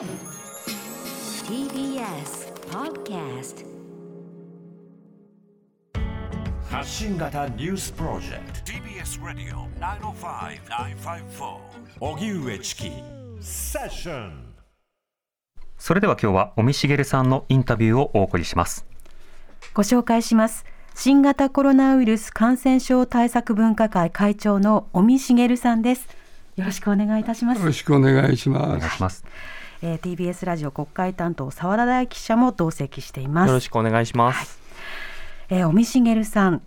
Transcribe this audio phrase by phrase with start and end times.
[0.00, 0.08] TBS
[2.70, 3.66] Podcast
[6.70, 8.72] 発信型ニュースプロジェクト。
[8.72, 11.58] TBS ラディオ905-954
[12.00, 12.90] おぎゅうえちき
[13.42, 14.54] セッション。
[15.76, 18.86] それでは今日は尾身茂さんのインタビューをお送りします。
[19.74, 20.64] ご紹介します。
[20.94, 26.08] 新型コロナウイルス感染症対策分科会会長の尾身茂さんです。
[26.56, 27.60] よろしくお願いいたします。
[27.60, 29.24] よろしくお願いしおます。
[29.82, 33.48] えー TBS ラジオ国会担当澤田大記者も同席しています。
[33.48, 34.60] よろしくお願いします。
[35.48, 36.62] えー尾身茂さん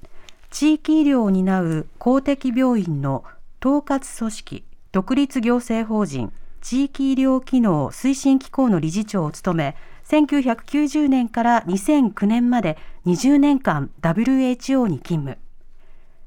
[0.50, 3.24] 地域医療を担う公的病院の
[3.64, 6.32] 統括組織独立行政法人
[6.62, 9.76] 地域医療機能推進機構の理事長を務め
[10.06, 15.38] 1990年から2009年まで20年間 WHO に勤務。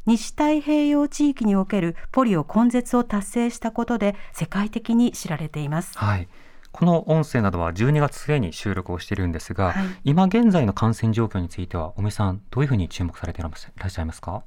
[0.06, 5.98] 西太平洋地域におけるポリオ根絶を達成したことで世界的に知られています。
[5.98, 6.28] はい
[6.76, 9.86] この音声などは12月末に収録をしているんですが、はい。
[10.04, 14.42] 今現在の感染状況については尾身さんどういうふうに注目されていらっしゃいますか、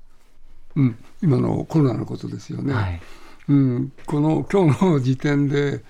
[0.76, 2.72] うん、今のコロナのことですよね。
[2.72, 3.02] はい。
[3.48, 5.84] うん、この今日の時点で、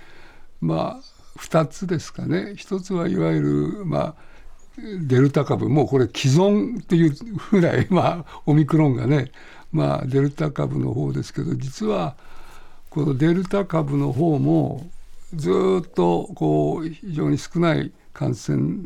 [0.61, 4.16] まあ、2つですかね、1つはいわゆる、まあ、
[4.77, 7.14] デルタ株、もうこれ、既存という
[7.52, 9.33] ぐらい、まあ、オミクロンがね、
[9.73, 12.16] まあ、デルタ株の方ですけど、実は
[12.89, 14.89] このデルタ株の方も、
[15.33, 18.85] ずーっとこう非常に少ない感染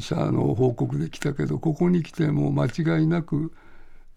[0.00, 3.52] 者の報告できたけど、ここに来ても間違いなく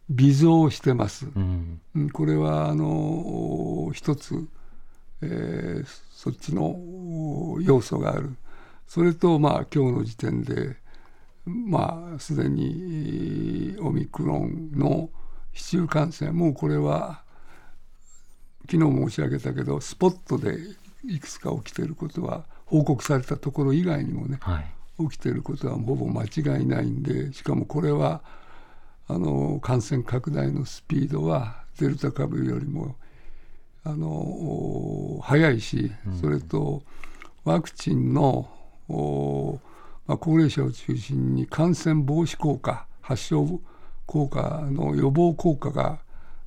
[0.09, 1.27] 微増してます。
[1.35, 4.47] うんうんこれはあの一つ、
[5.21, 8.35] えーそっちのお要素がある
[8.87, 10.75] それとまあ今日の時点で
[11.45, 15.11] まあすでにえーオミクロンの
[15.53, 17.21] 市中感染もうこれは
[18.69, 20.57] 昨日申し上げたけどスポットで
[21.07, 24.65] いくつか起きていることは報告されたところ以外にもねはい。
[24.99, 28.21] 起きていることはほぼ間違いないんでしかもこれは
[29.07, 32.95] あの感染拡大のスピードはデルタ株よりも
[33.83, 36.83] あのお早いし、それと
[37.45, 38.49] ワクチンの
[38.89, 39.59] お、
[40.05, 43.61] まあ、高齢者を中心に感染防止効果発症
[44.05, 45.99] 効果の予防効果が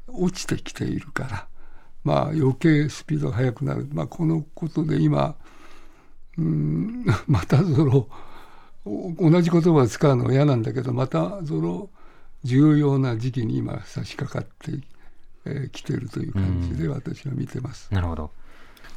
[0.09, 1.47] 落ちてきているから、
[2.05, 5.35] まあ、余計スピードが速くなる、まあ、このことで今
[6.39, 8.09] うん またその
[8.85, 11.91] お同じ言葉を使うのは嫌なんだけどまたその
[12.45, 14.83] 重要な時期に今差し掛かってき、
[15.45, 17.93] えているという感じで私は見てます。
[17.93, 18.31] なるほど。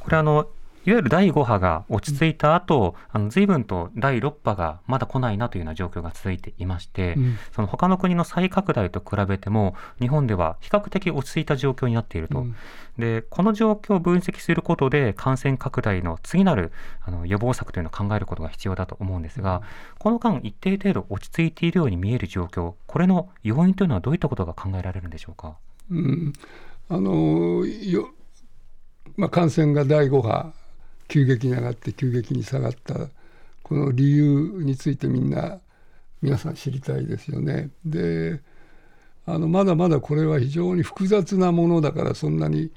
[0.00, 0.48] これあの
[0.86, 7.38] いわゆる第5波が落ち着いた後、あの随分と第6波がまだ来ないなというような状況が続いていまして、うん。
[7.52, 12.54] その他の国の再拡大と比べても日本では比較的落ち着いた状況になっていると、うん。
[12.98, 16.70] でこの状況を分析することで感染拡大の次なる
[17.00, 19.62] あの予防策というのを考えることが必要だと思うんですが、
[19.98, 25.56] この間一定程度落ち着いているように見える状況これの要因というのはどういったことが考えられるんでしょうか？
[25.90, 26.32] うん。
[26.90, 28.10] あのよ
[29.16, 30.52] まあ、感染が第5波
[31.14, 33.06] 急激に上がって急激に下がった
[33.62, 35.60] この理由についてみんな
[36.20, 37.70] 皆さん知りたいですよね。
[37.84, 38.40] で
[39.24, 42.72] あのまだまだこれは非常に複雑なものだからそんなに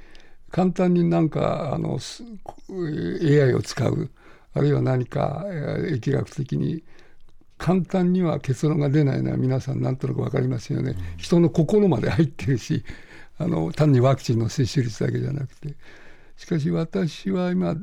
[0.52, 2.22] 簡単になんかあのす
[2.70, 4.12] AI を使う
[4.54, 6.84] あるいは何かえー疫学的に
[7.58, 12.84] 簡単には結論が出ないのは皆さんなんとなく分かりますよね、人の心まで入ってるし
[13.40, 15.74] あの単にワクチンの接種率だけじゃなくて。
[16.38, 17.76] しかし私は今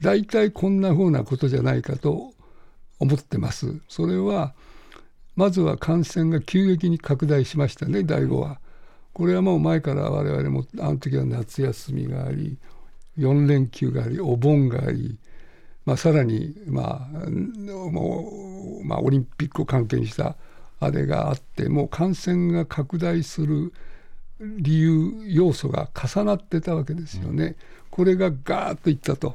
[0.00, 2.32] 大体こんなふうなことじゃないかと
[3.00, 3.80] 思ってます。
[3.88, 4.54] それは
[5.36, 8.60] まずは感染が急激に拡大しましたね第5は。
[9.12, 12.56] これはもう前から我々もあの時は夏休みがあり
[13.18, 15.18] 4連休がありお盆があり、
[15.84, 20.36] まあ、さらに、まあもうまあ、オリンピックを関係にした
[20.78, 23.72] あれがあってもう感染が拡大する
[24.40, 27.56] 理由要素が重なってたわけですよね。
[27.90, 29.34] これがガーッといったと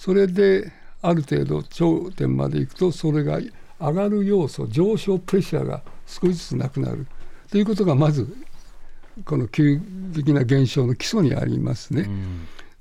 [0.00, 0.72] それで
[1.02, 3.38] ある程度頂点までいくとそれが
[3.78, 7.06] 上がる要素上昇プレッシャーが少しずつなくなる
[7.50, 8.26] ということがまず
[9.26, 9.78] この急
[10.12, 12.08] 激な減少の基礎にありますね。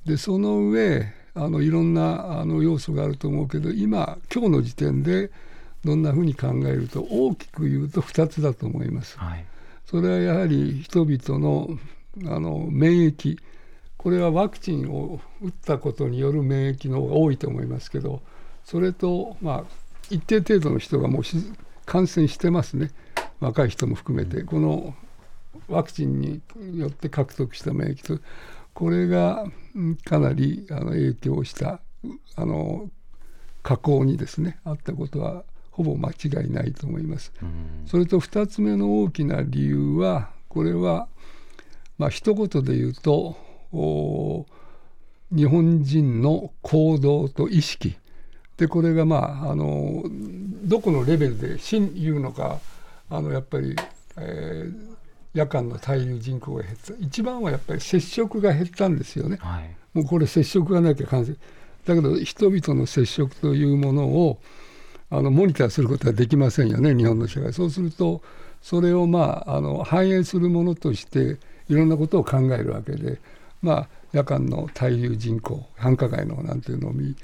[0.05, 5.29] でその上あのいろんなあの要素があると思うけど今今日の時点で
[5.83, 9.19] どんなふうに考えると大きく言うと2つだと思います。
[9.19, 9.45] はい
[9.85, 11.67] それはやはり人々の
[12.33, 13.37] あの免疫
[13.99, 18.21] これはワクチンを打ったことによる免疫の方が多いと思いますけど
[18.63, 21.35] それと、まあ、一定程度の人がもうし
[21.85, 22.91] 感染してますね。
[23.39, 24.43] 若い人も含めて。
[24.43, 24.93] この
[25.67, 26.41] ワクチンに
[26.75, 28.21] よって獲得した免疫と
[28.75, 31.81] これがうんかなりあの影響した
[32.35, 32.89] あの
[33.63, 37.33] 加工にですねあったことはほぼ間違いないと思います。
[37.41, 37.87] うん。
[37.87, 41.07] それと2つ目の大きな理由はこれは
[41.97, 47.95] まあ一言で言うとお日本人の行動と意識。
[48.57, 50.03] でこれがまああの
[50.63, 52.59] どこのレベルで真言うのか
[53.09, 53.75] あのやっぱり、
[54.17, 54.89] えー
[55.33, 56.93] 夜間の滞留人口が減った。
[56.99, 59.37] 一番はやっぱり接触が減ったんですよね。
[59.39, 59.75] はい。
[59.93, 61.37] もうこれ接触がなきゃ感染
[61.85, 64.39] だけど人々の接触というものを
[65.09, 67.53] あのモニターすることはできませんよね日本の社会。
[67.53, 68.21] そうすると
[68.61, 71.37] それをまああの反映するものとして
[71.69, 73.19] いろんなことを考えるわけで
[73.61, 77.15] まあ夜間の滞留人口繁華街のなんていうのを見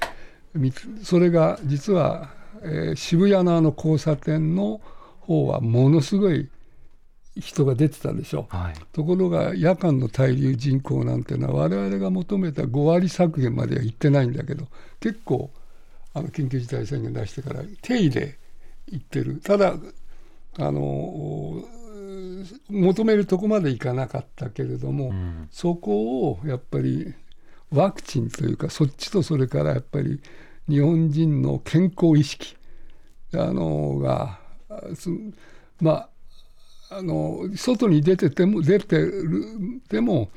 [0.54, 0.72] 見
[1.02, 2.30] それが実は、
[2.62, 4.80] えー渋谷のあの交差点の
[5.20, 6.48] 方はものすごい
[7.38, 8.46] 人が出てたでしょ。
[8.48, 14.66] はいところが夜間の滞留人口なんていうのは我々が求めた5割削減までは行ってないんだけど
[15.00, 15.50] 結構
[16.14, 18.38] あの緊急事態宣言出してから定位で
[18.86, 19.74] 行ってるただ
[20.58, 21.62] あの
[22.68, 25.48] 求めるとこまでいかなかったけれども、うん。
[25.50, 27.14] そこをやっぱり
[27.70, 30.20] ワクチンというかそっちとそれからやっぱり
[30.68, 32.56] 日本人の健康意識
[33.34, 34.38] あのが
[35.80, 36.08] まあ
[36.88, 39.44] あの外に出てても出てる
[39.88, 40.30] でも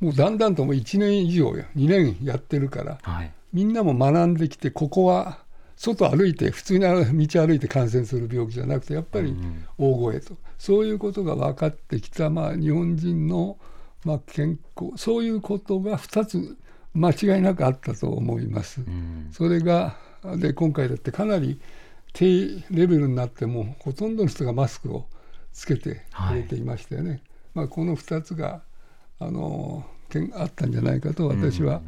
[0.00, 3.32] もうだんだんともう1年以上や2年やってるからはい。
[3.52, 5.38] みんなも学んできてここは
[5.76, 9.64] 外歩いて普通に道歩いて感染する病気じゃなくてやっぱりうん。
[9.78, 10.36] 大声と
[10.66, 13.56] そういうことが分かってきた、まあ、日本人の、
[14.04, 16.56] まあ、健康そういうことが2つ
[16.92, 18.80] 間違いなくあったと思います。
[18.80, 19.96] うんそれが
[20.38, 21.60] で今回だってかなり
[22.14, 25.06] 低レベルになってもほとんどの人がマスクを
[25.52, 27.22] つけてくれていましたよね。
[27.54, 28.62] まあ、この2つが
[29.20, 29.84] あの
[30.34, 31.80] あったんじゃないかと私は、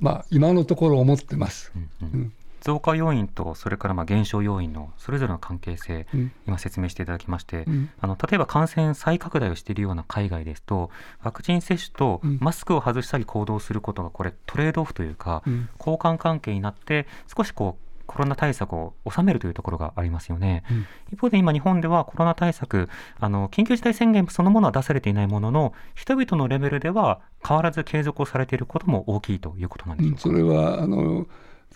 [0.00, 1.70] まあ、今のところ思ってます。
[1.76, 6.32] うんうんうん増加要因とそれからまあ減少要因のそれぞれの関係性、うん。
[6.46, 7.90] 今説明していただきまして、うん。
[8.00, 10.90] あの例えば感染再拡大をしているような海外ですと
[11.22, 12.38] ワクチン接種とうん。
[12.40, 15.68] マスクを外したり行動することがこれトレードオフというか、うん。
[15.78, 20.64] 交換関係になって少しこうコロナ対策を収めるというところがありますよね。
[20.68, 20.86] うん。
[21.12, 22.88] 一方で今日本ではコロナ対策
[23.20, 30.28] あの緊急事態宣言そのものは出されていないものの人々のレベルでは変わらず継続をされていることも大きいということなんでしょうか？
[30.28, 30.36] うん。
[30.36, 31.28] それはあの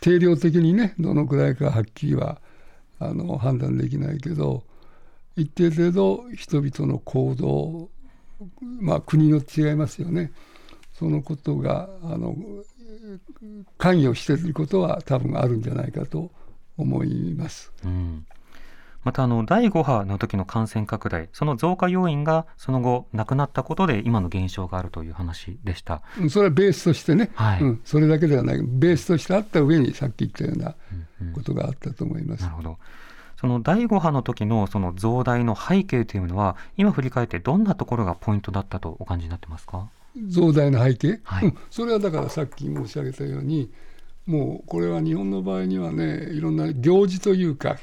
[0.05, 2.43] 定量的にねどのくらいかはっきりは
[2.99, 4.63] あの判断できないけど
[5.35, 7.89] 一定程度人々の行動
[8.83, 10.31] まあ国によって違いますよね
[10.93, 12.37] そのことがあの
[13.79, 16.31] 関与していることは多分あるんじゃないかと
[16.77, 17.73] 思います。
[17.83, 18.27] うん
[19.05, 26.03] またあの第5波の時の感染拡大その増加要因がその後なくなったことで今の減少があるという話でした。
[26.19, 30.75] うんそれはベースとしてね、はいうん、それだけではないベースとしてあった上にさっき言ったような
[31.21, 32.49] うんうんことがあったと思いますな。
[32.49, 32.79] るほど。
[33.41, 39.89] その第5波の時のその増大の背景というのは今振り返ってどんなところがポイントだったとお感じになってますか？
[40.29, 43.71] 増大の背景、はいうんそれはだからさっき申し上げたように
[44.27, 47.77] もうこれは日本の場合にはねいろんな行事というか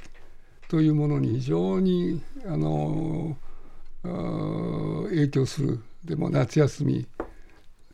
[0.71, 3.35] というものに非常にあの
[5.09, 5.81] 影響する。
[6.05, 7.05] でも夏休み、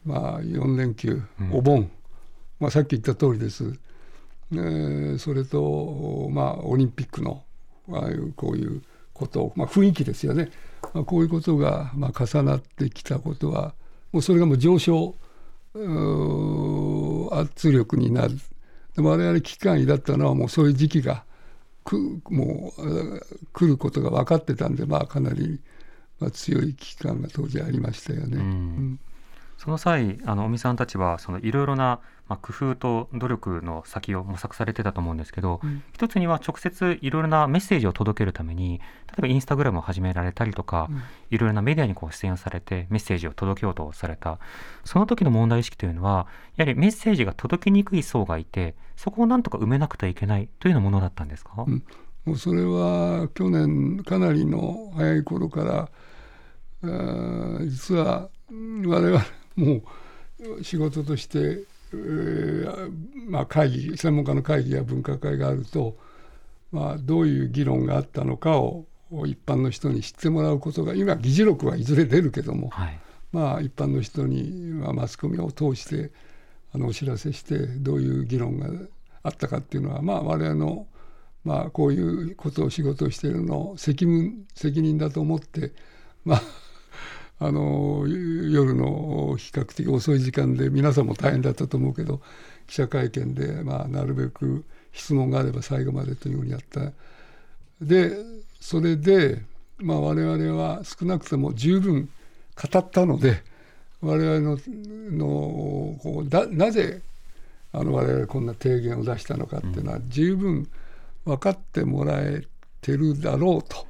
[0.05, 1.53] まあ、4連休うん。
[1.55, 1.89] お盆、
[2.59, 3.73] まあ、さっき言った通りです、
[4.51, 7.41] えーそれと、まあ、オリンピックの
[7.91, 10.51] ああいうこういうこと、まあ、雰囲気ですよね、
[10.93, 13.73] まあ、こういうことが、まあ、重なってきたことは
[14.11, 15.15] もうそれがもう上昇
[17.31, 18.35] 圧力になる。
[18.95, 21.25] でも我々危機感だったのはもうそういう時期が
[21.87, 23.21] くもうあ
[23.53, 25.61] 来ることが分かってたんで、まあ、かなり、
[26.19, 28.37] まあ、強い危機感が当時ありましたよね。
[28.37, 28.99] うんうん
[29.57, 35.83] その際あの尾身さんたちはそのいろいろな、まあ、工夫と努力の先を模索されてたと思うんですけど、うん。
[35.93, 41.01] 一つには直接いろいろなメッセージを届けるために例えばインスタグラムを始められたりとか、うん。
[41.31, 44.39] いろいろなメディアにこう出演されてメッセージを届けようとされた。
[44.83, 51.83] その時の問題意識というのはやはりメッセージが届きにくい層がいてそこをなんとか埋めなくてはいけないというようなものだったんですか、うん。
[52.25, 55.89] もうそれは去年かなりの早い頃から
[57.65, 59.19] 実はうん我々
[59.57, 59.81] も
[60.59, 62.91] う仕事として、えー
[63.27, 65.97] まあ、会議専門家の会議や分科会があると、
[66.71, 68.85] まあ、どういう議論があったのかを
[69.25, 72.99] 一般の人に知ってもらうことが今議事録はいずれ出るけども、はい。
[73.31, 76.11] まあ、一般の人に、まあ、マスコミを通して
[76.73, 78.69] あのお知らせしてどういう議論が
[79.23, 80.87] あったかっていうのは、まあ、我々の、
[81.43, 85.73] まあ、こういうことを仕事をしているの責任責任だと思って、
[86.23, 86.41] まあ、
[87.39, 92.21] あの夜の比較的遅い時間で皆さんも大変だったと思うけど
[92.65, 96.91] 記者会見で、まあ、なるべく質問があれば最後までというようにやった。
[97.79, 98.17] で
[98.59, 99.43] それで、
[99.77, 102.09] まあ、我々は少なくとも十分
[102.55, 103.43] 語ったので
[104.01, 104.57] 我々の
[105.11, 105.25] の
[106.01, 107.01] こうだなぜ
[107.71, 110.67] あの我々こんな提言を出したのかっていうのは十分
[111.25, 112.43] 分かってもらえ
[112.81, 113.85] てるだろうと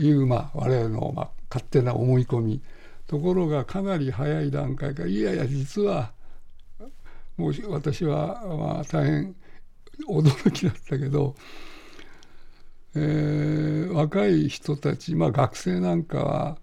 [0.00, 2.62] いう、まあ、我々の、まあ、勝手な思い込み。
[3.06, 6.12] ところがかなり早い段階からいやいや実は
[7.36, 9.34] もう私は、まあ、大変
[10.08, 11.34] 驚きだったけど、
[12.94, 16.58] えー、若い人たち、まあ、学生なんかは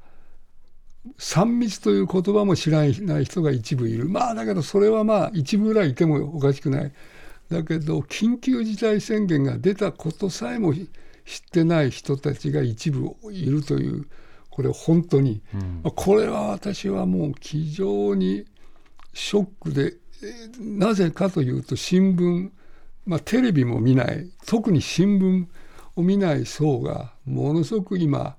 [1.17, 4.07] 3密という言葉も知らない人が一部いる。
[4.07, 6.93] まあだけどそれはまあ一部ぐらいいてもおかしくない。
[7.49, 10.83] だけど緊急事態宣言が出たことさえも知っ
[11.51, 14.07] てない人たちが一部いるという。
[14.57, 15.57] これ本当に、う
[15.89, 18.43] ん、これは私はもう非常に
[19.13, 19.93] ショックで
[20.59, 22.49] なぜかというと新聞、
[23.05, 25.45] まあ、テレビも見ない特に新聞
[25.95, 28.35] を見ない層がものすごく今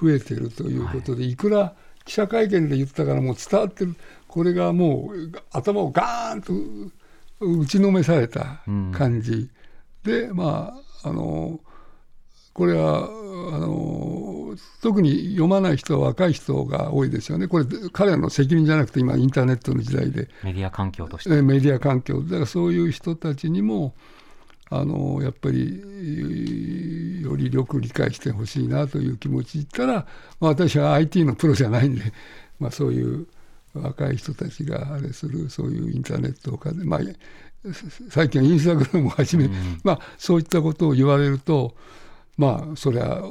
[0.00, 3.96] 増えているということで、はい、いくら記者会見で言ったからもう伝わってる
[4.28, 6.52] これがもう頭をガーンと
[7.40, 9.50] 打ちのめされた感じ、
[10.04, 11.58] うん、でまああの
[12.56, 21.42] これはあの特に読まない人は若い人が多いですよね、これ、彼らの責任じゃなくて、今、インターネットの時代で、メディア環境として。
[21.42, 23.94] メディア環境、だからそういう人たちにも、
[24.68, 30.06] あのやっぱりよりよく理解してほしいなという気持ち言ったら、
[30.40, 32.02] まあ、私は IT のプロじゃないんで、
[32.58, 33.26] まあ、そういう
[33.74, 37.00] 若い人たちがあれするそういうインターネットをかまあ、
[38.10, 41.76] 最近はインスタグラムをはじめ、うん、まあ、そういったことを言われると
[42.36, 43.22] まあそれは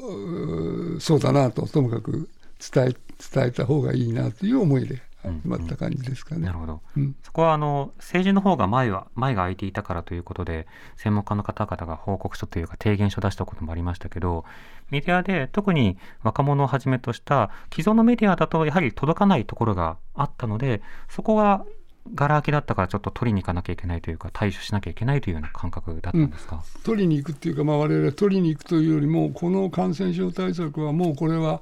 [0.99, 2.29] そうだなとともかく
[2.73, 2.95] 伝え
[3.33, 6.41] 伝えた方がいいなという思いで始まった感じですかね。
[6.41, 14.45] うんうん、なるほど、うん、そこはあの政治の方が前は前が空いていたからということで専門家の方々が報告書というか提言書を出したこともありましたけど
[14.89, 21.65] メディアで特に若者をはじめとした既存のメディアだとやはり届かないところがあったのでそこは
[22.13, 31.61] がら空きだったからちょっと取りに行かなきゃいけないというか対処しなきゃいけないというような感覚だったんですか、うん、取りに行くっていうか、まあ、我々は取りに行くというよりもこの感染症対策はもうこれは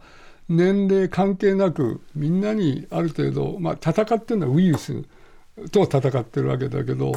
[0.50, 5.04] 年齢関係なくみんなにある程度、まあ、戦ってるのはウイルス
[5.72, 7.14] と戦ってるわけだけど、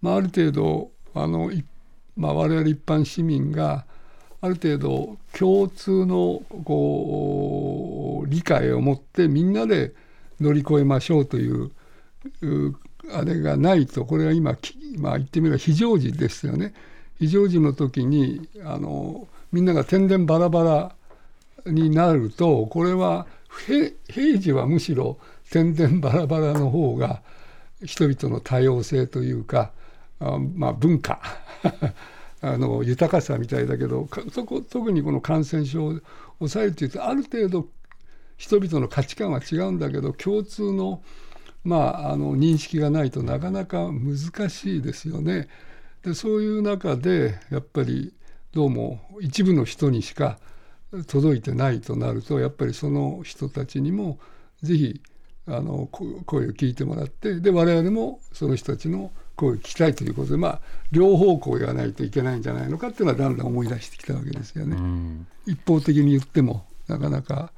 [0.00, 1.50] まあ、ある程度あの、
[2.16, 3.84] まあ、我々一般市民が
[4.40, 9.92] ある程度共通のこう理解を持ってみんなで
[10.40, 11.72] 乗り越えましょうという
[13.12, 14.56] あれがないとこれは今、
[14.98, 16.74] まあ、言ってみれば非常時ですよね。
[17.18, 20.94] 非常時の時にあのみんなが天然バラバ
[21.64, 23.26] ラになるとこれは
[24.08, 25.18] 平時はむしろ
[25.50, 27.22] 天然バラバラの方が
[27.84, 29.72] 人々の多様性というか
[30.20, 31.20] あ、まあ、文化
[32.42, 36.00] あの豊かさみたいだけどそこ特にこの感染症を
[36.38, 37.68] 抑えるというとある程度
[38.38, 41.02] 人々の価値観は違うんだけど共通の,、
[41.64, 45.48] まあ、あの認識がないとなかなか難しいですよね。
[46.02, 48.14] でそういう中でやっぱり
[48.52, 50.38] どうも一部の人にしか
[51.06, 54.18] 届いてないとなるとやっぱりその人たちにも
[54.62, 55.00] ぜひ
[55.46, 60.60] あの声を聞いてもらってで我々もその人たちの声を聞きたいということでまあ
[60.92, 64.76] 両方向言わないといけないんじゃないのかっていうのはだんだん思い出してきたわけですよね。
[65.46, 67.52] 一方的に言ってもなかなか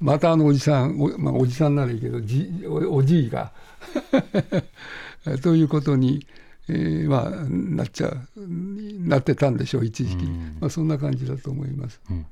[0.00, 3.52] またあのおじさんお,、まあ、おじさんならいいけどじおじいが
[5.42, 6.26] ということに、
[6.68, 10.24] えー、まあ、なっちゃうなってたんでしょう一時期、
[10.60, 12.00] まあ、そんな感じだと思います。
[12.10, 12.26] うん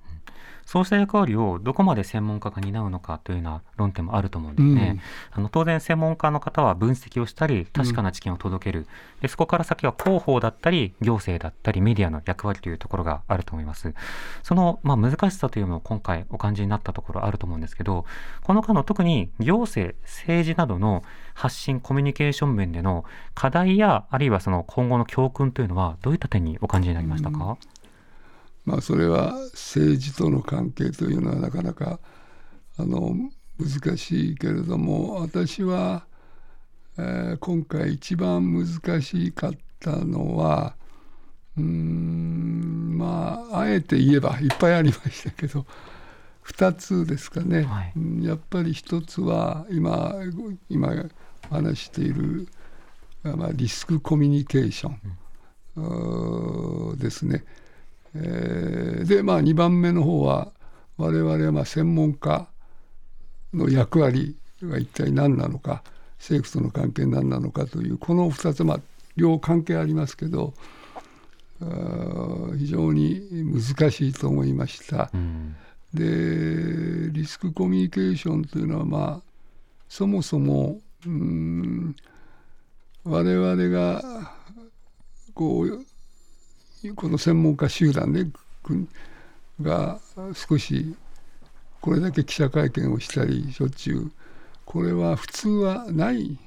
[0.67, 5.01] そうした役割をどこまで専門家が担うのかというような論点もあると思うんですね。
[5.35, 8.87] うん、あの当然専門家の方は分析をしたり確かな知見を届ける、うん、
[9.23, 13.95] でそこから先は広報だったり行政だったりメディアの役割というところがあると思います。
[14.43, 18.05] その、まあ、難しさというのを今回お感じになったところあると思うんですけど
[18.43, 21.05] この間の特に行政政治などの
[21.35, 23.05] 発信コミュニケーション面での
[23.35, 27.57] 課題やあるいはその今後の教訓というのはどういった点にお感じになりましたか、うん
[28.67, 32.01] まあ、それは政治との関係というのはなかなか
[32.77, 33.15] あの
[33.59, 36.05] 難しいけれども私は、
[36.99, 40.75] えー、今回一番難しかったのは
[41.57, 45.65] うんまああえて言えばいっぱいありましたけど
[46.45, 47.93] 2つですかね、はい、
[48.25, 50.13] やっぱり1つは今
[50.69, 50.93] 今
[51.51, 52.49] 話している、
[53.23, 54.91] まあ、リスクコミュニケーショ
[55.77, 57.45] ン、うん、ですね。
[58.23, 60.53] えー、でまあ2番目の方は
[60.97, 62.49] 我々はまあ専門家
[63.53, 65.83] の役割は一体何なのか
[66.19, 68.81] 政府との関係何なのかというこの2つまあ
[69.17, 70.55] 両関係ありますけど
[72.59, 75.11] 非常に難しいと思いました。
[75.15, 75.57] うん、
[75.95, 79.27] でリスクコミュニケーションというのはまあ
[79.89, 81.97] そもそもうん
[83.05, 84.35] 我々が
[85.33, 85.86] こう
[86.95, 88.31] この専門家集団ね
[89.61, 89.99] が
[90.35, 90.95] 少し
[91.81, 94.13] これだけ記者会見をしたりしょっちゅう
[94.65, 96.39] これは普通はない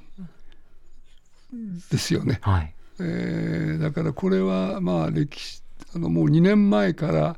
[1.90, 2.40] ですよね。
[2.42, 5.64] はい、えー、だからこれはまあ歴史
[5.96, 7.38] あのもう2年前から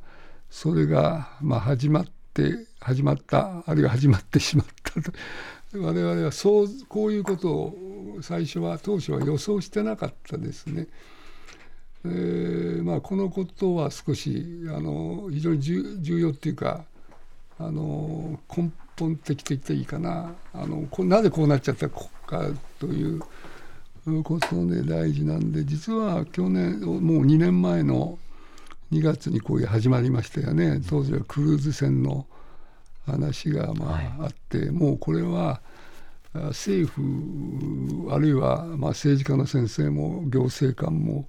[0.49, 5.11] それがまあ始まって始まったあるいは始まってしまったと
[5.73, 10.87] 我々はそうこういうことを最初は当初は予想してなかったですね。
[12.03, 16.83] えーまあ、このことは少しあの非常に重要っていうか
[17.59, 20.33] あの根本的と言っていいかな。
[20.53, 22.01] あのなぜこうなっちゃったか
[22.79, 23.21] という
[24.23, 28.17] ことで大事なんで実は去年もう2年前の
[28.91, 30.81] 2月にこういう始まりましたよね。
[30.89, 32.25] 当時はクルーズ船の
[33.05, 35.61] 話がまああって、はい、もうこれは
[36.33, 41.27] 政府あるいはまあ政治家の先生も行政官も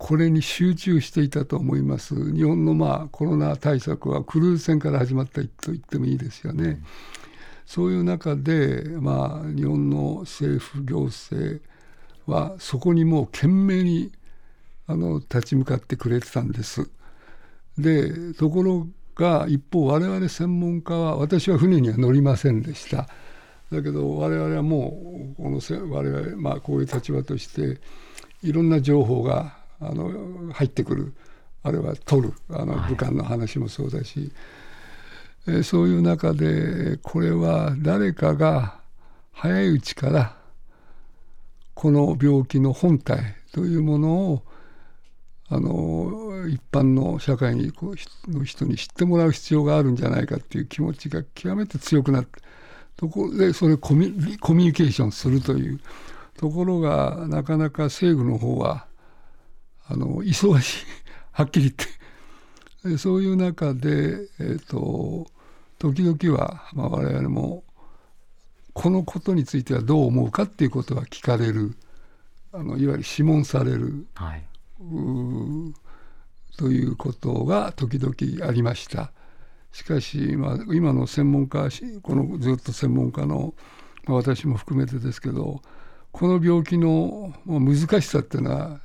[0.00, 2.14] これに集中していたと思います。
[2.32, 6.64] 日本のまあコロナ対策はクルーズ船から始まったと言ってもいいですよね。
[6.64, 6.84] うん、
[7.66, 11.62] そういう中で、まあ、日本の政府行政
[12.24, 14.10] はそこにもう懸命に
[14.86, 16.88] あの立ち向かってくれてたんです。
[17.76, 23.06] でところが一方我々専門家は私は船には乗りませんでした。
[23.70, 25.60] だけど我々はもうこの
[25.94, 27.82] 我々、まあ、こういう立場として
[28.42, 31.14] いろんな情報があの入ってくる。
[31.62, 32.32] あるいは取る。
[32.50, 34.32] あの武漢の話もそうだし、
[35.46, 38.80] はい、えそういう中でこれは誰かが
[39.32, 40.36] 早いうちから
[41.74, 44.42] この病気の本体というものを
[45.48, 52.40] あの一般の社会にこうの人に知ってもらう必要があるんじゃないかっていう気持ちが極めて強くなって
[52.96, 55.80] ところでそれをコミコミュニケーションするという
[56.36, 58.86] ところがなかなか政府の方は
[59.90, 60.86] あの忙しい。
[61.32, 61.74] はっきり
[62.82, 62.98] 言って。
[62.98, 65.26] そういう中で、えーと、
[65.78, 67.64] 時々は、まあ、我々も
[68.72, 71.74] このことについてはどう思うかっていうことは聞かれる。
[72.52, 74.44] あのいわゆる諮問される、はい、
[76.56, 79.12] ということが時々ありました。
[79.72, 81.68] しかし、まあ、今の専門家
[82.02, 83.54] このずっと専門家の、
[84.06, 85.62] まあ、私も含めてですけど
[86.10, 88.80] この病気の難しさっていうのは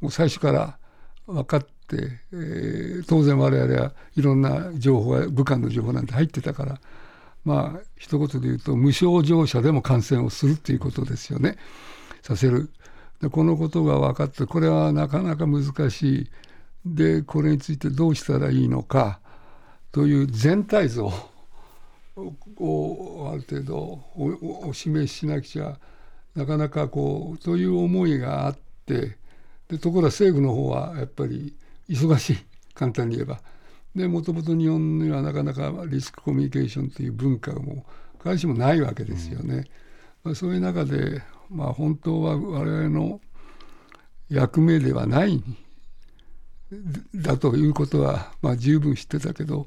[0.00, 0.78] もう最初から
[1.26, 6.80] 分かって、えー、当然我々はいろんな情報や武漢の情報なんて入ってたから
[7.44, 11.56] まあ一言で言うと無症状者でも感染をするっていうことですよね。
[12.22, 12.70] させる。
[13.20, 16.30] でこのことが分かってこれはなかなか難しい。
[16.84, 19.20] でこれについてどうしたらいいのか
[19.92, 21.12] という全体像
[22.58, 25.78] をある程度お示ししなくちゃ
[26.34, 29.18] なかなかこうという思いがあって
[29.70, 31.54] でところが政府の方はやっぱり
[31.88, 32.38] 忙しい
[32.74, 33.40] 簡単に言えば。
[33.94, 37.84] でもともと日本にはなかなかリスクコミュニケーションという文化も
[38.18, 39.54] 必ずしもないわけですよね。
[39.54, 39.64] うん、
[40.24, 43.20] まあ、そういう中で、まあ、本当は我々の
[44.28, 45.42] 役目ではない
[47.16, 49.66] だということは、まあ、十分知ってたけど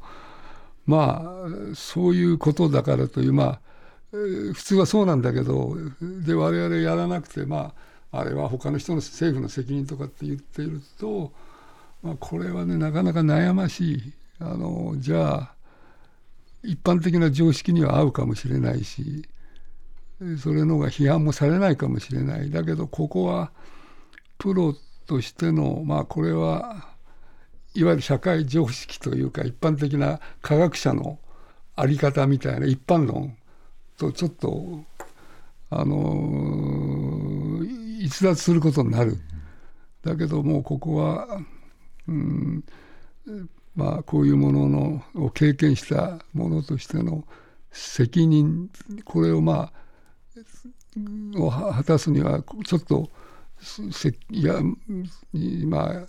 [0.86, 3.62] まあそういうことだからというまあ
[4.12, 11.34] 普通はそうなんだけどで我々やらなくてまああれは他の人の政府の責任とかって言っていると、
[12.04, 14.14] まあ、これはねなかなか悩ましい。
[14.40, 15.54] あのじゃあ
[16.64, 19.26] 一般的な常識には合うかもしれないし
[20.40, 22.52] それの方が批判もされないかもしれない。
[22.52, 23.52] だけどここは
[24.38, 24.76] プロ
[25.08, 26.86] としてのまあこれは
[27.74, 31.18] いわゆる社会常識というか一般的な科学者の
[31.76, 33.36] 在り方みたいな一般論
[33.98, 34.84] とちょっと
[35.72, 37.33] あの
[38.14, 39.18] 逸脱することになる。
[40.04, 41.40] だけどもうここは、
[42.08, 42.64] うん、
[43.76, 47.24] まあこういうもののを経験したものとしての
[47.72, 48.70] 責任
[49.04, 53.10] これをまあを果たすにはちょっと
[54.30, 54.60] いや
[55.66, 56.06] まあ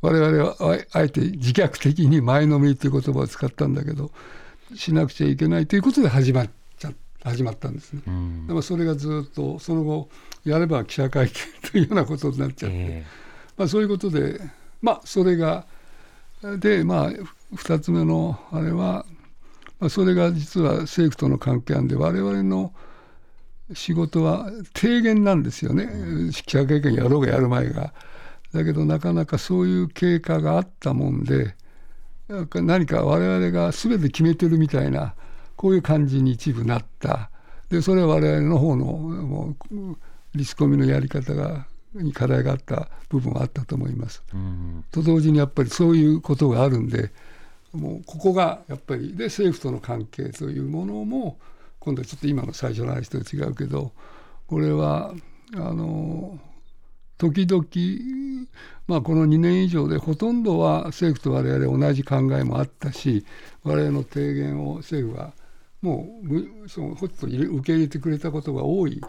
[0.00, 0.56] 我々は
[0.92, 4.10] あえて自虐的に前のめりという言葉を使ったんだけど
[4.74, 6.52] しなくちゃいけないということで始まっちゃ
[7.24, 8.02] 始まったんですね。
[8.06, 10.08] うん、でもそれがずっとその後
[10.44, 11.32] やれば記者会見
[11.70, 14.40] というようなことになっちゃって、えー、まあ、そういうことで
[14.80, 15.66] まあそれが
[16.58, 17.10] でまあ
[17.54, 19.06] 2つ目のあれは
[19.80, 22.72] まあ、それが実は政府との関係なんで我々の
[23.74, 27.92] 仕事は提言なんですよね、記者会見やろうがやる前が。
[28.52, 31.56] だけどなかなかそういう経過があったもんで
[32.54, 35.14] 何か我々が全て決めてるみたいな
[35.56, 37.30] こういう感じに一部なった
[37.70, 39.96] でそれは我々の方のもう
[40.34, 44.22] リスコミのやり方がに課題があった部分はあったと思います。
[44.90, 47.12] と同時にやっぱりそういうことがあるんで
[47.72, 51.38] もうここがやっぱりで政府との関係というものも
[51.80, 53.92] 今度はちょっと今の最初の話と違うけど
[54.46, 55.14] これは
[55.54, 56.38] あの
[57.18, 57.64] 時々、
[58.86, 63.24] まあ、この2年以上でほとんどは政府と我々同じ考えもあったし
[63.62, 65.32] 我々の提言を政府は
[65.84, 66.08] も
[66.64, 69.02] うそのほっと受け入れてくれたことが多い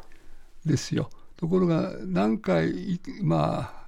[0.65, 1.09] ですよ。
[1.37, 3.87] ところが何回まあ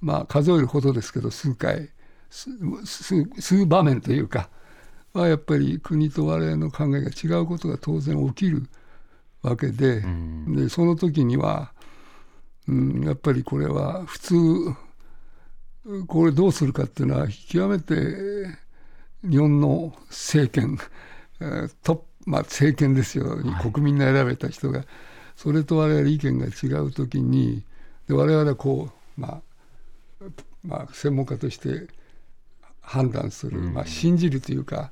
[0.00, 1.90] まあ数えるほどですけど数回
[2.30, 4.48] 数場面というか
[5.12, 8.68] はやっぱり国と我々の考えが違うことが当然起きる
[9.42, 10.04] わけで,、
[10.46, 11.72] でその時には、
[12.68, 14.34] うん、やっぱりこれは普通
[16.06, 18.56] これどうするかっていうのは極めて
[19.28, 20.78] 日本の政権
[21.82, 24.84] トまあ、政権ですよ、国民が選べた人が。
[25.36, 27.62] それと我々意見が違う時に
[28.06, 29.40] で我々はこう、ま
[30.20, 30.24] あ
[30.62, 31.86] まあ、専門家として
[32.82, 34.90] 判断する、まあ、信じるというか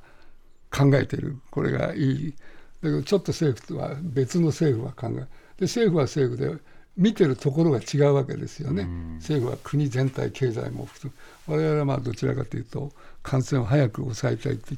[0.71, 1.37] 考えてる。
[1.51, 2.33] これがいい。
[2.81, 6.59] だけどちょっと政府とは別の政府は考えで政府は政府で
[6.97, 8.85] 見てるところが違うわけですよね、
[9.17, 11.13] 政府は国全体経済も含
[11.47, 11.55] む。
[11.55, 14.75] 我々はまあどちらかというと感染を早く抑えたいって。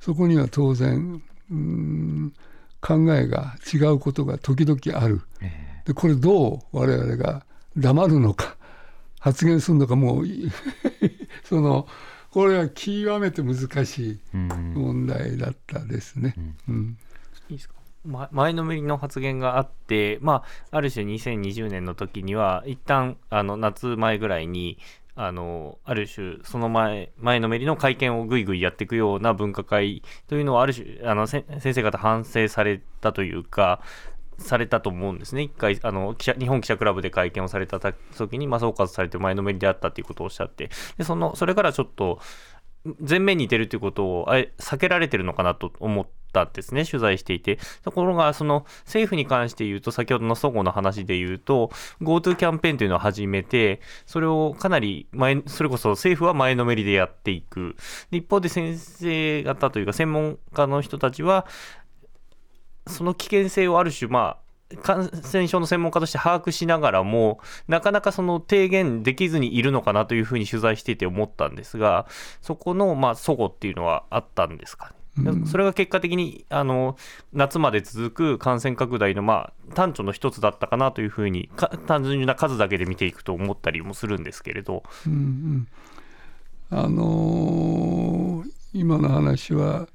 [0.00, 2.32] そこには当然うん
[2.80, 5.22] 考えが違うことが時々ある、
[5.86, 7.44] でこれどう我々が
[7.76, 8.56] 黙るのか
[9.20, 10.26] 発言するのかもう
[11.44, 11.88] その
[12.30, 16.34] これは極めて難しい問題だったですね。
[17.48, 17.74] いいですか？
[18.32, 24.78] 前のめりの発言があって、まあ、ある種2020年の時には一旦あの夏前ぐらいに
[25.16, 33.80] あのある種、その前前のめりの会見をぐいぐいやっていくような分科会というのは、ある種、あの先生方反省されたというか、
[34.38, 42.20] されたと思うんですね、一回あの記者、日本記者クラブで会見をされた時に、まあ、総括されて前のめりであったということをおっしゃって、でそのそれからちょっと、
[42.98, 47.58] 前面に出るということをあ避けられてるのかなと思ってたんですね、取材していて。
[47.82, 51.70] ところが、その政府に関して言うと、先ほどのそごの話で言うと、
[52.02, 57.76] GoTo キャンペーンというのを始めて、それをかなり前、それこそ政府は前のめりでやっていく。
[58.10, 61.46] 一方で先生方というか、専門家の人たちは、
[62.86, 64.44] その危険性をある種、まあ、
[64.82, 72.06] 感染症の専門家として把握しながらも、なかなかその提言できずにいるのかなというふうに取材していて思ったんですが、
[72.40, 74.96] そこのまあ齟齬っていうのはあったんですか、ね、
[75.46, 76.96] それが結果的にあの
[77.32, 81.50] 夏まで続く感染拡大のまあ端緒の一つだったかなというふうに
[81.86, 84.82] 単純な数だけで見ていくと思ったりもするんですけれど。
[85.06, 85.68] うんうん、
[86.70, 89.88] あのー、今の話は、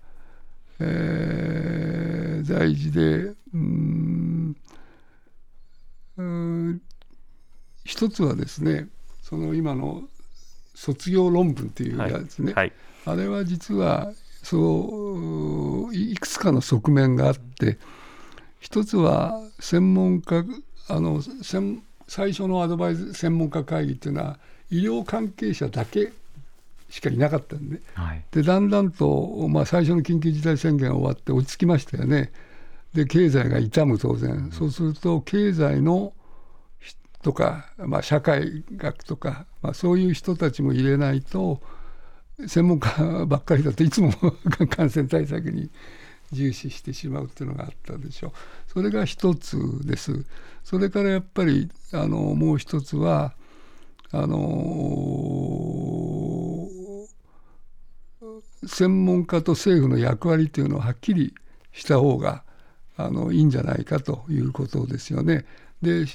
[0.80, 4.56] えー、大事で、うん
[7.86, 8.88] 一つはですね
[9.22, 10.04] その今の
[10.76, 12.74] 卒業論文っていうやつね、はい。
[13.06, 14.12] はい、あれは実は
[14.50, 17.78] そういくつかの側面があって
[18.60, 20.44] 一つは専門家
[20.88, 21.22] あの
[22.08, 24.40] 最初のアドバイス専門家会議っていうのは
[24.72, 26.14] 医療関係者だけ
[26.90, 32.32] しかいなかったんで,、はい、でだんだんと、まあ、最初の緊急事態宣言終わって落ち着きましたよね。
[32.96, 36.14] で経済が痛む当然、そうすると経済の
[37.22, 41.62] とか、まあ、社会学とか、まあ、そういう人たちも入れないと
[42.48, 44.12] 専門家ばっかりだといつも
[44.70, 45.70] 感染対策に
[46.32, 48.32] 重視してしまうっていうのがあったでしょう。
[48.68, 50.26] それが一つです。
[50.64, 53.34] それからやっぱりあのもう一つは
[54.12, 54.40] あの
[58.66, 61.34] 専門家と政府の役割っていうのをはっきり
[61.72, 62.44] した方が
[62.98, 65.46] あのいいんじゃないかということですよね。
[65.82, 66.06] で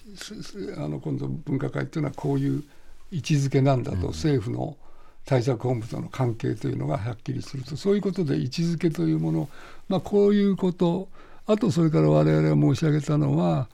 [0.77, 2.63] あの今度分科会っていうのはこういう
[3.11, 4.77] 位置づけなんだと、うん、政府の
[5.25, 9.49] 対策本部との関係というのがはっきりするとそういうことで位置づけというもの、
[9.89, 11.09] まあ、こういうこと
[11.47, 13.69] あとそれから我々が申し上げたのは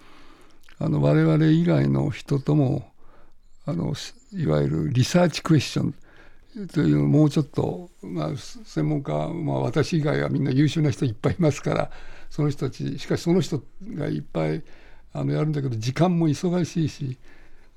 [0.79, 2.91] あの我々以外の人とも
[3.67, 3.95] あの
[4.33, 5.95] いわゆるリサーチクエスチョン
[6.69, 11.91] というのもうちょっと、まあ、専門家、まあ、私以外はみんな優秀な人いっぱいいますから
[12.29, 13.63] その人たちしかしその人
[13.95, 14.63] がいっぱい
[15.13, 17.19] あのやるんだけど時間も忙しいし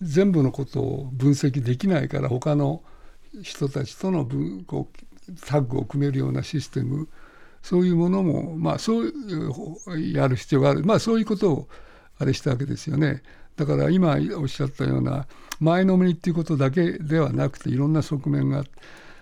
[0.01, 2.83] 全部のことを分析できないから他の
[3.41, 7.07] 人たちとの分こうタッグを組めるようなシステム
[7.61, 11.67] そういうものも、まあ、そういうやる必要がある、まあ、そういうことを
[12.19, 13.23] あれしたわけですよね。
[13.55, 15.27] だから今おっしゃったような
[15.59, 18.71] 前のめりっていうことだけではなくていろんな側面があって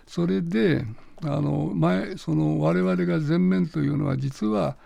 [0.07, 0.85] それで
[1.21, 4.77] あの前その我々が前面というのは実は、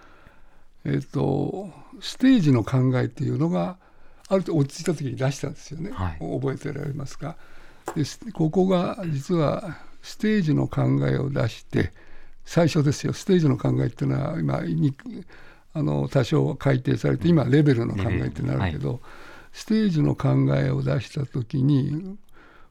[0.83, 1.69] えっと、
[2.01, 3.77] ステージの考えっていうのが
[4.27, 6.19] ある程度落ち着いた時に出したんですよね、はい。
[6.19, 7.37] 覚えてられますか？
[7.93, 11.91] でここが実はステージの考えを出して
[12.43, 13.13] 最初ですよ。
[13.13, 14.93] ステージの考えっていうのは今に
[15.73, 19.01] あの多少改定されて今レベルの考えってなるけど、
[19.51, 22.17] ステージの考えを出した時に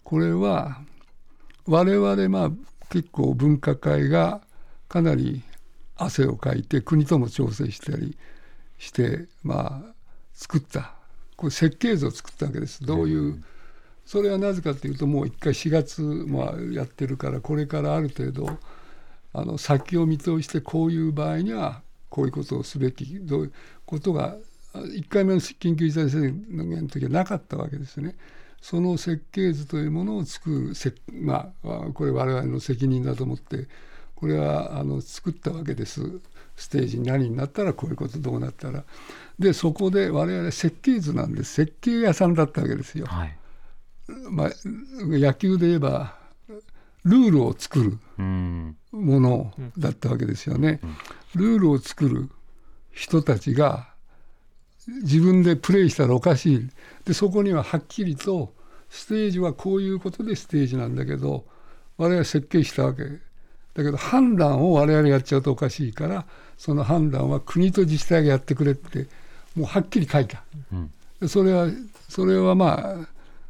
[0.02, 0.78] これは
[1.66, 2.50] 我々まあ
[2.90, 4.40] 結構分科会が
[4.88, 5.42] かなり
[5.96, 8.16] 汗をかいて国とも調整したり
[8.78, 9.94] してまあ
[10.34, 10.94] 作った。
[11.36, 12.84] これ設計図を作ったわけです。
[12.84, 13.42] どういう、
[14.06, 18.58] それはなぜかというともう一回4月もやってるからこれからある程度
[19.32, 23.52] あの先を見通してこういう場合にはこういうことをすべきどういう
[23.86, 24.36] ことが
[24.74, 28.16] 1回目の緊急事態宣言の時はなかったわけですね。
[28.60, 33.68] その設計図というものを作るせ、まあ、これ我々の責任だと思って
[34.14, 36.00] これはあの作ったわけです
[36.56, 38.84] ステージに何になったらこういうことどうなったら
[39.38, 43.04] でそこで我々設計図なんです設計屋さんだったわけですよ。
[43.06, 43.36] はい
[44.30, 46.14] まあ、野球で言えば
[47.04, 50.80] ルールを作るうんものだったわけですよね。
[51.34, 52.30] ルールを作る
[52.92, 53.88] 人たちが
[55.02, 56.68] 自分でプレイしたらおかしい
[57.04, 58.52] でそこにははっきりと
[58.88, 61.44] ステージはこういうことでステージなんだけど
[61.96, 69.08] 我々は設計したわけだけど判断を我々がやっちゃうとおかしいからその判断は国と自治体がやってくれって
[69.56, 70.44] もうはっきり書いた。
[70.72, 70.90] うん
[71.20, 71.68] でそれは
[72.08, 73.08] それはまあ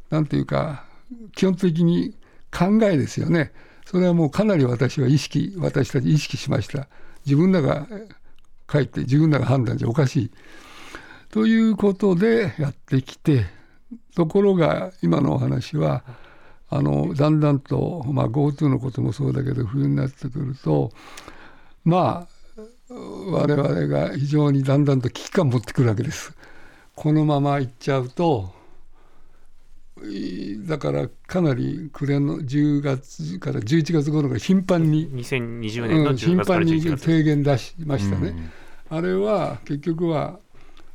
[0.09, 0.85] なんていうか
[1.35, 2.15] 基本的に
[2.51, 3.51] 考えですよね。
[3.85, 6.87] それはもうかなり私は意識私たち意識しました。
[7.25, 7.87] 自分らが
[8.71, 10.31] 書いて自分らが判断じゃおかしい。
[11.29, 13.45] ということでやってきて
[14.15, 16.03] ところが今のお話は
[16.69, 20.91] あのだんだんと、まあ、GoTo のこともそうだけど冬になってくると
[21.83, 22.93] まあ
[23.29, 26.33] 我々が非常にだんだんと危機感を持ってくるわけです。
[26.95, 28.54] このままいっちゃうと
[30.67, 38.29] だからかなり暮れの10月から11月頃が頻繁に、2020年のうん、10頻月から繁に11月提言出しましたね。
[38.29, 38.51] うん
[38.89, 40.39] あれは結局は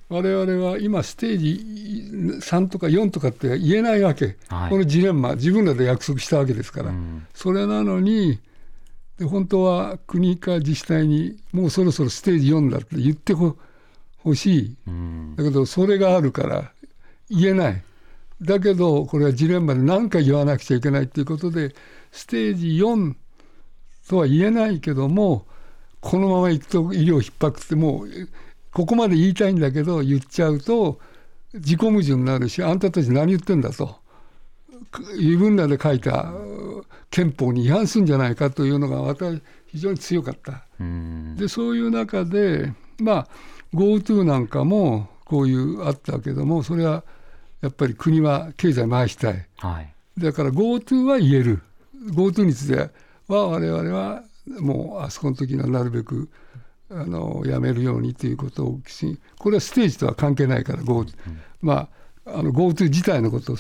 [0.08, 4.70] 我々は今ステージ3とか4とかって言えないわけ、はい。
[4.70, 7.26] このジレンマ自分らで約束したわけですから、うん。
[7.32, 8.40] それなのに
[9.18, 13.56] で本当は国か自治体にもうそろそろステージ4だって言ってほ
[14.18, 14.76] ほしい。
[14.88, 15.36] うん。
[15.36, 16.72] だけどそれがあるから
[17.28, 17.82] 言えない
[18.42, 21.74] だけどこれはジレンマで何回言わなくちゃいけないっていうことで
[22.10, 23.14] ステージ4
[24.08, 25.46] とは言えないけども
[26.00, 28.08] このままいくと医療逼迫ってもう
[28.72, 30.98] ここまで言いたいんだけど言っちゃうと
[31.52, 33.96] 自己矛盾になるしあんたたち何言ってんだと
[35.16, 40.66] 自分らで書いたう憲法に違反するんじゃないかというのが私非常に強かった。
[40.80, 43.28] うんでそういう中でまあ
[43.74, 47.04] GoTo なんかもこういうあったけどもそれは
[47.60, 49.46] やっぱり国は経済回したい。
[49.58, 49.94] はい。
[50.18, 51.62] だから GoTo は言える。
[52.12, 52.90] GoTo について
[53.28, 54.22] は我々は
[54.58, 56.28] もうあそこの時にはなるべく
[56.90, 61.12] あのやめるようにということをしこれはステージとは関係ないから GoTo、
[61.60, 61.88] ま
[62.26, 63.56] ああの GoTo 自体のこと。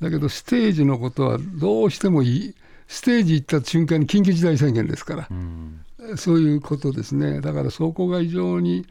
[0.00, 2.54] だけどステージのことはどうしてもいい。
[2.86, 5.28] ステージ行った瞬間に緊急事態宣言ですから。
[5.30, 5.34] う。
[5.34, 5.84] ん。
[6.16, 7.40] そういうことですね。
[7.40, 8.86] だからそこが非常に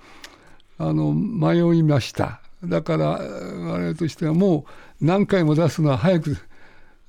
[0.77, 2.41] あの迷いました。
[2.63, 4.65] だから我々としてはも
[5.02, 6.38] う何回も出すのは早く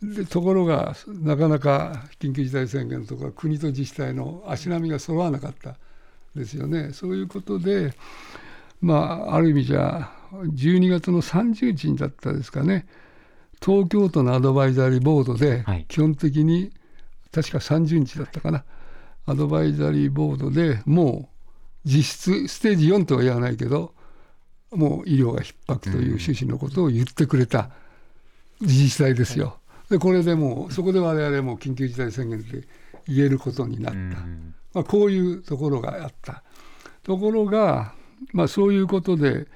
[0.02, 5.76] でところがなかなか緊急事態宣言とか国と自治体の足並みが揃わなかった。
[6.34, 6.92] ですよね。
[6.92, 7.92] そういうことで
[8.80, 12.86] まあある意味じゃ12月の30日だったですかね。
[13.60, 15.84] 東京都のアドバイザリーボードではい。
[15.88, 16.70] 基本的に、
[17.32, 18.64] 確か30日だったかな。
[19.26, 21.28] アドバイザリーボードでも
[21.84, 23.92] う実質ステージ4とは言わないけど
[24.72, 27.70] もう医療が逼迫という趣旨のことを言ってくれた
[28.60, 29.58] 自治体ですよ。
[29.90, 32.64] でこれでもうそこで我々も緊急事態宣言で
[33.06, 33.98] 言えることになった。
[33.98, 36.42] うんまあ、こういうところがあった。
[37.02, 37.94] ところが、
[38.32, 39.46] まあ、そういうことで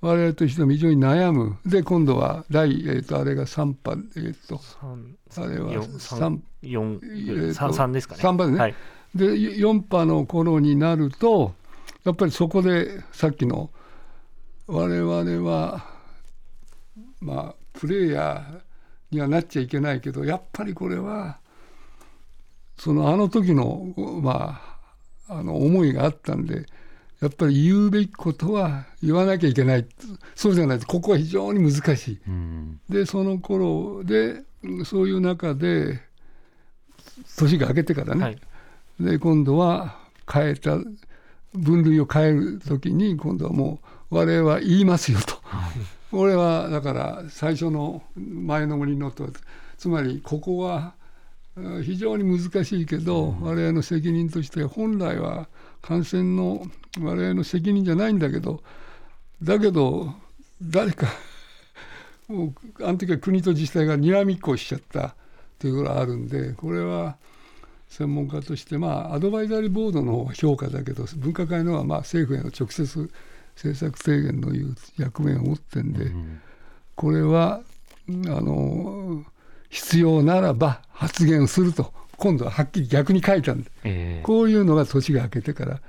[0.00, 8.20] 我々としても非常に悩むで今度は第、えー、とあれが3波、えー、と三あれは四三四えーと三三ですかね。
[8.22, 8.74] 三波でねはい。
[9.14, 11.54] で4波の頃になると
[12.04, 13.70] やっぱりそこでさっきの
[14.66, 15.84] 我々は
[17.20, 21.38] まあプレイヤーにはなっちゃいけないけどやっぱりこれは
[22.78, 24.60] そのあの時のま
[25.28, 26.66] ああの思いがあったんで
[27.20, 29.86] やっぱり言うべきことは言わなきゃいけない。
[30.34, 32.20] そうじゃないとここは非常に難しい。
[32.26, 32.80] うん。
[32.88, 34.42] でその頃で
[34.84, 36.00] そういう中で
[37.38, 38.38] 年が明けてからね、はい。
[38.98, 39.96] で今度は
[40.30, 40.78] 変えた
[41.54, 45.36] 分類を変える時に今度はもう我々は言いますよと。
[46.10, 49.26] これはだから最初の前の森のと
[49.78, 50.92] つまりここは
[51.56, 55.48] うん非常に難しいけど、我々の責任として本来は
[55.80, 56.66] 感染の
[57.00, 58.62] 我々の責任じゃないんだけど
[59.42, 60.14] だけど
[60.62, 61.06] 誰か
[62.28, 65.14] もうあの時は国と自治体がにらみっこしちゃった
[65.58, 67.16] ということがあるんでこれは
[67.88, 73.10] 専門家としてまあアドバイザリーボードの方は評価だけど分科会のはまあ政府への直接
[73.56, 76.40] 政策提言のいう役目を持ってんで、うん。
[76.94, 77.60] これは
[78.08, 79.24] うんあの
[79.70, 83.70] 必要ならば発言すると今度ははっきり逆に書いたんで。
[83.84, 84.22] ええ。
[84.22, 85.80] こういうのが年が明けてから。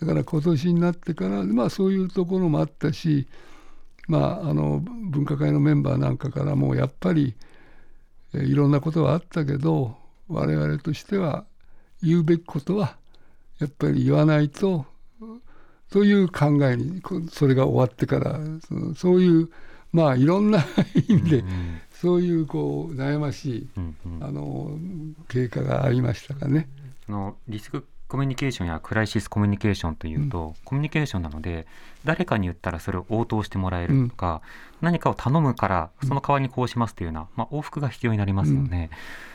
[0.00, 3.28] だから今年になってからまあそういうところもあったし
[4.08, 7.34] まああの分科会のメンバーなんかからもやっぱり
[8.34, 9.96] えーいろんなことはあったけど
[10.28, 11.44] 我々としては
[12.02, 12.96] 言うべきことは
[13.60, 14.86] やっぱり言わないと
[15.92, 19.50] という考えにこそれが終わってからそのそういう
[19.92, 20.64] まあいろんな
[21.08, 24.24] 意味でうんそういうこう悩ましいうんうん。
[24.24, 24.76] あの
[25.28, 26.68] 経過がありましたかね。
[27.06, 31.66] そのリスクコミュニケーションやクライシスコミュニケーションというと、コミュニケーションなので
[32.04, 34.42] 誰かに言ったらそれを応答してもらえるとか、
[34.82, 38.90] 何かを頼むからその代わりにこうしますというような、まあ、往復が必要になりますよね。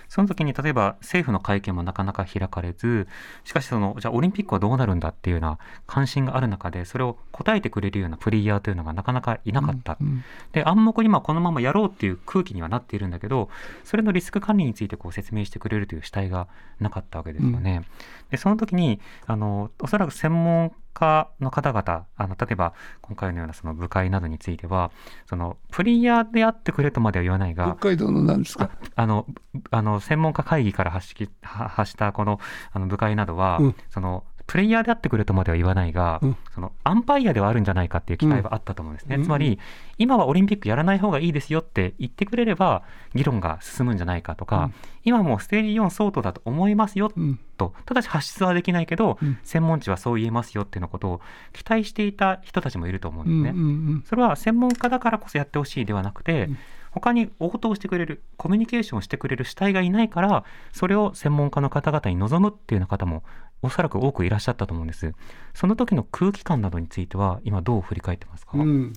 [0.10, 3.08] その時に例えば政府の会見もなかなか開かれず
[3.44, 13.50] しかしそのじゃあオリンピックはどうなるんだっていうような関心がある中でそれを答えてくれるようなプレイヤーというのがなかなかいなかった、うんで暗黙にまあこのままやろうっていう空気にはなっているんだけど
[13.84, 16.48] それのリスク管理についてこう説明してくれるという主体が
[16.80, 17.84] なかったわけですよね。
[18.32, 24.92] でその時にあのおそらく専門家の方々あの例えば今回のようなその部会などについては
[25.28, 28.70] そのプレイヤーであってくれとまでは言わないが北海道の何ですか？
[28.96, 29.26] あの
[29.72, 32.40] あの専門家会議から発しは発したこの
[32.72, 33.76] あの部会などは、うん。
[33.90, 36.38] そのプレイヤーであってくれとまでは言わないが、うん。
[36.56, 39.24] そのアンパイアではあるんじゃないかっていう期待はあったと思うんですね、うん。
[39.24, 39.60] つまり
[39.98, 42.84] 今はオリンピックやらない方がいいですよって言ってくれれば
[43.14, 44.74] 議論が進むんじゃないかとか、うん。
[45.04, 47.40] 今もうステージ4相当だと思いますようん。
[47.58, 49.38] とただし発出はできないけど、うん。
[49.44, 53.60] 専門知はそう言えますよっていうのことを期待していた人たちもいると思うんですね。
[53.60, 54.04] うんうん。
[54.08, 56.58] それは専門家だからこそやってほしいではなくて、うん。
[56.92, 63.24] 他に応答してくれるコミュニケーションしてくれる主体がいないからそれを専門家の方々に望むっていうような方も
[63.62, 65.14] おそらく多くいらっしゃったと思うんです。
[65.54, 68.94] その時の空気感などについては今どう振り返ってますか、うん。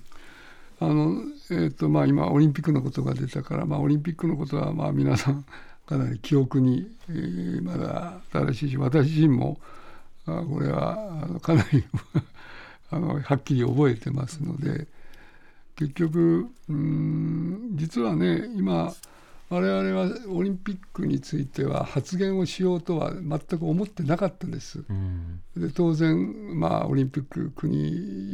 [0.81, 5.45] あのえーとまあ、今オリンピックのことが出たから、まあ、オリンピックのことはまあ皆さん
[5.87, 9.59] かなり記憶に、えーまだ新しいし私自身も
[10.27, 11.85] あこれはあのかなり
[12.91, 14.87] あのはっきり覚えてますので
[15.77, 18.93] 結局うん実はね今
[19.51, 24.85] 我々はオリンピックについては発言をしようとは全く思ってなかったです。
[24.89, 25.41] うん。
[25.57, 27.77] で当然、まあ、オリンピック国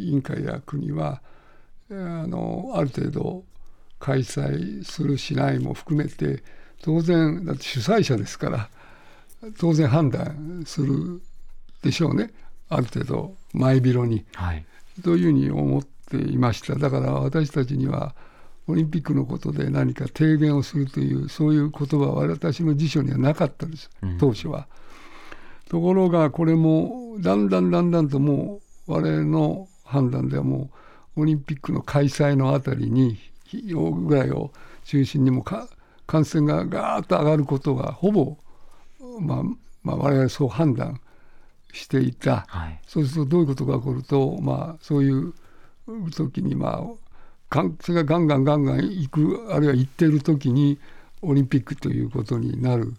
[0.09, 1.22] 委員会や国は
[1.90, 3.44] えーあのある程度
[3.98, 6.42] 開催するしないも含めて
[6.83, 8.68] 当然だって主催者ですから
[9.59, 11.22] 当然判断する
[11.83, 12.31] でしょうね。
[12.68, 14.26] ある程度前広に。
[14.35, 14.66] はい。
[15.02, 16.74] というふうに思っていました。
[16.74, 18.14] だから私たちには
[18.68, 24.66] オリンピックのことで何か提言をするというそういう言葉は私の辞書にはなかったですうん当初は。
[25.68, 30.70] ところがこれもだんだんだんだんともう我々の判断ではも
[31.16, 33.18] うオリンピックの開催のあたりに
[33.64, 34.52] ぐらいを
[34.85, 35.68] 中心にもか
[36.07, 38.37] 感染がガーッと上がることがほぼ、
[39.20, 39.42] まあ、
[39.83, 41.00] まあ我々そう判断
[41.72, 42.46] していた。
[42.48, 45.35] はいそうするとどういうことが起こると、まあ、そういう
[46.14, 46.83] 時に、まあ、
[47.48, 50.78] 感染がガンガンガンガン行くあるいは行っている時に
[51.22, 52.94] オリンピックということになる。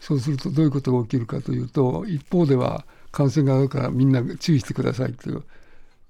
[0.00, 5.42] そうするとどういうことが起きるかというと一方では感染があるからみんな注意してくださいと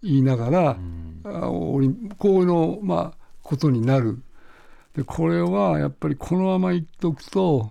[0.02, 1.20] 言いながら、うん。
[1.24, 4.18] あオリンこうの、まあ、ことになる。
[4.94, 7.70] でこれはやっぱりこのままいっとくと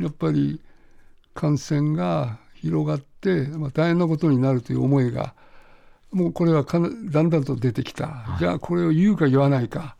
[0.00, 0.60] やっぱり
[1.34, 5.34] 感染が広がって、まあ、大変なことになるという思いが
[6.12, 9.96] もうこれはかなだんだんと出てきた、じゃあこれを言うか言わないか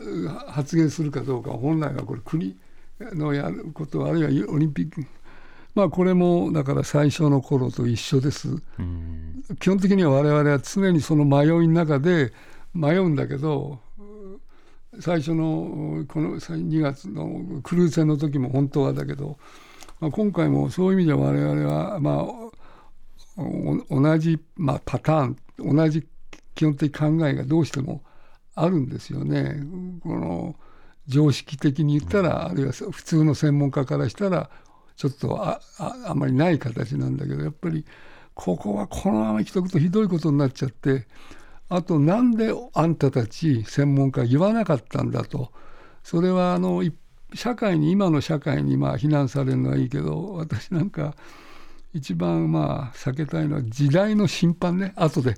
[0.00, 2.56] う発言するかどうか本来はこれ国
[3.00, 5.04] のやることあるいはオリンピック。
[5.74, 8.48] まあこれもだから最初の頃と一緒です。
[8.78, 9.44] うん。
[9.60, 12.32] 基本的には我々は常にその迷いの中で
[12.74, 13.80] 迷うんだけど
[15.00, 19.38] 最初のこの2月のクルーズ船の時も本当はだけど、
[20.00, 22.43] まあ、今回もそういう意味では我々はまあお
[23.36, 26.06] 同じ、まあ、パターン同じ
[26.54, 28.02] 基本的考えがどうしても
[28.54, 29.62] あるんですよね。
[30.02, 30.56] この
[31.06, 34.50] 常識的に言ったら、あるいは普通の専門家からしたら
[34.96, 37.84] ちょっとあああまりない形なんだけどやっぱり
[38.34, 41.06] ここはこのまま生きとくとひどいことになっちゃって
[41.68, 45.50] あとなんであんたたち専門家言わなかったんだと
[46.02, 46.84] それはあの
[47.34, 51.16] 社会に今の社会にまあ非難されるのはいいけど私なんか
[51.94, 54.92] 一番まあ避けたいのは時代の審判ね。
[54.96, 55.36] 後で。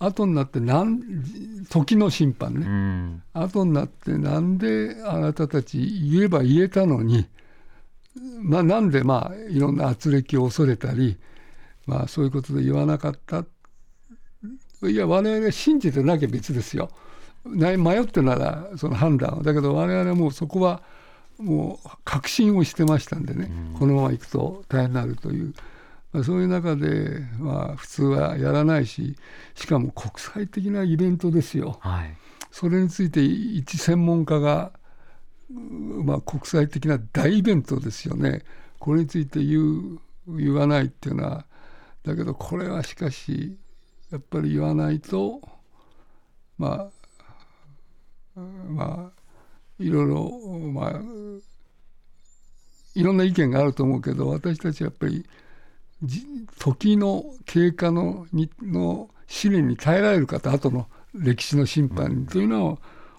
[0.00, 1.02] 後になってなん
[1.68, 5.78] 時の審判ね、うん、後になってなんであなたたち
[6.10, 7.26] 言えば言えたのに、
[8.40, 11.18] まあ、なんでまあいろんな圧力を恐れたり、
[11.86, 13.44] まあ、そういうことで言わなかった。
[14.88, 16.90] いや我々信じてなきゃ別ですよ。
[17.44, 20.82] 迷ってならその判断だけど我々はもうそこは
[21.36, 25.52] もう確信をしてましたんでね、うん、このままいくと大変になるという。
[26.12, 29.16] まあ、そういう中で、まあ、普通はやらないし
[29.54, 31.78] しかも国際的なイベントですよ。
[31.80, 32.16] はい、
[32.50, 34.72] それについて一専門家が、
[35.50, 38.42] まあ、国際的な大イベントですよね。
[38.78, 41.44] これについて言う言わないっていうのは
[42.02, 43.58] だけどこれはしかし
[44.10, 45.40] やっぱり言わないと
[46.58, 46.90] ま
[48.36, 50.30] あまあいろいろ
[50.72, 51.00] まあ
[52.94, 55.26] いろんな意見があると思うけど私たちやっぱり
[56.02, 62.78] 時の経過のにの試練に耐えられるかと後の歴史の審判というのを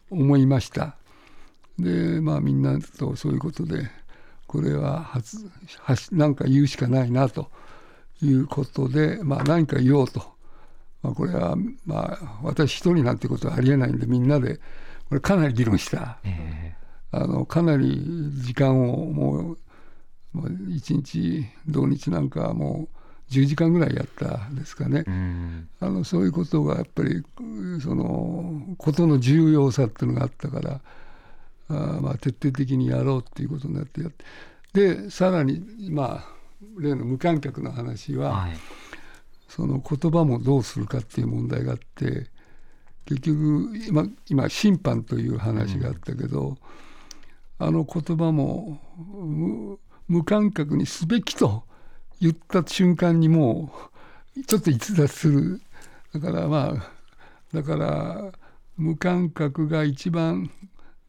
[0.10, 0.96] 思いました。
[1.78, 3.90] でまあみんなとそういうことで
[4.48, 5.48] これは初
[6.12, 7.50] 何か言うしかないなと
[8.22, 10.20] いうことで、まあ、何か言おうと、
[11.02, 11.56] まあ、これは
[11.86, 14.58] まあ私一人なんてことはありえないんでみんなで
[15.08, 19.58] これかなり議論した、えー、あのかなり時間をもう
[20.34, 22.88] もう1日土日なんかも
[23.30, 25.06] う10時間ぐらいやったですかね、
[25.80, 27.24] あのそういうことがやっぱり
[27.82, 30.82] そのことの重要さっていうのがあったから
[31.70, 34.26] あまあ徹底的にやろうっていうことになってやって。
[34.74, 36.42] でさらにまあ
[36.80, 38.52] 例の無観客の話は、はい、
[39.48, 42.28] その言葉もどうするかっていう問題があって
[43.06, 46.58] 結局今今審判という話があったけど、うん、
[47.60, 48.80] あの言葉も
[50.12, 51.64] 無観客にすべきと
[52.20, 53.72] 言った瞬間にも
[54.36, 55.62] うちょっと逸脱する。
[56.14, 56.92] だからまあ
[57.54, 58.32] だから
[58.76, 60.52] 無観客が一番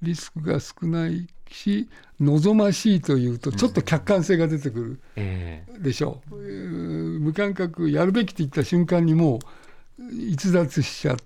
[0.03, 1.89] リスクが少ないし
[2.21, 9.41] 望ましいというとちょっと客観性が出てくるでしょう、えー、無観客やるべきって言った瞬間にも
[9.99, 11.17] う逸脱しちゃう。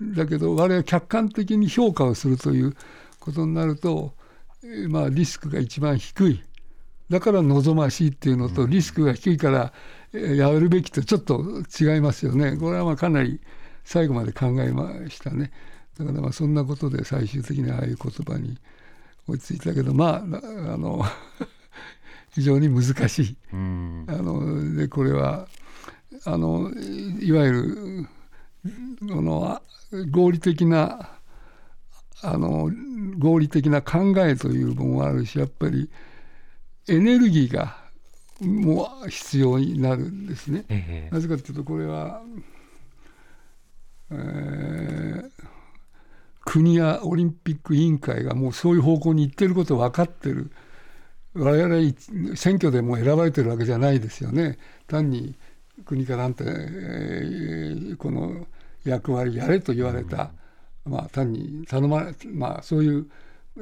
[0.00, 2.76] だけど我々は客観的に評価をするという
[3.20, 4.12] ことになると、
[4.64, 6.42] えー、まあリスクが一番低い
[7.08, 9.72] だから望ましいっていうのとリスクが低いから
[10.12, 11.42] やるべきとちょっと
[11.80, 12.56] 違いますよね。
[12.56, 13.40] これはまあかなり
[13.84, 15.52] 最後まで考えましたね。
[15.98, 18.58] だからまあそんなことで最終的にああいう言葉に
[19.28, 20.18] 落ち着いたけどまあ
[20.74, 21.04] あの
[22.30, 25.48] 非常に難しい、あのでこれは
[26.24, 26.70] あの
[27.20, 28.08] いわゆる
[29.08, 29.60] この
[30.10, 31.10] 合理的な
[32.22, 32.70] あの
[33.18, 35.88] 合理的な考えというものもあるしやっぱり
[36.88, 37.76] エネルギーが
[38.40, 40.64] もう必要になるんですね。
[40.68, 42.22] ええ、なぜかというとこれは、
[44.10, 45.30] えー、
[46.44, 50.50] 国やオリンピック委員会がもうそういう方向に行ってること分かってる
[51.34, 54.58] 我々選挙でも選ばれてるわけじゃないですよね。
[54.86, 55.34] 単に
[55.84, 58.46] 国からあんた、えー、この
[58.84, 60.30] 役割やれと言われた、
[60.86, 63.06] うん、まあ単に頼まれまあそういう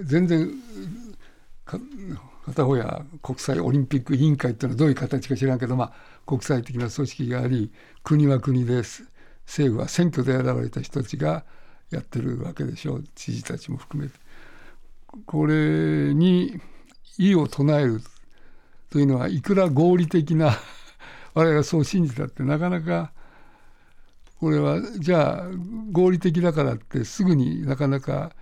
[0.03, 0.51] 全然
[2.45, 5.93] 片方や国際オリンピック委員会っていうのはどういう形か知らんけど、まあ、
[6.27, 7.73] 国際的な組織があり
[8.03, 9.05] 国は国です
[9.47, 11.45] 政府は選挙で選ばれた人たちが
[11.91, 14.25] やってるわけでしょう知事たちも含めて。
[15.27, 16.61] これに
[17.19, 18.01] 異を唱える
[18.91, 20.59] というのはいくら合理的な
[21.35, 23.13] 我々がそう信じたってなかなか
[24.41, 25.49] これはじゃあ
[25.93, 28.35] 合理的だからってすぐになかなか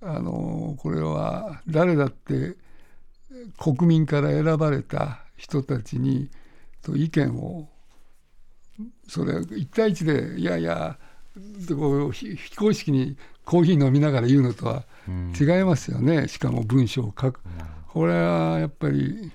[0.00, 2.56] あのこれは誰だって
[3.58, 6.28] 国民から選ばれた人たちに
[6.82, 7.68] と意見を
[9.08, 10.98] それ1対1でいやいや
[11.68, 17.40] こう非公式にコーヒー飲みながら言うのとは違いますよね、うん、しかも文章を書く、
[17.88, 19.30] これはやっぱり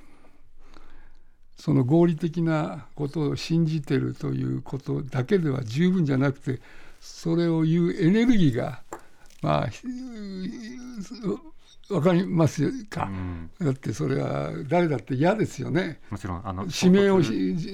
[1.57, 6.59] その合理的なことを信じてるということだけでは十分じゃなくて
[6.99, 8.81] それを言うエネルギーが
[9.41, 9.69] まあ
[11.91, 13.51] わかりますか、うん。
[13.59, 15.99] だってそれは誰だって嫌ですよね。
[16.09, 17.67] もちろんあの指名をし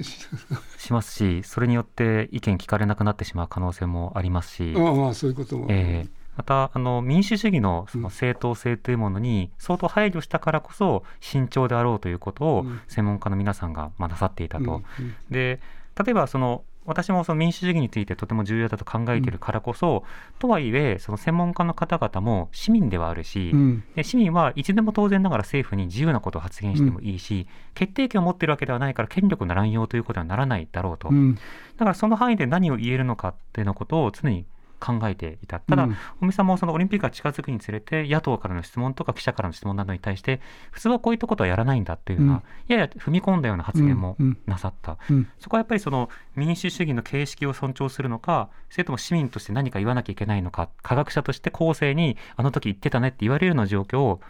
[0.77, 12.79] しますしそれによって意見聞かれなくなってしまう可能性もありますし、まあまあそういうことも、えーまたあの民主主義のそのうん正当性というものに相当配慮したからこそ慎重であろうということをうん。
[12.87, 14.63] 専門家の皆さんがまあなさっていたと。
[14.63, 15.15] うんうん。
[15.31, 15.59] で
[15.97, 20.03] 例えばその私もその民主主義についてとても重要だと考えているからこそ、
[20.39, 23.83] とはいえその専門家の方々も市民ではあるし、うん。
[23.95, 31.35] で市民はいつでも当然ながら政府に自由なことを発言してもいいし、決定権を持っているわけではないから権力の乱用ということにはならないだろうと、うん。
[31.35, 31.41] だ
[31.79, 34.45] からその範囲で何を言えるのかっていうのことを常に
[34.79, 35.59] 考えていた。
[35.59, 35.97] ただ、うん。
[36.21, 44.97] 尾身さんもそのオリンピックが近づくにつれて、野党からの質問とか記者からの質問などに対して、普通はこういったことはやらないんだというような、やや踏み込んだような発言もなさった。
[45.09, 45.27] うん。
[45.39, 54.21] そこはやっぱりその民主主義の形式を尊重するのか、それとも市民として何か言わなきゃいけないのか、科学者として後世にあの時言ってたねって言われるような状況を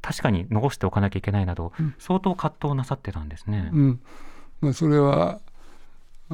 [0.00, 1.94] 確かに残しておかなきゃいけないなど、うん。
[1.98, 3.70] 相当葛藤なさってたんですね。
[3.72, 4.00] うん。
[4.60, 5.40] まあ、それは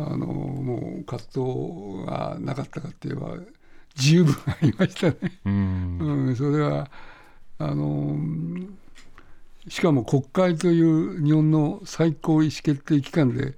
[0.06, 3.36] あのもう葛藤がなかったかって言えば
[3.96, 5.16] 十分ありましたね。
[5.44, 6.90] うんうん、それは
[7.58, 8.16] あの
[9.68, 13.54] しかも国会という日本の最高意思決定機関で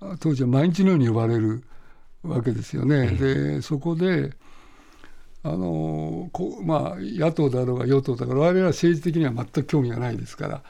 [0.00, 1.62] あ当時は毎日のように呼ばれる
[2.22, 3.08] わけですよね。
[3.08, 4.32] でそこで
[5.46, 10.62] あのこまあ、野党だろうが与党だろうが我々は政治的には全く興味がないですから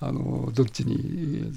[0.00, 1.52] あのどっちに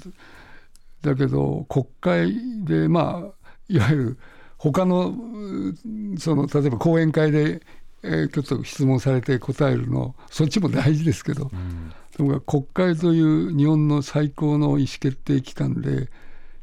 [1.01, 4.17] だけど国会でまあいわゆる
[4.57, 7.61] 他のうその例えば講演会で、
[8.03, 11.91] えーちょっと質問されて答えるのそっちも大事ですけど、うん。
[12.15, 16.09] とも国会という日本の最高の意思決定機関で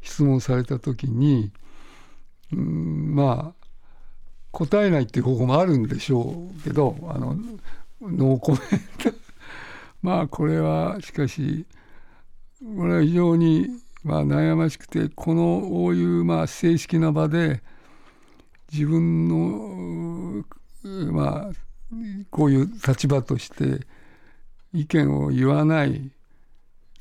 [0.01, 1.51] 質問された時に
[2.53, 3.67] うんまあ
[4.51, 7.35] 答えないっていう方法もあるんでしょうけどあの
[8.01, 8.61] ノーコメン
[9.11, 9.17] ト
[10.01, 11.65] まあこれはしかし
[12.75, 13.67] これは非常に
[14.03, 17.61] まあ悩ましくてこのこういうまあ正式な場で
[18.71, 20.43] 自分の
[20.83, 21.51] うまあ
[22.29, 23.85] こういう立場として
[24.73, 26.11] 意見を言わない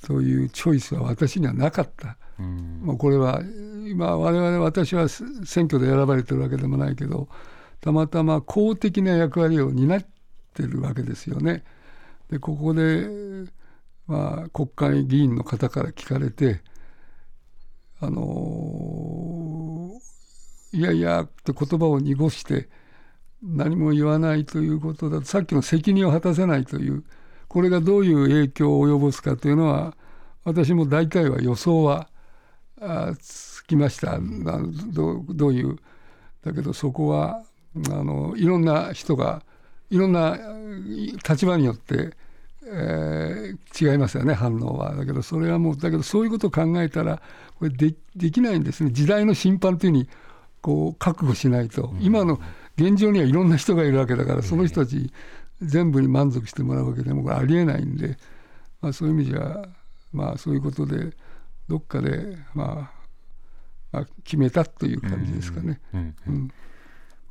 [0.03, 2.17] というチョイスは私にはなかった。
[2.39, 3.41] うんもうこれは
[3.89, 7.29] 今我々私は選挙で選ばれてるわけでもないけど
[7.81, 10.07] たまたま公的な役割を担っ
[10.53, 11.65] てるわけですよね。
[12.31, 13.09] でここで、
[14.07, 16.61] まあ、国会議員の方から聞かれて
[18.07, 19.91] 「あの
[20.73, 22.69] いやいや」って言葉を濁して
[23.43, 25.21] 何も言わないということだ。
[25.21, 27.05] とさっきの責任を果たせないという
[27.49, 29.97] これがどういう影響を及ぼすかというのは
[30.45, 32.09] 私も大体は予想は
[32.81, 34.19] あつきました。
[34.19, 34.61] な
[34.93, 35.77] どどういう
[36.45, 37.43] だけどそこは
[37.91, 39.43] あのいろんな人が
[39.91, 40.39] いろんな
[41.29, 42.17] 立場によって、
[42.65, 44.95] えー違いますよね反応は。
[44.95, 47.21] だけどそれはもうだけどそういうことを考えたら
[47.59, 48.91] これでできないんですね。
[48.91, 50.09] 時代の審判というふうに
[50.61, 52.41] こう覚悟しないと、今の
[52.77, 55.13] 現状にはいろんな人がいるわけだからその人たち
[55.63, 58.19] 全部に満足してもらうわけでもこれありえないんで、
[58.81, 59.63] まあ、そういう意味じゃ
[60.13, 61.17] まあそういうことで
[61.69, 62.91] どっかで、まあ、
[63.93, 65.81] まあ決めたという感じですかね。
[65.93, 65.99] う
[66.31, 66.51] ん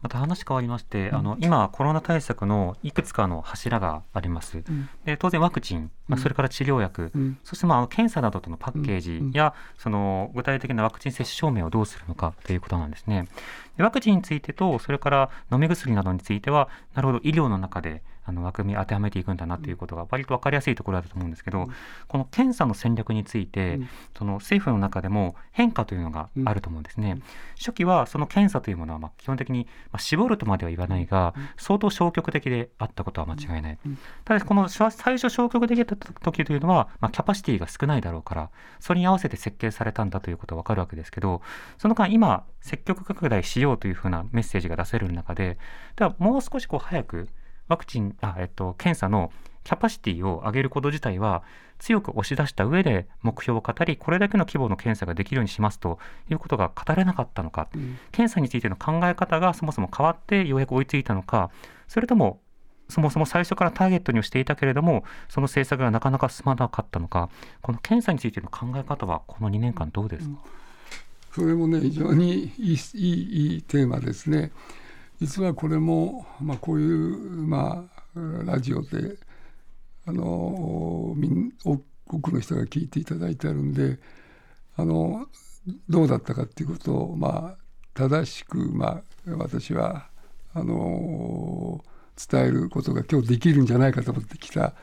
[0.06, 4.60] また話変わりまして、あの今、コロナ対策のいくつかの柱があります。
[4.60, 4.64] ん。
[5.04, 6.22] で当然、ワクチン、まあ、うん。
[6.22, 7.40] それから治療薬、うん。
[7.44, 9.32] そしてまあ検査などとのパッケージうん。
[9.32, 13.28] や、その具体的なワクチン接種証明をどうするのかということなんですね。
[13.78, 21.68] でワクチンについてと、それから飲み薬などについては、なるほど、医療の中であの枠組み当てはめていくんだなということが、割と分かりやすいところだと思うんですけど、
[22.08, 23.90] この検査の戦略について、うん。
[24.18, 27.18] その政府の中でも変化というのがあると思うんですね。
[27.58, 33.80] 初期はその検査というものはまあ基本的に、まあ、絞るとまでは言わないが、相当消極的であったことは間違いない。
[34.24, 38.50] ただこの最初消極的だった時というのは、まあ、キャパシティが少ないだろうから、
[38.80, 41.42] それに合わせて設計されたんだということはわかるわけですけど、
[41.78, 45.58] その間今、積極拡大しようというふうなメッセージが出せる中で、
[45.96, 47.30] ではもう少しこう早く
[47.68, 49.32] ワクチン、あ、えっと、検査の
[49.64, 51.44] キャパシティを上げること自体は
[51.80, 56.00] 強く押し出した上で目標を語り、これだけの規模の検査ができるようにしますと
[56.30, 57.68] いうことが語れなかったのか、
[58.12, 61.50] 検査についての考え方がそもそも変わってようやく追いついたのか、
[61.88, 62.40] それとも
[62.88, 67.30] そもそも最初からターゲットにしていたけれども、その政策がなかなか進まなかったのか、
[67.62, 70.36] この検査についての考え方はこの2年間どうですか、
[71.32, 74.52] それもね非常にいいいいテーマですね。
[75.20, 79.18] 実はこれも、まあ、こういう、まあ、ラジオで
[80.06, 81.78] あのみん多
[82.20, 84.00] くの人が聞いていただいてあるんで
[84.76, 85.26] あの
[85.90, 87.58] どうだったかっていうことを、まあ、
[87.94, 90.08] 正しく、まあ、私は
[90.54, 91.84] あの
[92.32, 94.74] 伝えることが今日できるんじゃないかと思ってきた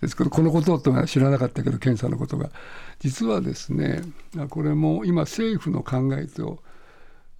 [0.00, 2.50] ですけどこのこととは知らなかったけど検査のことが。
[3.00, 4.02] 実はですね
[4.50, 6.62] これも今政府の考えと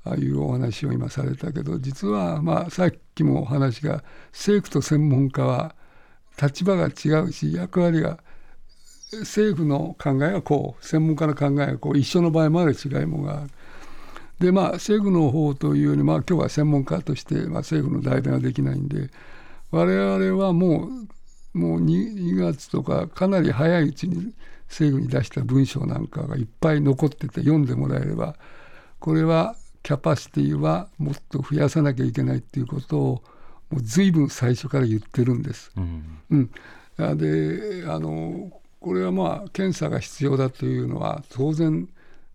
[0.05, 5.74] ああいうお話を今されたけど実はまあさっきもお話が政府と専門家は
[6.40, 8.18] 立場が違うし役割が
[9.12, 13.51] 政府の考えはこう専門家の考えはこう一緒の場合もある違いもがある。
[14.38, 19.11] でまあ政府の方というよりまあ今日は専門家として、まあ、政府の代弁はできないんで
[19.70, 20.88] 我々はも
[21.55, 24.32] うもう 2, 2月とかかなり早いうちに
[24.68, 28.36] 政府に出した文章なんかがいっぱい残ってて読んでもらえれば
[29.01, 33.22] これはキャパシティはもっと増やさなきゃいけないっていうことを
[33.70, 35.72] もう随分最初から言ってるんです。
[35.76, 36.51] うん、
[36.99, 38.51] うん、であの
[38.81, 41.89] これはまあ検査が必要だというのは当然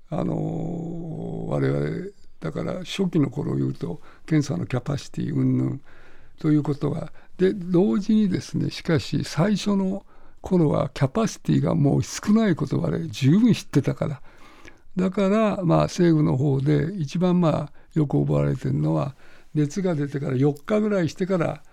[0.09, 2.07] あの我々
[2.39, 5.79] だから初期の頃を言うと検査のキャパシティ云々
[6.39, 7.11] ということが。
[7.37, 10.05] で同時にですねしかし最初の
[10.41, 14.21] 頃はキャパシティがもう少ないこと我々十分知ってたから
[14.95, 19.15] だからまあ政府の方で一番まあよく覚われてるのは
[19.53, 21.63] 熱が出てから4日ぐらいしてから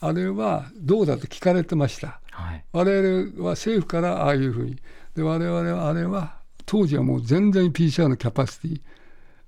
[0.00, 4.78] あれはどうだと聞かれてました、はい、我々は政府からああいうふうに。
[5.14, 8.80] で我々はあれは当時はもう全然 PCR のキャパシティ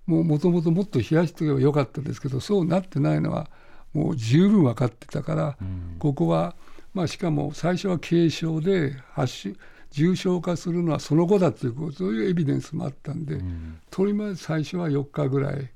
[0.06, 3.48] もうもともともっと冷やしておけばよかったですけどそうなってないのは
[3.92, 6.56] もう十分分かってたから、うん、ここは、
[6.92, 9.56] まあ、しかも最初は軽症で発
[9.90, 15.70] 重症化するのはその後だということそういうエビデンスもあったんで、うん、とりあえず最初は4日ぐらい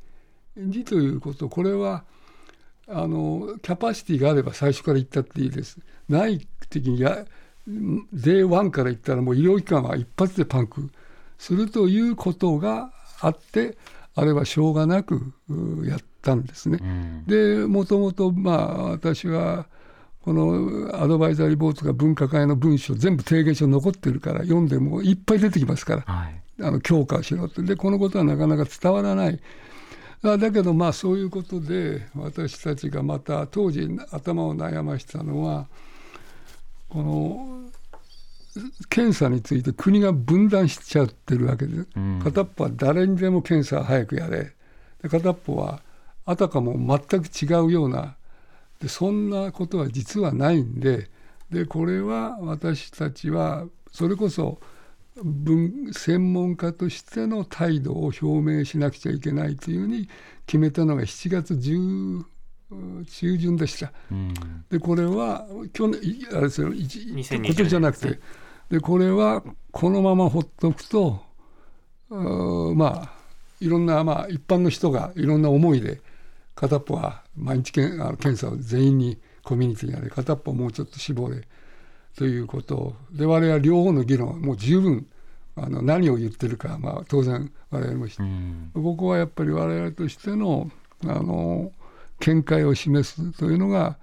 [0.57, 2.05] にということこれは
[2.87, 5.79] あのキャパシティがあれば最初から言ったっていいです。
[6.09, 7.25] ない時にや
[7.69, 10.91] Day1 から言ったらもう医療機関は一発でパンク
[11.39, 13.79] するということがあって
[14.15, 15.33] あれはしょうがなく
[15.85, 16.79] やったんですね。
[16.81, 19.67] うん、でもともとまあ私は
[20.25, 27.61] このアドバイザリーボードが分科会の文書全部提言書残ってるから読んでもいっぱい出てきますから、はい、あの強化しろって。
[27.61, 29.39] でこのことはなかなか伝わらない。
[30.23, 35.67] だけどまあそういうことで私たちがまた当時頭を悩ましたのは
[36.89, 37.61] この
[38.89, 44.55] 検査について国が分断しちゃってるわけで、うん、片っぽは誰にでも検査早くやれ。
[45.03, 45.83] で片っぽは
[46.25, 48.17] あたかも全く違うような
[48.81, 51.11] でそんなことは実はないんで
[51.51, 54.61] でこれは私たちはそれこそ
[55.23, 60.09] 文専門家としての態度を表明しなくちゃいけないというふうに
[60.47, 62.25] 決めたのが7月10
[63.07, 63.93] 中旬でした。
[64.11, 64.35] うん、
[64.71, 66.01] でこれは去年
[66.33, 68.19] あれですよ今年じゃなくて
[68.71, 71.23] でこれはこのまま放っておくと
[72.11, 73.13] まあ
[73.61, 76.01] いろんな、まあ、一般の人がいろんな思いで
[76.55, 81.43] 片っぽは毎日検あの検査を全員にコミュニティにやれ片っぽもうちょっと絞れ
[82.17, 85.07] ということで我々は両方の議論はもう十分
[85.57, 90.71] あの何を言ってるか、まあ、当然我々もして、うん、ここはやっぱり我々としての
[91.05, 91.71] あの
[92.21, 93.99] 見解を示すというのが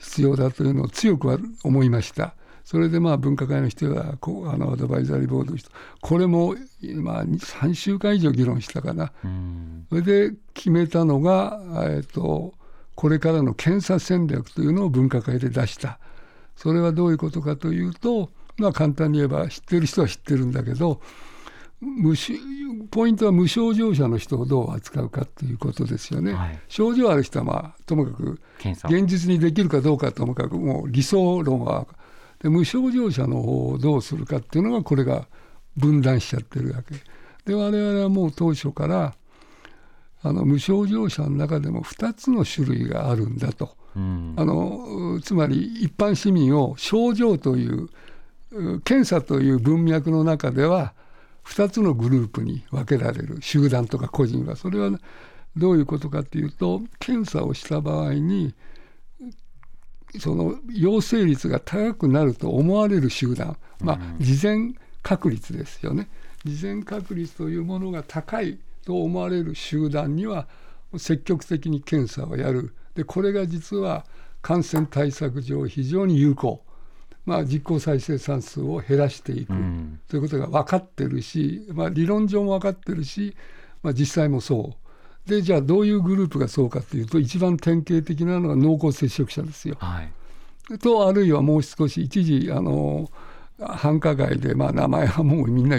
[0.00, 2.34] 必要だというのを強くは思いました。
[2.64, 5.68] それでまあ分科会の人がこうあのアドバイザリーボードの人
[6.00, 6.54] これも
[6.96, 9.12] まあ3週間以上議論したかな、
[9.88, 12.54] それで決めたのが、えーと、
[13.02, 15.98] これからの検査戦略というのを分科会で出した。
[16.54, 21.00] それはどういうことかというと、まあ、簡単に言えば知ってる人は知ってるんだけど
[21.80, 22.14] 無
[22.92, 26.32] ポイントは無症状者の人をどう扱うかということですよね。
[26.32, 31.88] はい、症状ある人は、まあ、ともかく現実にできるかどうかともかくもう理想論は。
[32.40, 35.26] で無症状者の方をどうするかっていうのがこれが
[35.76, 36.94] 分断しちゃってるわけ。
[37.46, 39.16] で我々はもう当初から
[40.22, 47.88] あの無症状者の中でも2つの種類があるんだと、うん、あのつまり一般市民を症状という
[48.84, 50.94] 検査という文脈の中では
[51.44, 54.90] 2つのグループに分けられる集団とか個人はそれは
[55.56, 58.54] どういうことかというと検査をした場合に
[60.18, 66.08] その陽性率が高くなると思われる集団、まあ、事前確率ですよね。
[66.44, 70.48] 事前確率というものが高いと思われる集団には
[70.96, 72.74] 積極的に検査をやる。
[72.94, 74.04] でこれが実は
[74.42, 76.64] 感染対策上非常に有効、
[77.24, 79.52] まあ、実効再生産数を減らしていく、
[80.08, 83.36] ということが分かってるし、まあ、理論上も分かってるし、
[83.82, 84.82] まあ、実際もそう。
[85.28, 89.76] でじゃあどういうグループがそうかというと一番典型的なのが濃厚接触者ですよ。
[89.78, 93.08] はい、とあるいはもう少し一時あの
[93.58, 95.78] 繁華街で、まあ、名前はもうみんな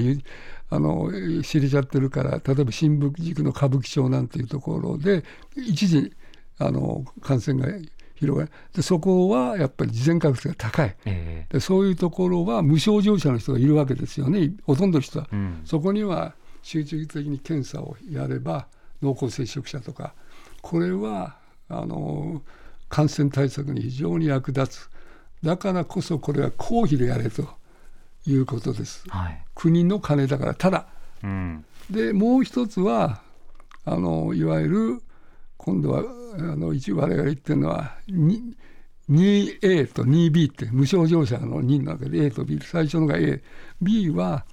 [0.70, 1.12] あの
[1.44, 5.24] 知れちゃってるから例えば新宿の歌舞伎町なんていうところで
[5.56, 6.12] 一時
[6.58, 7.90] あの感染が広
[8.24, 8.52] 広がる。
[8.74, 10.96] でそこはやっぱり事前確率が高い。
[11.06, 14.54] えでそういうところは無症状者の人がいるわけですよね。
[14.64, 15.62] ほとんどの人は、えうん。
[15.66, 18.68] そこには集中的に検査をやれば
[19.02, 20.14] 濃厚接触者とか。
[20.62, 21.38] これは
[21.68, 22.42] あの
[22.88, 24.90] 感染対策に非常に役立つ。
[25.44, 27.48] だからこそこれは公費でやれと
[28.26, 29.04] いうことです。
[29.10, 29.44] はい。
[29.56, 30.88] 国の金だからただ。
[31.24, 31.66] うん。
[31.90, 33.22] でもう一つは
[33.86, 35.02] あのいわゆる
[35.58, 36.04] 今度は
[36.38, 38.56] あの一応我々が言ってるのはに
[39.10, 44.46] 2A と 2B って無症状者の2の中で A と B 最初のが AB は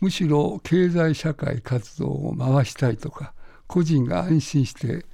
[0.00, 3.32] むしろ経済社会活動を回したいとか
[3.66, 5.06] 個人が安心して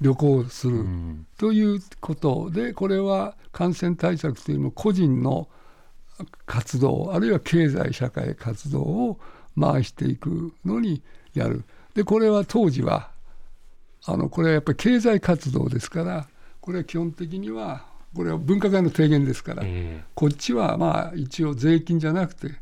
[0.00, 1.26] 旅行するうん。
[1.36, 5.48] ということでこれは感染対策というよりも個人の
[6.46, 9.18] 活動あるいは経済社会活動を
[9.58, 11.02] 回していくのに
[11.34, 11.64] やる。
[11.94, 13.10] でこれは当時は
[14.04, 16.28] あのこれはやっぱり経済活動ですから
[16.60, 22.52] これは基本的にはこれは分科会の提言ですから、えこっちはまあ一応税金じゃなくて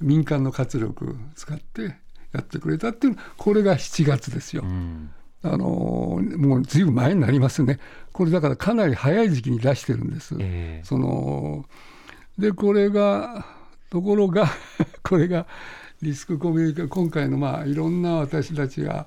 [0.00, 1.96] 民間の活力使って
[2.32, 4.62] やってくれたっていうこれが7月ですよ。
[4.64, 4.68] え。
[4.68, 5.10] うん。
[5.44, 7.78] あのもうずいぶん前になりますね、
[8.12, 10.34] これだからかなり早い時期に出してるんです。
[10.40, 10.84] ええ。
[10.84, 11.64] その
[12.38, 13.44] でこれが
[13.90, 14.48] ところが
[15.02, 15.46] これが
[16.00, 19.06] リスクコミュニケーション今回のまあいろんな私たちが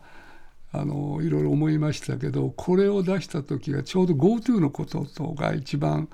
[0.73, 6.09] あのいろいろ思いましたけどこれを出した時がちょうど GoTo のこととが一番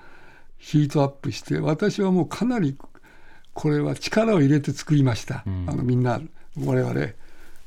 [0.58, 2.76] ヒートアップして私はもうかなり
[3.54, 6.20] これは力を入れて作りました、うんあのみんな
[6.64, 7.06] 我々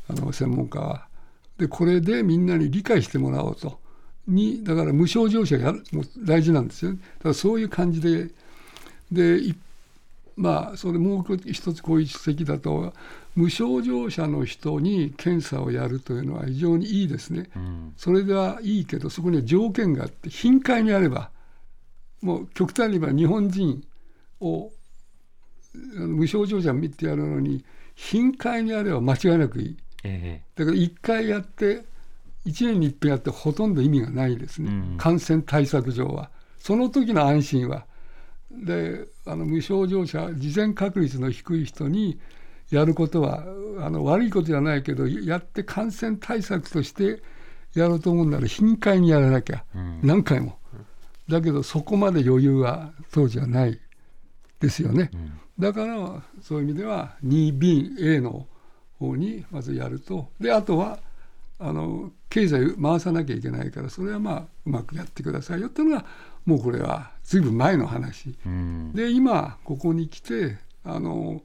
[0.10, 1.08] あの専門家は。
[1.58, 3.80] でこれでみんなに理解してもらおうと。
[4.28, 7.00] にだから無症状者やるもう大事なんですよね。
[7.20, 8.32] だからそういう感じで
[9.12, 9.56] でい
[10.38, 12.94] まあそれもう一つこういう指摘だと
[13.36, 17.50] 無症状者の人に検査をやるというのは非常にいいですね。
[17.56, 17.94] うん。
[17.98, 21.30] それではいいけどそこには条件があって頻回にやれば
[22.22, 23.84] もう極端に言えば日本人
[24.40, 24.72] を
[25.96, 27.64] 無症状者見てやるのに
[27.96, 29.78] 頻回にやれば間違いなくいい。
[30.04, 31.84] えだから1回やって
[32.46, 34.98] 1年に1遍やってほとんど意味がないですね、うん。
[34.98, 36.30] 感染対策上は。
[36.58, 37.86] その時の安心は
[38.66, 42.20] であの無症状者事前確率の低い人に
[42.70, 43.44] やることは
[43.80, 47.22] あの悪いことじゃないけどやって感染対策として
[47.74, 50.00] やろうと思うなら頻回にやらなきゃ、うん。
[50.04, 50.58] 何回も。
[51.30, 53.80] だけどそこまで余裕は当時はない。
[54.62, 55.40] ですよね、ん。
[55.60, 58.48] だからそういう意味では 2BA の
[59.00, 60.30] 方にまずやると。
[60.40, 61.00] であとは
[61.60, 66.06] あの経済回さなきゃいけないからそれはまあうまくやってくださいよっていうのが
[66.46, 68.36] もうこれはずいぶん前の話。
[68.46, 68.92] うん。
[68.92, 71.42] で今ここに来てあの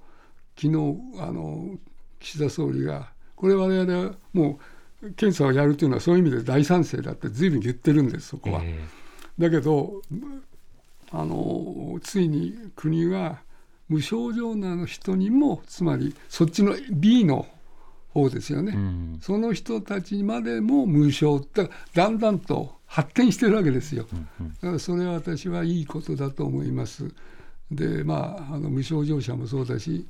[0.56, 1.76] 昨日あの
[2.18, 4.58] 岸田総理がこれ我々はも
[5.00, 8.62] う検査をやるというのはそういう意味で大賛成だってずいぶん言ってるんですそこは。
[8.64, 8.80] え
[9.38, 10.02] だけど
[11.12, 13.38] あのついに国が
[13.88, 17.46] 無症状な人にもつまりそっちの B の
[18.16, 19.18] 方ですよね、えうん。
[19.20, 24.06] その人たちまでも無償だからだんだんと発展してるわけですよ。
[24.12, 27.12] うんだからそれは私はいいことだと思います。
[27.70, 30.06] でまああの無症状者もそうだし、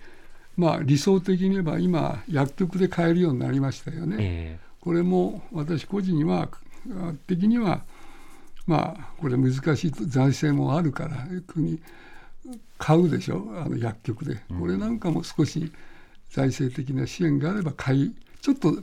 [0.57, 4.17] まあ、理想的に言えば今薬局で買えるようになりましたよね。
[4.19, 6.49] えこれも私個人には
[6.91, 7.83] あ的には
[8.67, 11.81] まあこれ難しいと財政もあるから国
[12.79, 13.47] 買うでしょ。
[13.57, 14.39] あの薬局で。
[14.59, 15.73] これなんかも少し
[16.31, 18.77] 財政的な支援があれば買いちょっと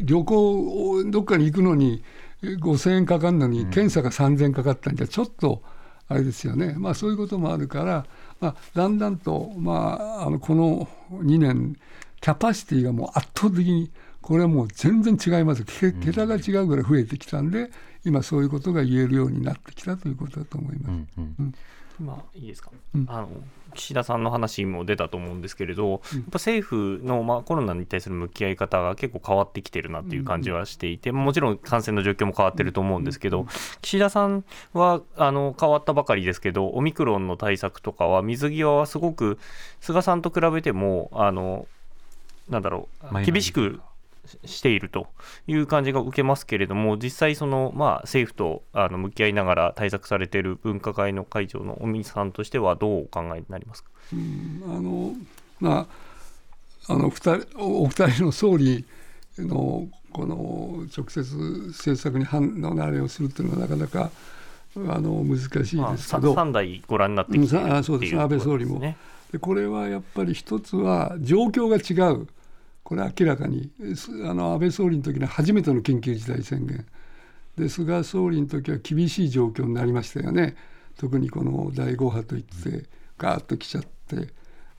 [0.00, 2.02] 旅行をどっかに行くのに
[2.42, 5.62] 5,000円かかるのに検査が3,000円かかったんじゃちょっと
[6.08, 6.74] あれですよね。
[6.78, 8.06] まあそういうこともあるから、
[8.40, 11.76] まあ、だんだんと、まあ、あのこの2年
[12.20, 13.90] キャパシティがもう圧倒的に
[14.22, 15.64] これはもう全然違います。
[15.64, 17.70] け桁が違うぐらい増えてきたんで
[18.04, 20.90] 今そういうことが言えるようになってきたということだと思います。
[21.18, 21.46] うんうん。
[21.46, 21.52] ま
[22.06, 23.06] あいいですか、うん。
[23.08, 23.28] あの
[23.74, 33.46] 岸田さんの話も出たと思うんですけれど、やっぱ政府の、まあ、コロナに対する向き合い方が結構変わってきてるなっていう感じはしていて、もちろん感染の状況も変わってると思うんですけど、
[33.82, 39.38] 岸田さんはあの変わったばかりですけど、オミクロンの対策とかは、水際はすごく
[39.80, 41.66] 菅さんと比べても、あの
[42.48, 43.80] なんだろう、厳しく
[44.44, 45.08] していると
[45.46, 53.90] いう感じが受けますけれども、実際その、まあ、政府とあの向き合いながら対策されている分科会の会長の尾身さんとしては、どうお考えになりますか？
[54.12, 54.16] あ
[54.80, 55.14] の
[55.60, 55.86] ま
[56.88, 58.84] ああの二人おお二人の総理
[59.38, 61.20] のこの直接
[61.68, 64.10] 政策に反のあれをするというのはなかなか
[64.74, 68.08] あの難しいまあ、ですけど、3代ご覧になってきているうんさあそうです。
[68.08, 68.80] ってい安倍総理も。
[69.32, 72.28] でこれはやっぱり一つは状況が違う
[72.88, 73.70] これ明らかに
[74.24, 76.86] あの安倍総理の時の初めての緊急事態宣言。
[77.54, 80.56] で菅総理の時は厳しい状況になりましたよね。
[80.96, 82.86] 特にこの第5波といって
[83.18, 84.32] ガーッと来ちゃって。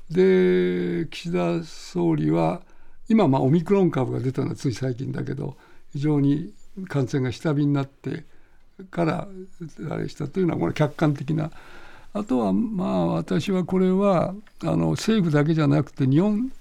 [0.10, 2.64] で岸田総理は
[3.10, 5.56] 今まあオミクロン株が出たのはつい最近だけど
[5.92, 6.52] 非常に
[6.88, 8.26] 感染が下火になって
[8.90, 9.28] から
[9.92, 11.52] あれしたというのはこれ客観的な。
[12.14, 14.34] あとはまあ私はこれは
[14.64, 16.52] あの政府だけじゃなくて日本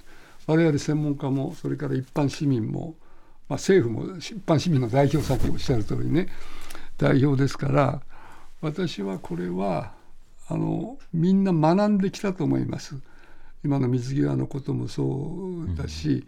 [0.49, 2.97] 我々専門家もそれから一般市民も、
[3.49, 6.29] まあ、政府も一般市民の代表さっきおっしゃる通りね
[6.97, 8.01] 代表ですから
[8.63, 9.93] 私はこれは
[10.49, 12.97] あのみんな学んできたと思います。
[13.65, 16.27] 今の水際のこともそうだし、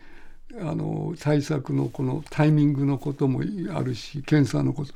[0.53, 3.41] うん、あの対策のこのタイミングのことも
[3.75, 4.93] あるし検査のこと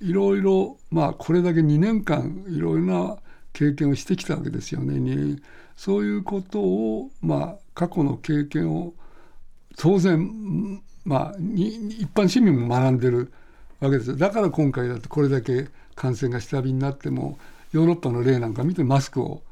[0.00, 3.16] いろいろまあこれだけ2年間いろいろな
[3.52, 5.36] 経験をしてきたわけですよね。
[5.76, 8.94] そういうことをまあ過去の経験を
[9.76, 13.32] 当然まあ一般市民も学んでる
[13.80, 17.38] わけですだから今回だってこれだけ感染が下火になっても
[17.72, 19.42] ヨーロッパの例なんか見てマスクを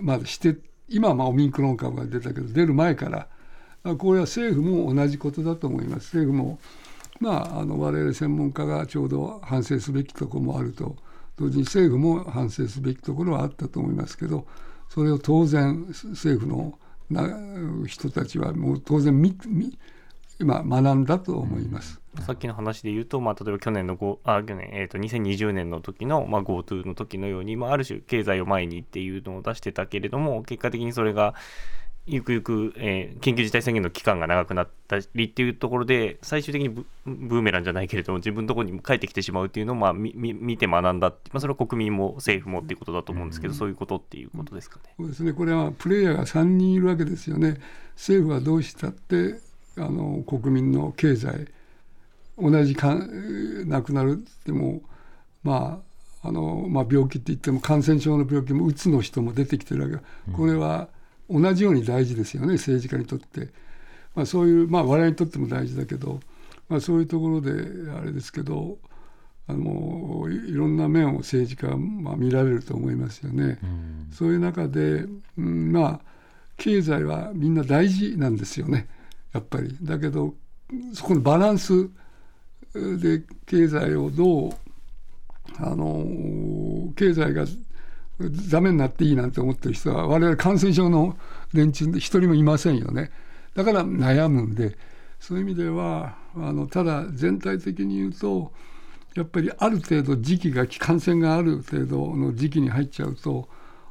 [0.00, 0.56] まだして
[0.88, 3.28] 今はまあオミクロン株が出たけど出る前から
[3.96, 6.16] これは政府も同じことだと思います。
[6.16, 6.58] 政府も
[7.18, 10.96] まああの我々専門家がちょうど反省すべきところもあると
[11.36, 14.46] 同時に政府も反省すべきところはあったと思いますけど
[14.90, 16.78] それを当然政府の
[17.08, 17.28] な
[17.86, 19.78] 人たちはもう当然みみ
[20.40, 22.00] 今学んだと思います。
[22.26, 31.34] さっきの話で言うと、まあ、例えば去年のあ去年、えー、と2020年の時の、まあ、GoTo の時のように、まあ、ある種経済を前にっていうのを出してたけれども結果的にそれが
[32.06, 44.94] ゆくゆく、えー、緊急事態宣言の期間が長くなったりっていうところで最終的にブーメランじゃないけれども自分のところに帰ってきてしまうっていうのを、まあ、み見て学んだ、まあ、それは国民も政府もっていうことだと思うんですけど、うん、そういうことっていうことですかね。
[44.96, 45.32] そうですね。
[45.32, 47.60] これはプレイヤーが3人いるわけですよね。
[47.94, 49.38] 政府はどうしたって
[49.76, 51.48] あの国民の経済
[52.38, 52.98] 同じか
[53.66, 54.80] 亡くなるっても
[55.44, 55.82] ま
[56.22, 60.32] ああの、まあ、病気って言っても感染症の病気もうつの人も出てきてるわけ。
[60.32, 60.88] これは
[61.30, 63.48] 同じように大事ですよね政治家にとって。
[64.14, 66.20] まあ、そういう、まあ、我々にとっても大事だけど、
[66.68, 67.50] まあ、そういうところで
[67.92, 68.78] あれですけど
[69.46, 73.58] あのいろんな面を政治家は、まあ、見られると思いますよね。
[74.12, 75.06] そういう中で、
[75.38, 76.00] うん、まあ
[76.56, 78.88] 経済はみんな大事なんですよね
[79.32, 79.76] やっぱり。
[79.82, 80.34] だけど
[80.92, 81.88] そこのバランス
[82.72, 84.52] で経済をどう
[85.58, 87.44] あの経済が
[88.50, 91.16] ダメになっていいなんて思ってる人は我々感染症の
[91.54, 93.10] 連中一人もいませんよね
[93.54, 94.76] だから悩むんで
[95.18, 98.52] そういう意味ではあのただ全体的に言うと
[99.14, 103.48] やっぱりある程度時期が感染がある程度の時期に入っちゃうと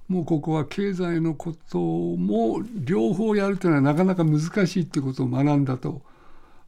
[0.07, 6.01] もうここは経済のことも両方やるというのはなかなか難しいってことを学んだと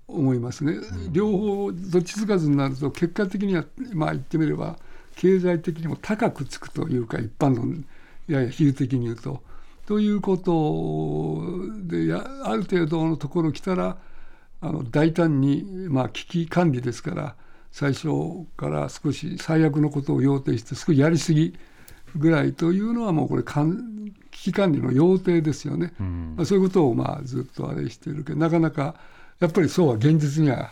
[0.07, 0.76] 思いますね。
[1.12, 4.78] 両方どっちつかずになると結果的にはまあ言ってみれば
[5.16, 7.84] 経済的にも高くつくというか一般の
[8.28, 9.41] やや比喩的に言うと。
[9.86, 13.97] ということでやある程度のところ来たら
[14.62, 17.36] あの大胆に、まあ、危機管理ですから
[17.72, 18.07] 最初
[18.55, 21.57] から少し最悪のことを要定して少しやりすぎ
[22.16, 28.95] ぐらいというのはもうこれ危機管理の要定ですよね、うん、まあ、そういうことをまあずっとあれしてるけどなかなか
[29.39, 30.72] やっぱりそうは現実には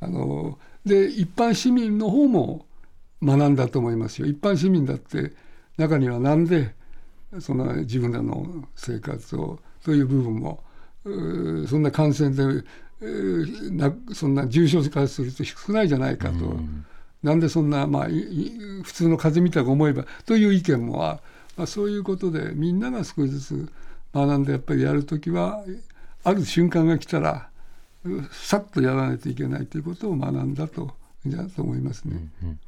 [0.00, 2.65] あので一般市民の方も
[3.22, 4.26] 学んだと思いますよ。
[4.26, 5.32] 一般市民だって
[5.76, 6.74] 中にはなんで
[7.40, 10.62] そんな自分らの生活をという部分も
[11.68, 12.64] そんな感染で
[13.72, 16.84] なそんな重症化すると少ないじゃないかと、うん、
[17.22, 18.08] なんでそんな、まあ、
[18.82, 21.20] 普通の風邪みたいに思えばという意見もあ、
[21.56, 23.72] まあ、そういうことでみんなが少しずつ
[24.14, 25.62] 学んでやっぱりやるときは
[26.24, 27.50] ある瞬間が来たら
[28.32, 30.92] さっとやらないといけないということを学んだと
[31.26, 32.16] じゃと思いますね。
[32.42, 32.60] うんうん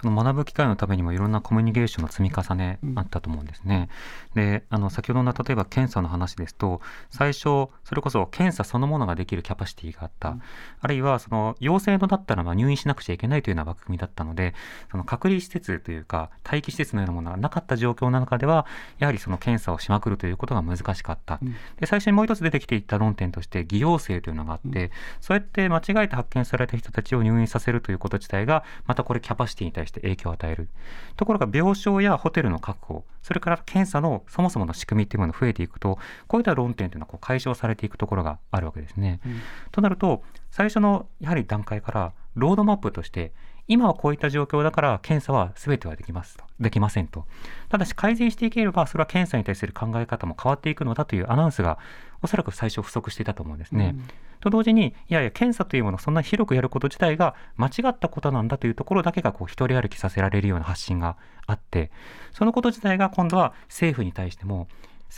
[0.00, 3.88] その学ぶ機会のためにもいろんなコミュニケーションの積み重ねあったと思うんですね。
[4.34, 7.42] であの先ほどの例えば検査の話ですと最初
[7.84, 10.42] それこそ検査そのものができるキャパシティがあった、うん、
[10.80, 14.54] あるいはその陽性のだったらま入院しなくちゃいけないというような枠組みだったので
[14.90, 18.66] その隔離施設というか待機施設のようなものがなかった状況の中では
[18.98, 21.38] やはりその検査をしまくるということが難しかった。
[21.42, 24.90] うん、で最初にもう一つ出てきていった論点として偽陽性というのがあって、うん、
[25.20, 30.68] そうやって間違えて発見された人たちを入院させるということ自体がまたこれキャパシティに対して影響を与える。
[31.16, 39.20] ところが病床やホテルの確保それから検査のそもそもの仕組みっていうものが増えていくとこういった論点というのはこう解消されていくところがあるわけですね。
[39.24, 39.40] うん、
[39.72, 43.32] となると最初のやはり段階からロードマップとして
[43.68, 46.44] 今はこういった状況だから検査は全てはできますと。
[46.58, 47.26] できませんと。
[47.68, 51.78] ただし改善していければそれは検査に対する考え方も変わっていくのだというアナウンスが
[52.22, 53.94] おそらく最初不足していたと思うんですね。
[54.40, 61.16] と同時にいやいや検査というものをそんな広くやること自体が間違ったことなんだというところだけがこう一人歩きさせられるような発信が
[61.46, 61.90] あって
[62.32, 64.68] そのこと自体が今度は政府に対しても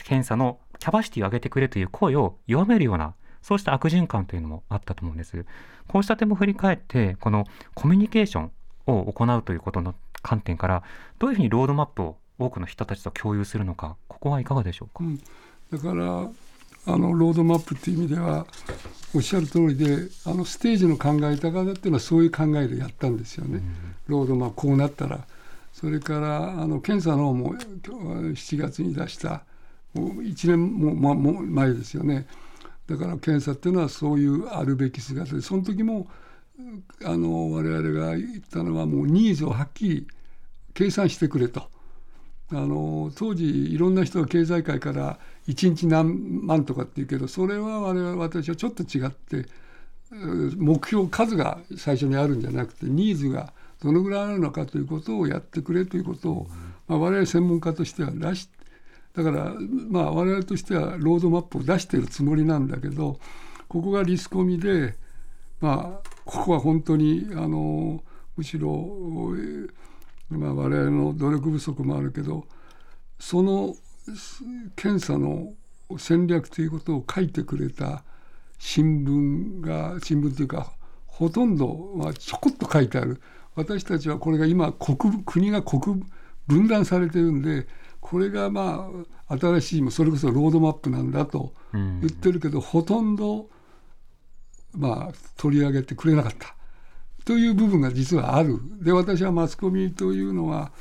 [0.05, 5.47] 検査のキャパシティを上げてくれという声を弱めるようなそうした悪循環というのもあったと思うんです。
[5.89, 8.53] こうした点も振り返ってこのコミュニケーション
[8.87, 10.83] を行うということの観点から
[11.19, 15.19] どういうふうにロードマップを多くの人たちと共有するのかここはいかがでしょうか、うん、
[15.71, 16.31] だから
[16.87, 18.47] あのロードマップっていう意味では
[19.15, 23.65] おっしゃる通りであのステージの考え方っていうのはそういう考えでやったんですよね、うん、
[24.07, 25.27] ロードマップこうなったら。
[25.73, 29.45] それからあの検査の方も7月に出した
[29.95, 32.27] もう1年も、ま、も前ですよね。
[32.87, 36.09] だから検査っていうのはそういうあるべき姿でその時も
[37.05, 40.07] あの我々が言ったのはもうニーズをはっきり
[40.75, 41.69] 計算してくれと。
[42.53, 49.49] あの当時いろんな人が経済界から1日何万とかって言うけどそれは我々私はちょっと違って
[50.57, 56.47] 目標数が最初にあるんじゃなくてニーズがどのぐらいあるのかということをやってくれということを、
[56.89, 58.49] まあ、我々専門家としては出し
[59.15, 59.55] だから
[59.89, 63.19] まあ我々としてはロードマップを出してるつもりなんだけど
[63.69, 64.97] ここがリスコミで
[65.61, 68.03] まあここは本当にあの
[68.37, 68.71] むしろ、
[70.31, 72.47] まあ、我々の努力不足もあるけど
[73.19, 73.75] その
[74.77, 75.53] 検査の
[75.99, 78.05] 戦略ということを書いてくれた
[78.59, 80.73] 新聞が新聞というか
[81.07, 83.21] ほとんど、まあ、ちょこっと書いてある。
[83.57, 86.03] 私たちはこれが今国国が国
[86.47, 87.67] 分断されてるんで
[88.01, 88.89] これがま
[89.29, 93.49] あ新しいそれこそロードマップなんだと言ってるけど、うん、ほとんど
[94.73, 96.55] まあ取り上げてくれなかった
[97.25, 100.73] という部分が実はあるで私はマスコミというのは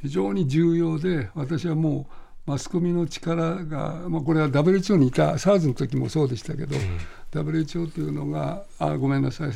[0.00, 2.08] 非常に重要で私はも
[2.46, 9.50] うマスコミの力が、まあ、これは WHO にいた SARS の時もそうでしたけど、うん、WHO というのがあごめんなさい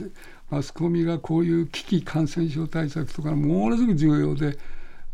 [0.51, 4.57] マスコミがこういう危機感染症対策とかものすごく重要で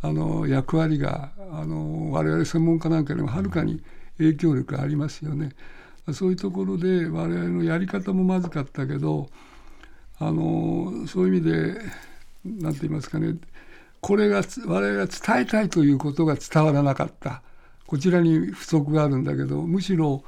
[0.02, 3.82] あの役割があの我々専門家なんかよりもはるかに
[4.18, 5.50] 影響力がありますよね。
[6.12, 9.28] そういうところで我々のやり方もまずかったけど
[10.24, 11.80] あのそういう意味で
[12.44, 13.36] 何て言いますかね。
[14.00, 17.42] これが我々が伝えたいということが伝わらなかった。
[17.86, 20.24] こちらに不足があるんだけどむしろ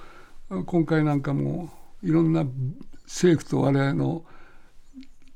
[0.67, 1.71] 今回なんかも
[2.03, 2.45] いろんな
[3.05, 4.25] 政府と我々の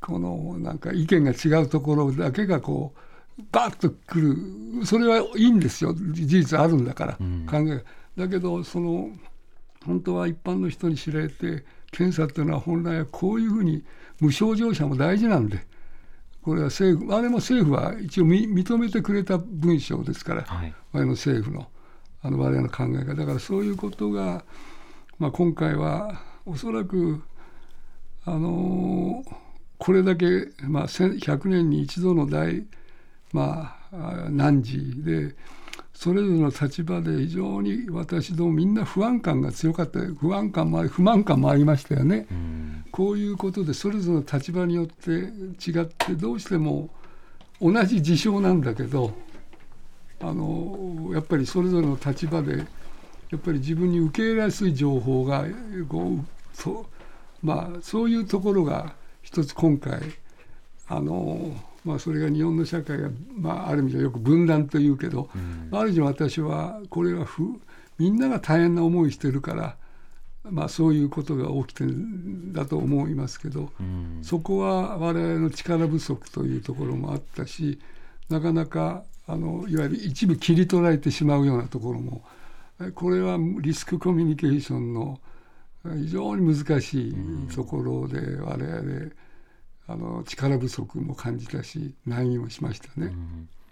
[0.01, 2.93] このなんか意見が違うところだけがこ
[3.39, 4.87] うバッとくる。
[4.87, 5.95] それはいいんですよ。
[5.95, 7.85] 事実あるんだから、うん、考え
[8.21, 9.11] だけどその
[9.87, 13.85] 本当は一般の人に知られて検査っていうのは本来はこういうふうに
[14.21, 15.67] 無症状者も大事なんで
[16.43, 21.69] これは政府あれも政府は一応認めてくれた文章ですから、はい、我々の政府の
[22.21, 23.15] あの我々の考え方。
[23.15, 24.45] だからそういうことが、
[25.19, 27.23] まあ、今回はおそらく
[28.25, 29.35] あのー、
[29.79, 32.67] これだけ、まあ、100年に一度の大
[33.33, 35.35] まあ難事で
[35.99, 42.29] それぞれの立場で非常に私どもみんな不安感が強かった不安感もあり不満感もありましたよね。
[42.93, 46.89] こういうことでそれぞれの立場によって違ってどうしても
[47.61, 49.13] 同じ事象なんだけど
[50.21, 52.65] あのやっぱりそれぞれの立場でや
[53.37, 55.47] っぱり自分に受け入れやすい情報が
[55.89, 56.25] こう
[56.57, 56.87] そ,、
[57.43, 60.01] まあ、そういうところが一つ今回
[60.87, 61.57] あの
[61.89, 67.43] まあ、それが日本の社会が、まあ、ある意味ではよく分断というけど、うん、ある意味私はこれはふ
[67.97, 69.77] みんなが大変な思いしてるから、
[70.45, 77.79] まあ、そういうことが起きてるんだと思いますけど、うん、そこは我々の力不足というところもあったし
[78.29, 82.23] なかなかあのいわゆる一部切り取られてしまうようなところも
[82.95, 85.19] これはリスクコミュニケーションの
[85.85, 87.15] 非常に難しい
[87.55, 89.11] ところで我々、
[89.89, 93.07] あの力不足も感じたし悩みもしましたね。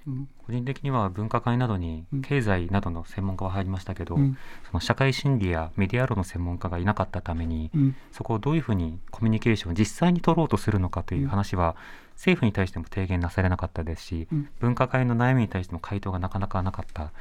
[0.07, 11.77] うん、個人的には分科会などに経済などの専門家は入りましたけど、うん、その社会心理やメディア論の専門家がいなかったために、うん、そこをどういうふうにコミュニケーションを実際に取ろうとするのかという話は、
[12.15, 17.13] 政府に対しても提言なされなかったですし、分科会の悩みに対しても回答がなかなかなかった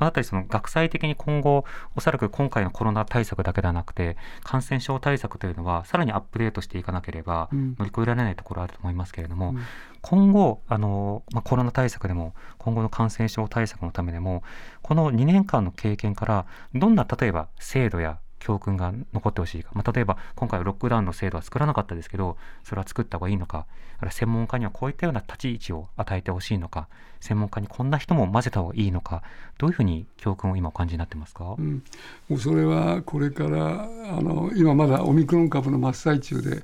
[0.00, 9.60] そのあたりその学際的に今後おそらく今回のコロナ対策だけではなくて感染症対策というのはさらにアップデートしていかなければ乗り越えられないところあると思いますけれども、うん、
[10.00, 14.42] 今後あの、まあ、コロナ対策でも今後の感染症対策のためでも
[14.80, 23.66] この2年間の経験からどんな例えば制度や教訓が残ってほしいか、まあ、例えば今回はロックダウンの制度は作らなかったですけどそれは作った方がいいのか。
[24.02, 26.88] ある専門家にはこういったような立ち位置を与えてほしいのか。
[27.20, 29.22] 専門家にこんな人も混ぜた方がいいのか。
[29.58, 31.82] どういうふうに教訓を今お感じになってますか、うん、
[32.30, 33.86] もうそれはこれからあ
[34.22, 36.62] の今まだオミクロン株の真っ最中で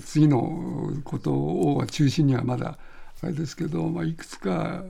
[0.00, 2.76] 次のことを中心にはまだ
[3.22, 4.82] あれですけど、まあ、いくつか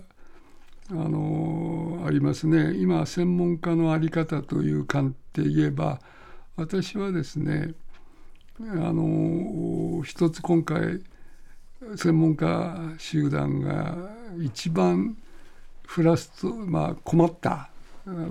[0.91, 2.73] あのありますね。
[2.75, 6.01] 今専門家の在り方という観点で言えば
[6.57, 7.75] 私はですね
[8.61, 11.01] あの一つ今回
[11.97, 13.97] 専門家集団が
[14.41, 15.17] 一番
[15.85, 17.71] フラスト、まあ、困った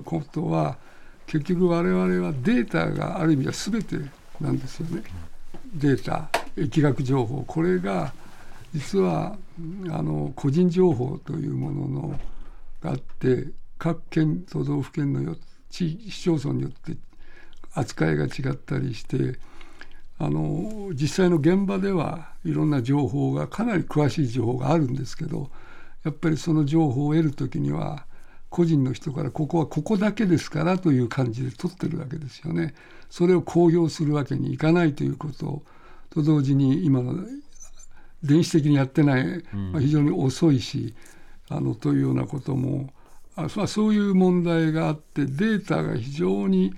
[0.06, 0.78] ことは
[1.26, 3.96] 結局我々はデータがある意味では全て
[4.40, 5.02] なんですよね。
[5.74, 8.14] データ疫学情報これが
[8.72, 9.36] 実は
[9.90, 12.20] あの個人情報というものの
[12.80, 15.36] があって各県都道府県の
[15.68, 16.96] 地市町村によって
[17.74, 19.38] 扱いが違ったりして
[20.18, 25.50] あの実際の現場ではいろんな情報がかなり詳しい情報があるんですけど
[26.04, 28.06] やっぱりその情報を得る時には
[28.50, 32.74] 個人の人からここはここだけですからという感じで取ってるわけですよね。
[33.10, 35.64] それを公表するわけにいかないということ
[36.10, 37.24] と同時に今の
[38.22, 40.94] 電子的にやってない、まあ、非常に遅いし
[41.48, 42.90] あのというようなことも
[43.36, 46.74] あそういう問題があってデータが非常に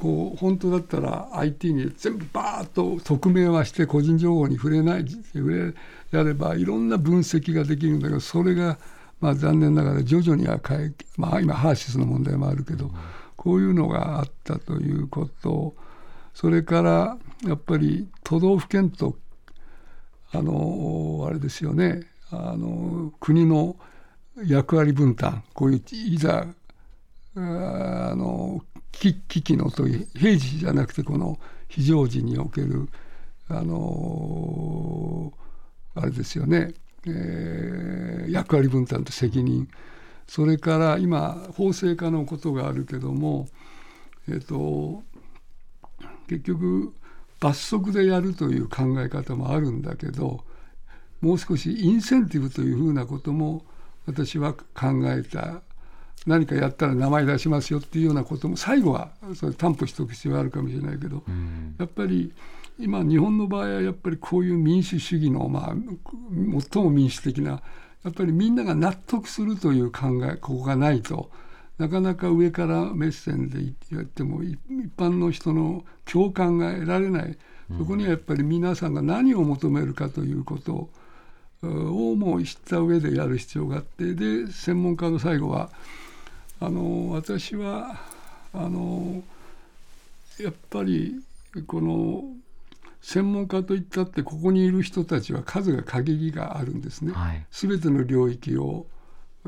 [0.00, 8.78] こう本当だったら IT に全部バーッと匿名はして個人情報に触れない触れやればいろんな分析ができるんだけどそれが
[9.20, 12.90] まあ残念ながら徐々には変え、まあ、今ハーシスの問題もあるけど
[13.36, 15.74] こういうのがあったということ
[16.32, 19.16] それからやっぱり都道府県と
[20.32, 23.76] あのあれですよねあの国の
[24.46, 26.46] 役割分担こういういざ
[27.34, 28.62] あの
[29.00, 31.38] 危機のという平時じゃなくてこの
[31.68, 32.88] 非常時における
[33.48, 35.32] あの
[35.94, 36.74] あれですよね、
[37.06, 39.68] えー、役割分担と責任。
[40.28, 43.48] それから今法制化のことがあるけども、
[44.28, 45.02] えーと、
[46.28, 46.94] 結局
[47.40, 50.44] 罰則でやるという考え方もあるんだけど
[51.20, 53.64] もう少しインセンティブというふうなことも
[54.06, 54.62] 私は考
[55.06, 55.62] えた
[56.26, 62.32] 何かやったら名前出しますよっていうようなことも最後はそれ担保しておく必要があるかもしれないけど、うん、やっぱり
[62.78, 65.74] 今日本の場合はやっぱりこういう民主主義のまあ
[66.72, 67.62] 最も民主的な
[68.04, 71.30] やっぱりみんなが納得するという考えここがないと
[71.78, 73.58] なかなか上からメッセンで
[73.90, 74.58] 言っても一
[74.96, 77.38] 般の人の共感が得られない。
[77.78, 80.90] そこにはやっぱり皆さんが何を求めるかということ
[81.62, 85.70] をもう知った上でやる必要があってで専門家の最後は
[86.60, 87.98] あの私は
[88.52, 89.22] あの
[90.38, 91.22] やっぱり
[91.66, 92.24] この
[93.00, 97.12] 専門家といったってここにいる人たちは数が限りがあるんですね。
[97.12, 98.86] はい、全ての領域を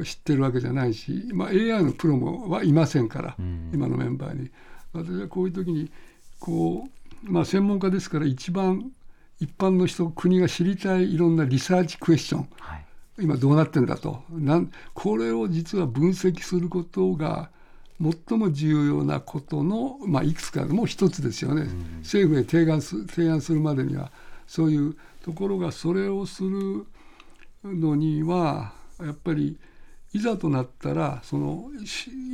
[0.02, 4.50] 知ってるわけじゃないし、まあ、AI のプロもはいませんから、うん、今のメンバーに。
[4.94, 5.90] 私はこういう時に
[6.38, 6.88] こ
[7.24, 8.90] う、まあ、専門家ですから一番
[9.40, 12.84] 一般の人国が知りたいいろんなリサーチクエスチョン、はい、
[13.18, 14.22] 今どうなってんだと。
[14.30, 17.50] なんこれを実は分析することが
[18.00, 24.10] 最も重要なことの、まあ、いくつかもう一つですよね、うん、政府へ提案す提案するまでには。
[24.46, 26.84] そういうところがそれをする
[27.64, 29.58] のにはやっぱり
[30.12, 31.70] いざとなったらその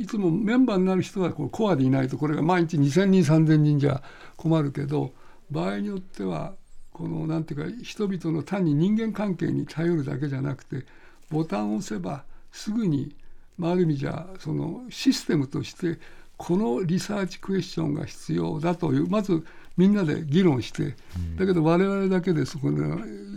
[0.01, 4.03] いつもメンバーになる人はこうコアでいないとこれが毎日2,000人3,000人じゃ
[4.35, 5.13] 困るけど
[5.49, 6.55] 場合によっては
[6.99, 10.85] この何ていうか人々の単に人間関係に頼るだけじゃなくて
[11.31, 13.15] ボタンを押せばすぐに、
[13.57, 15.97] まあ、ある意味じゃそのシステムとして
[16.35, 19.45] このリサーチクエスチョンが必要だというまず
[19.77, 20.97] みんなで議論して
[21.37, 22.77] だけど我々だけでそこで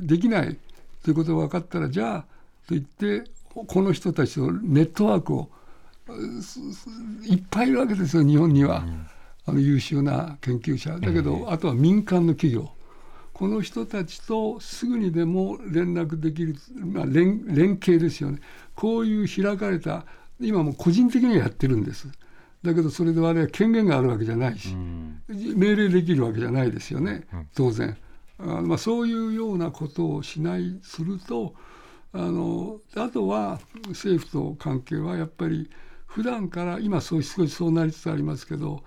[0.02, 0.58] できない
[1.04, 2.20] ということが分かったらじゃあ
[2.66, 5.48] と言ってこの人たちのネットワークを
[7.26, 8.84] いっぱいいるわけですよ日本には、
[9.46, 10.98] あの優秀な研究者。
[10.98, 12.70] だけど、あとは民間の企業
[13.42, 18.38] この人たちとすぐにでも連絡できる、まあ、連連携ですよね。
[18.76, 20.06] こういう開かれた
[20.38, 22.06] 今も個人的にはやってるんです。
[22.62, 25.22] だけどそれで我々は権限があるわけじゃないし、うん、
[25.56, 27.96] 命令できるわけじゃないですよね、当然。
[28.38, 31.56] あまあ、そういうようなことをしないすると
[32.12, 33.58] あのあとは
[33.88, 35.68] 政府と関係はやっぱり
[36.06, 38.84] 普段から今少しそうなりつつありますけど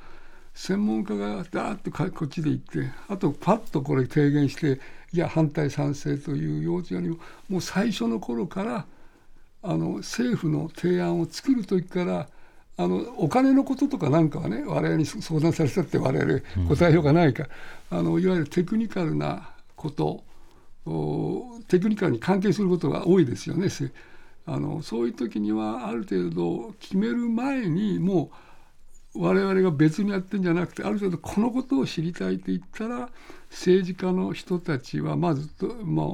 [0.55, 4.79] 専門家がダーッとこっちで行ってあとパッとこれ提言して
[5.11, 7.17] いや反対賛成という用事よりも
[7.49, 8.85] もう最初の頃から
[9.61, 12.29] あの政府の提案を作る時から
[12.77, 17.47] あのお金のこととかなんかはね我々に相談されたって我々答えようがないか、
[17.91, 20.23] うん、あのいわゆるテクニカルなこと
[21.67, 23.69] テクニカルに関係することが多いですよね。
[24.45, 28.44] あのそういう時にはある程度決める前にもう
[29.15, 33.09] 我々が別にやってんじゃなくてある程度このことを知りたいと言ったら
[33.49, 36.07] 政治家の人たちはまずと、まあ、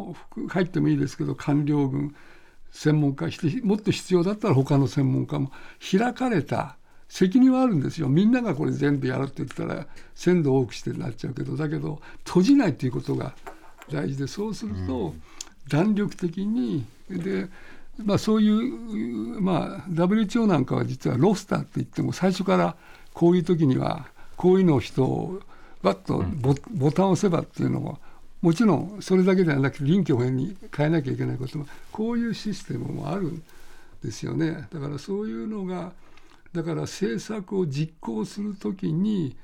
[0.49, 2.15] 入ってもいいですけど官僚軍
[2.71, 3.27] 専門家
[3.63, 6.77] もっと必要だったら他の専門家も開かれた
[7.09, 8.07] 責任はあるんですよ。
[8.07, 13.35] みんながこれ全部やるって言ったら鮮度多くしてなっちゃうけどだけど閉じないということが
[13.91, 15.13] 大事でそうすると
[15.67, 17.49] 弾力的にで、
[18.03, 22.75] まあ、そういう、まあ、WHO なんかは実はロスターって言っても最初から
[23.13, 24.07] こういう時には
[24.37, 25.39] こういうのを人を
[25.81, 27.99] バッとボ,、ボタンを押せばっていうのも
[28.41, 33.43] もちろんそれだけではなくて臨機応変に変えなきゃいけないこともこういうシステムもあるん
[34.03, 34.67] ですよね。
[34.73, 35.91] だからそういうのが
[36.53, 39.35] だから政策を実行するときに、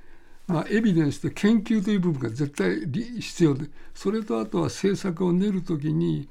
[0.48, 2.82] まあ、エビデンスと研究という部分が絶対
[3.22, 6.28] 必要でそれとあとは政策を練るときに、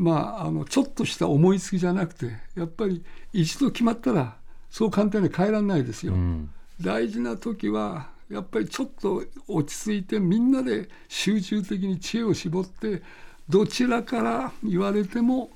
[0.00, 3.04] まあ、あのちょっとした思いつきじゃなくてやっぱり
[3.34, 4.34] 一度決まったら
[4.70, 6.14] そう簡単に変えられないですよ。
[6.14, 6.50] うん、
[6.80, 13.02] 大事な時はやっぱりちょっと落ち着いてみんなで集中的に知恵を絞って
[13.50, 15.50] どちらから言われても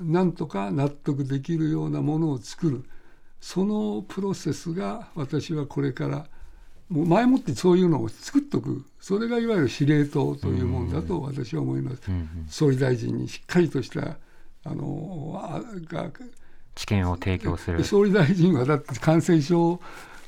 [0.00, 2.84] なんとか納得できるようなものを作る
[3.40, 6.26] そのプロセスが私はこれから
[6.88, 8.84] もう前もってそういうのを作っとく。
[9.00, 12.02] それがいわゆる司令塔というものだと私は思います。
[12.08, 14.16] うんうん、総理大臣にしっかりとした
[14.64, 15.40] あの
[15.84, 16.10] が
[16.74, 17.84] 知見を提供する。
[17.84, 19.80] 総理大臣はだって感染症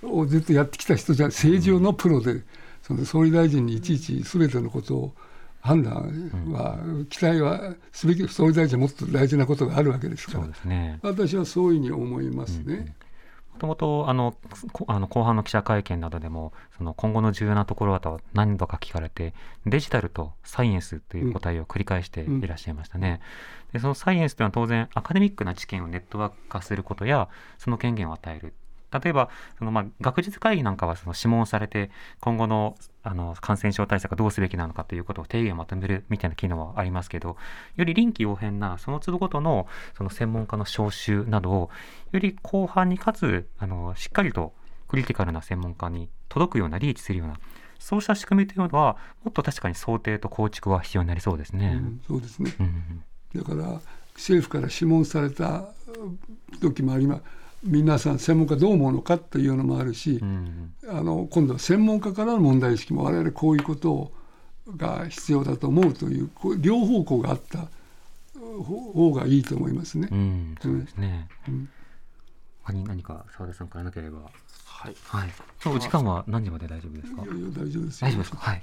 [0.03, 2.43] をずっとやってきた人じゃ政治のプロで、
[2.83, 5.15] その総理大臣にいちいちすべてのことを
[5.61, 6.79] 判断は、
[7.11, 12.77] 期待はすべき総理大臣はもっと大事なことがあるわけですから、ね、私はそういうふうに思いますね。
[12.77, 12.83] も
[13.59, 14.35] ともとあの
[14.87, 19.35] あの後半の記者会見などでもその今後の重要なところはと何度か聞かれて
[19.67, 23.21] デジタルとサイエンスという答えを繰り返していらっしゃいましたね。
[23.73, 27.29] でそのサイエンスというのは当然アカデミックな知見をネットワーク化することや
[27.59, 28.55] その権限を与える
[28.93, 29.29] 例えば
[29.59, 31.91] そのまあ学術会議なんかはその諮問されて
[32.21, 37.37] 今後のあの感染症対策どうすべきなのかということを提言をまとめるみたいな機能はありますけど
[37.77, 39.67] より臨機応変なその都度ごとの
[39.97, 41.71] その専門家の招集などを
[42.13, 44.53] より広範にかつあのしっかりと
[44.89, 47.39] クリティカルな専門家に届くようなリーチするような
[47.79, 51.81] そうした仕組みというのはもっと確かに想定と構築は必要になりそうですね。
[51.81, 53.03] うん、そうですね、うん、
[53.35, 53.81] だから
[54.15, 55.69] 政府から諮問された
[56.61, 57.23] 時もあります
[57.65, 64.13] 皆さん専門家どう思うのかというのもあるし、うん、あの今度は専門家からの問題意識も我々こういうこと
[64.77, 67.69] が必要だと思うという両方向があった
[68.63, 70.09] 方がいいと思いますね。
[70.11, 71.69] うん、そうですね、うん、
[72.67, 74.21] 何何か澤田さんからなければ。
[74.65, 75.29] はい、はい、
[75.67, 77.23] お時間は何時まで大丈夫ですか？
[77.25, 78.37] いやいや大丈夫です大丈夫ですか？
[78.37, 78.63] はい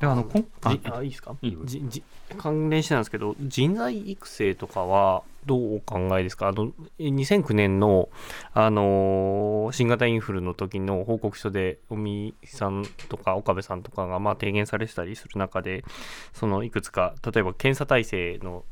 [0.00, 1.36] であのこんあいいですか？
[1.42, 2.02] いいじじ
[2.38, 6.48] 関連してなんですけど人材育成とかはどうお考えですか？
[6.48, 8.08] あの2009年の、
[8.54, 15.84] あのー、新型インフルの時の報告書で尾身さんとか岡部さんとかがまあ提言されてたりする中で
[16.32, 18.64] そのいくつか例えば検査体制の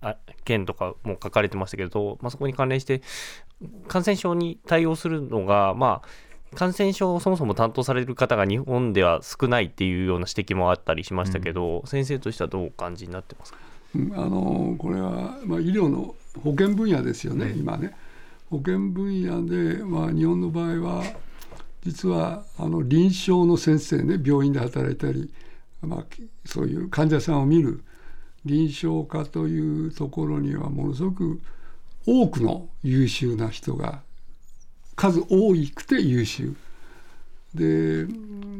[0.00, 3.02] あ件とかも書かれてましたけど、まあ、そこに関連して
[3.88, 6.08] 感染症に対応するのがまあ
[6.54, 13.58] 感染症をそもそも担当される方が日本では少ないっていうような指摘もあったりしましたけど、うん、先生としてはどうお感じになってますか、
[13.94, 17.94] うん、あのこれは、まあ、医療の保健分野ですよね、今ね。
[18.50, 21.02] 保健分野で、まあ、日本の場合は
[21.84, 25.30] 実はあの臨床の先生ね病院で働いたり、
[25.82, 26.04] まあ、
[26.44, 27.82] そういう患者さんを見る
[28.44, 31.40] 臨床科というところにはものすごく
[32.06, 34.02] 多くの優秀な人が
[34.98, 36.56] 数多くて優秀。
[37.54, 38.06] で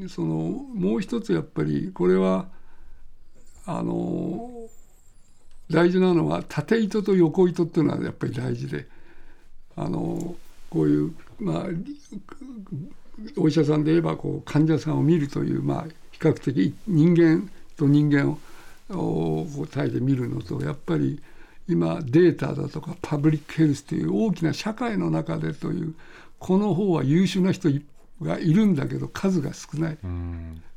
[0.09, 0.37] その
[0.75, 2.47] もう一つやっぱりこれは
[3.67, 4.49] あの
[5.71, 8.87] 大事なのは縦糸と横糸っていうのはやっぱり大事で
[9.77, 10.37] あの
[10.71, 11.65] こういうまあ
[13.37, 18.39] お医者さんで言えばこう患者さんを見るというまあ比較的人間と人間
[18.97, 21.21] を対で見るのとやっぱり
[21.69, 25.95] 今データだとかパブリックヘルスという大きな社会の中でという
[26.39, 27.69] この方は優秀な人
[28.23, 29.99] がいるんだけど数が少ない。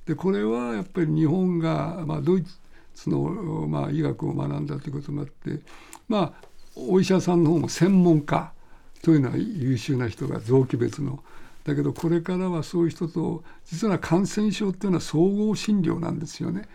[0.06, 2.44] でこれはやっぱり日本が、まあ、ドイ
[2.94, 5.60] ツの、まあ、医学を学んだということもあって
[6.10, 8.52] まあお医者さんの方も専門家
[9.04, 11.24] というのは優秀な人が臓器別の。
[11.64, 16.68] だけどこれからはそういう人と実は感染症っていうのは総合診療なんですよね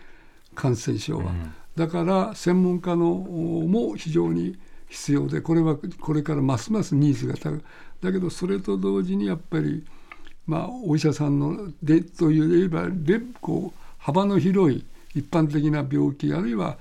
[0.55, 1.33] 感染症は。
[1.75, 4.57] だから専門家のも非常に
[4.87, 7.61] 必要でこれはこれからますますニーズが高い
[8.01, 9.85] だけどそれと同時にやっぱり、
[10.45, 16.77] まあ、お医者さんのでといえばでこう幅の広い一般的な病気あるいは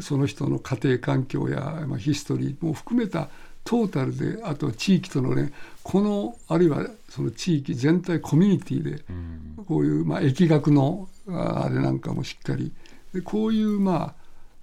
[0.00, 3.28] その人の家庭環境や、まあ、ヒストリーも含めた
[3.64, 9.02] トータルであと地域とのねこのあるいはその地域全体コミュニティで
[9.66, 12.72] こういう、まあ、疫学のあれなんかもしっかり。
[13.12, 14.14] でこういうま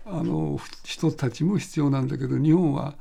[0.06, 2.96] ああの人たちも必要なんだけど日本は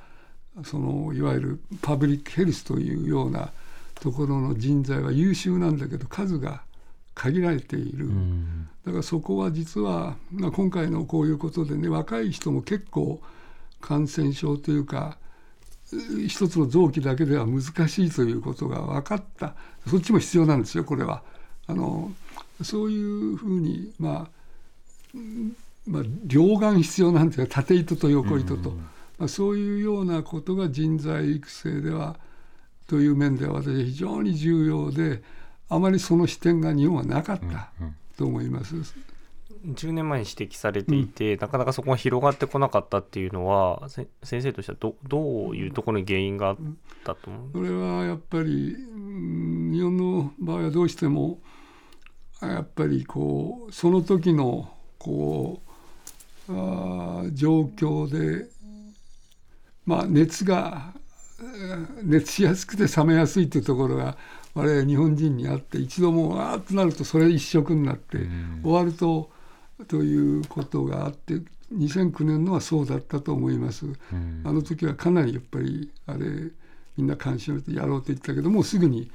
[0.65, 3.51] そのいわゆるパブリックヘルスというような
[3.95, 6.62] ところの人材は優秀なんだけど数が
[7.15, 8.11] 限られている、
[8.85, 13.20] だからそこは実は、まあ、今回のこういうことでね若い人も結構
[13.81, 15.19] 感染症というか
[16.27, 19.55] 一つの臓器だけでは難しいということが分かった。
[19.89, 21.23] そっちも必要なんですよこれは。
[21.66, 22.12] あの
[22.62, 24.28] そういうふうにま
[25.15, 25.19] あ
[25.87, 27.47] まあ、両眼必要なんですよ。
[27.47, 28.77] 縦糸と横糸と、
[29.18, 32.16] まあ、そういうようなことが人材育成では
[32.86, 35.22] という面では私は非常に重要で
[35.68, 37.72] あまりその視点が日本はなかった
[38.16, 38.74] と思います。
[39.64, 46.56] 10年前に指摘されていて、うん、なかなかそこが広がってこなかったっていうのは先生としてはどどういうところに原因があっ
[47.05, 51.40] たと思うそれはやっぱり日本の場合はどうしても
[52.40, 55.62] やっぱりこうその時のこ
[56.48, 58.48] うあ状況で
[59.87, 60.93] まあ熱が
[62.03, 64.17] 熱しやすくて冷めやすいというところが
[64.55, 68.19] 我々日本人にあって一度もわーっとなるとそれ一色になって
[68.63, 69.31] 終わると
[69.89, 71.43] ということがあって
[71.75, 73.87] 2009年のはそうだったと思います。
[74.45, 76.51] あの時はかなりやっぱりあれ
[76.97, 79.11] みんな関心を持ってやろうと言ったけどもうすぐに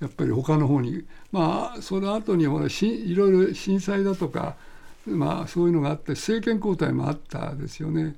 [0.00, 4.56] やっぱり他の方にまあその後にほらしいろいろ震災だとか
[5.06, 8.16] まあそういうのがあって政権交代もあったですよね。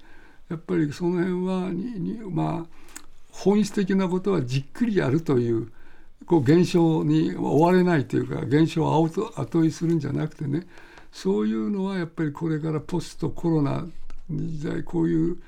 [0.53, 2.83] やっぱりその辺はにまあ
[3.31, 5.73] 本質的なことはじっくりやるという
[6.27, 10.66] こう現象に追われないというか現象を後追いするんじゃなくてね
[11.11, 13.87] そういうのはやっぱりこれからポストコロナ
[14.31, 15.39] 時代こういう、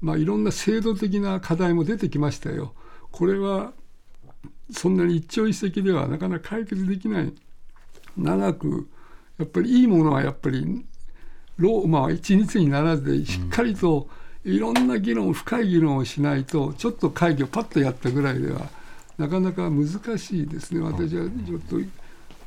[0.00, 2.74] まあ、いろんな制度的な課題も出てきましたよ。
[3.12, 3.72] これは
[4.72, 7.32] そんなに一朝一夕ではなかなか解決できない
[8.16, 8.88] 長く
[9.38, 10.84] やっぱりいいものはやっぱり
[11.86, 14.08] まあ一日にならずでしっかりと
[14.44, 18.68] いろんな議論深い議論をしないとちょっと会議をパッとやったぐらいでは
[19.18, 19.86] なかなか難
[20.18, 21.76] しいですね私はちょっと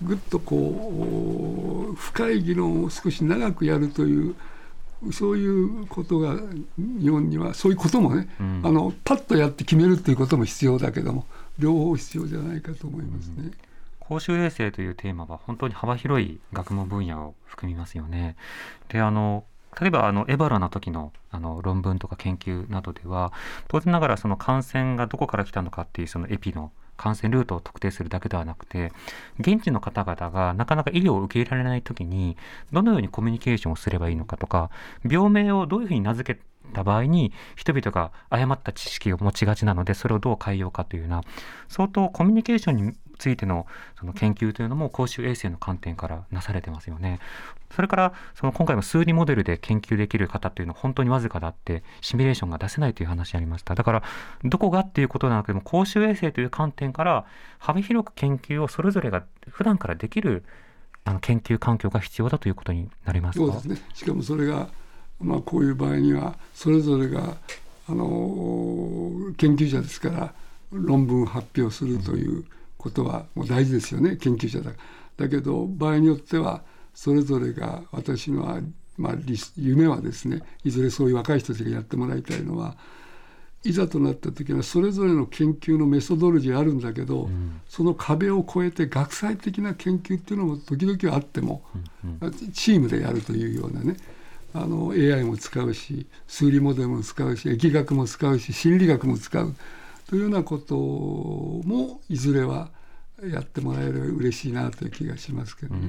[0.02, 4.36] ぐっとこう深い議論を少し長くやるという
[5.12, 6.38] そういうことが
[6.78, 11.26] 日本にはそういうこともね、うん、あのパッとやって決めるということも必要だけども
[11.58, 13.34] 両方必要じゃないかと思いますね。
[13.38, 13.54] うん
[14.12, 18.36] 公衆衛生というテーマは本当に幅広い学問分野を含みますよね。
[18.90, 19.46] であの
[19.80, 23.32] 例えばあのエバラの時のあの論文とか研究などでは
[23.68, 28.92] 当然ながらその感染がどこから来たのかっていうそのエピの感染ルートを特定するだけではなくて
[29.40, 32.38] 現地の方々がなかなか医療を受け入れられない時に
[32.72, 34.70] どのようにコミュニケーションをすればいいのかとか
[35.10, 36.42] 病名をどういうふうに名付け
[36.74, 41.24] た場合に人々が誤った知識を持ちがちなのでそれをどう変えようかというような
[41.70, 43.68] 相当コミュニケーションについての
[44.00, 47.20] その研究というのも公衆衛生の観点からなされてますよね。
[47.76, 53.76] それからその今回の数理モデルで研究できる方っていうのは本当にわずかだってシミュレーションが出せないという話ありました。
[53.76, 54.04] だから
[54.44, 57.26] どこがっていうことなくても公衆衛生という観点から
[57.60, 60.44] 幅広く研究をそれぞれが普段からできる
[61.06, 63.78] あの研究環境が必要だということになりますそうですね。
[63.94, 64.68] しかもそれが、
[65.20, 67.38] まあ、こういう場合にはそれぞれが
[67.88, 70.34] あの研究者ですから
[70.72, 72.46] 論文発表するという
[72.82, 74.72] ことはもう大事ですよね研究者だ
[75.18, 76.64] だけど場合によっては
[76.94, 78.62] それぞれが私の、
[78.98, 79.14] まあ、
[79.56, 82.76] 夢はですねいずれそういう若い人たちがやってもらいたいのは
[83.64, 91.62] いざとなった時にはそれぞれの研究のメソドロジーあるんだけど、うん、その壁を越えて学際的な研究っていうのも時々あっても、
[92.04, 93.98] うんうん、チームでやるというようなね
[94.54, 99.56] あの AI も使うし数理モデルも使うし疫学も使うし心理学も使う
[100.12, 102.70] というようなこともいずれは
[103.24, 105.88] やってもらえれば嬉しいなという気がしますけどね。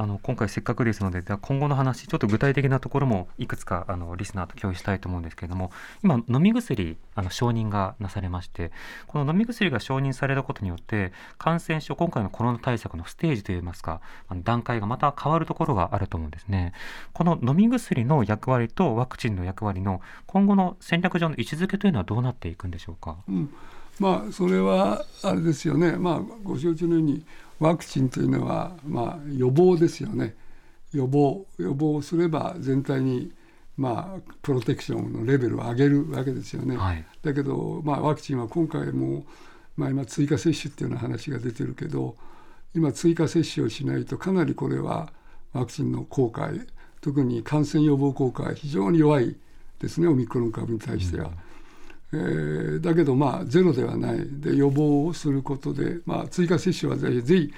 [0.00, 5.72] あの今回せっかくですので今後の話ちょっと具体的なところもいくつかあのリスナーと共有したいと思うんですけれども
[6.02, 8.72] 今飲み薬あの承認がなされまして
[9.08, 16.72] この飲み薬が承認されたことによって感染症今回のコロナ対策のステージといいますかあの段階がまた変わるところがあると思うんですね。
[17.12, 23.52] この飲み薬の役割とワクチンの役割の今後の戦略上の位置づけというのはどうなっていくんでしょうか、うん、
[23.98, 25.92] まあそれはあれですよね。
[25.98, 27.22] まあご承知のように
[27.60, 30.34] ワクチンというのは、まあ、予防ですよね
[30.92, 33.32] 予防予防すれば全体に、
[33.76, 36.76] まあ、プロテクションのレベルを上げるわけですよね。
[36.76, 39.24] はいだけど、まあ、ワクチンは今回も、
[39.76, 42.16] まあ、今追加接種っていうような話が出てるけど
[42.74, 45.12] 今追加接種をしないとかなりこれは
[45.52, 46.50] ワクチンの効果
[47.02, 49.36] 特に感染予防効果は非常に弱い
[49.80, 51.30] ですねオミクロン株に対しては。
[52.12, 54.18] えーだけどまあゼロではない。
[54.40, 57.54] で予防をすることで、まあ、追加接種はぜひぜひ、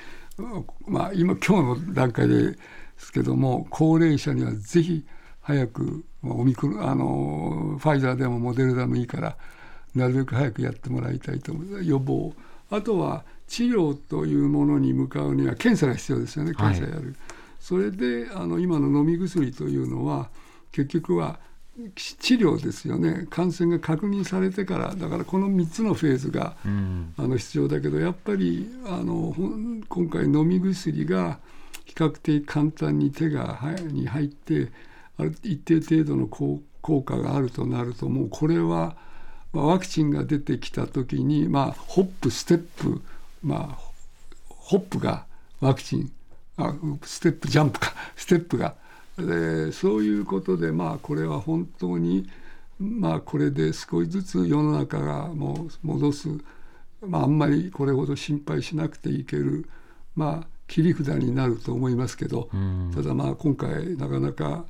[0.86, 2.56] まあ、今今日の段階で
[2.96, 5.04] すけども高齢者にはぜひ
[5.40, 9.36] 早くまあオミクロンあのファイザーでもモデルナでもいいから
[9.94, 11.84] なるべく早くやってもらいたいと思う。
[11.84, 12.32] 予防。
[12.70, 16.54] あとは治療というものに向かうには検査が必要ですよね。
[16.54, 17.14] 検査やる、
[17.60, 20.30] それであの今の飲み薬というのは
[20.70, 21.38] 結局は
[21.97, 23.27] 治療ですよね。
[23.31, 24.94] 感染が確認されてから。
[24.94, 27.15] だからこの3つのフェーズがうん。
[27.16, 29.35] あの必要だけどやっぱりあの
[29.89, 31.39] 今回飲み薬が
[31.85, 34.70] 比較的簡単に手がはに入って
[35.19, 38.97] ある一定程度の効効果があるとなるともうこれは、
[39.53, 43.03] まあ、ワクチンが出てきた時に、まあ、ホップステップ、
[43.43, 43.93] まあ、
[44.49, 45.27] ホップが
[45.61, 46.12] ワクチン
[46.57, 47.94] あステップジャンプか。
[48.16, 48.74] ステップが
[49.18, 52.28] でそういうことでまあこれは本当に
[52.78, 56.28] まあこれで少しずつ世の中がもう戻す、
[57.06, 59.68] まあ、あんまりこれほど心配しなくていける。
[60.14, 62.90] まあ切り札になると思いますけど、うん。
[62.94, 64.64] ただまあ今回なかなか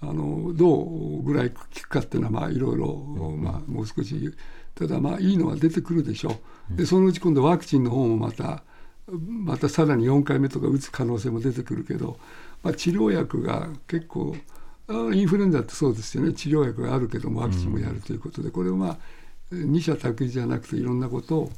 [0.00, 2.94] あのどうぐらい効くかっていうのはまあいろいろ、
[3.36, 4.34] まあ、もう少し。
[4.74, 6.36] ただまあいいのは出てくるでしょ
[6.72, 6.76] う。
[6.76, 8.62] でそのうち今度ワクチンの方もまた
[9.10, 12.16] またさらに4回目とか打つ可能性も出てくるけど、
[12.62, 14.36] まあ、治療薬が結構
[14.88, 16.32] あインフルエンザってそうですよね。
[16.32, 18.98] 治療薬があるけどもワクチンもやるということで、これをまあ
[19.50, 21.52] 二者択一じゃなくていろんなことを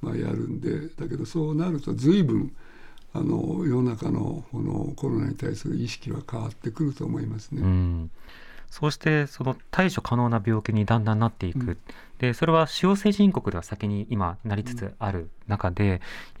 [0.00, 2.54] まあやるんでだけどそうなると随分
[3.12, 7.62] あの世の中のこのコロナに対する意識は変わってくると思いますね。
[7.62, 8.10] うん。
[8.70, 11.78] そうしてその対処可能な病気にだんだんなっていく、うん
[12.20, 15.92] でそれは主要先進国では先に今なりつつある中で、や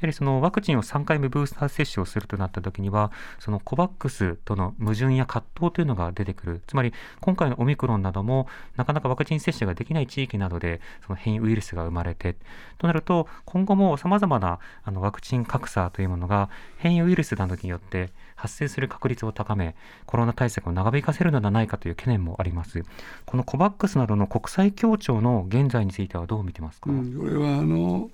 [0.02, 6.60] はりそのワクチンを3回目ブースター接種をするとなった時にはそのコバックスとの矛盾や葛藤というのが出てくる。
[6.66, 6.92] つまり
[7.22, 8.46] 今回のオミクロンなども
[8.76, 12.36] なかなかワクチン接種ができない地域などでその変異ウイルスが生まれて。
[12.76, 18.10] となると今後もさまざまなあのワクチン格差というものが変異ウイルスなどによって
[18.40, 19.74] 発生する確率を高め
[20.06, 22.82] コロナ対策を長引かせるのではないかという懸念もあります
[23.26, 28.10] このコバックスなどの国際協調の現在についてはどう見てますか、うん、これはあの、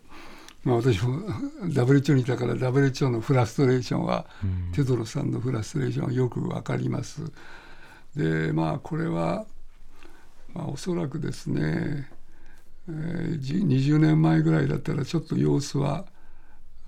[0.64, 1.20] まあ、私も
[1.62, 7.32] WHO にいたから WHO のフラストレーションは、うんテドロスさんのフラストレーションはよくわかります。
[8.14, 9.46] でまあこれは、
[10.52, 12.10] まあ、おそらくですね、
[12.88, 16.04] えーじ20年前ぐらいだったらちょっと様子は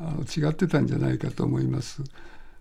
[0.01, 2.03] あの違ってたんじゃないかと思います。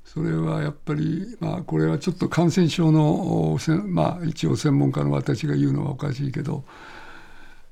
[0.08, 6.64] それはやっぱり、まあ、これはちょっと感染症の、まあ、一応専門家の私が言うのはおかしいけど、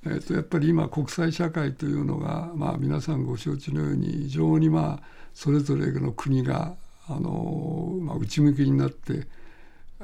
[0.06, 6.76] えー、とやっぱり今国際社会というのが、まあ、皆さんご承知のように非常にまあそれぞれの国が
[7.07, 9.28] あの、まあ、内向きになって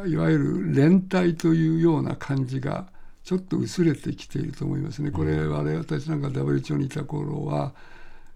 [0.08, 2.88] いわゆる連帯というような感じが
[3.26, 5.12] ちょっと薄れてきていると思いますね。
[5.12, 7.74] これ我々私なんか WHO にいた頃は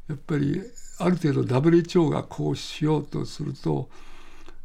[0.09, 0.61] やっぱり
[0.99, 3.89] ある程度 WHO がこうしようとすると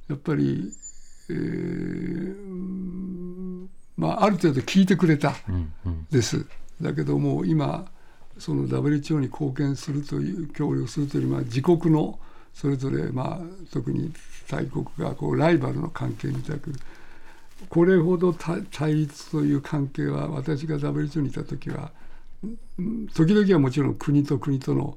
[0.08, 0.72] やっぱり、
[1.28, 2.36] えー
[3.96, 5.34] まあ、ある程度聞いてくれた。
[5.48, 6.46] うんうんです。
[6.80, 7.86] だけども今
[8.38, 12.18] その WHO に貢献するという協力するというより自国の
[12.54, 14.12] それぞれまあ特に
[14.48, 16.72] 大国がこうライバルの関係みたく
[17.68, 21.92] これほど対立という関係は私が WHO にいた時は
[23.14, 24.96] 時々はもちろん国と国との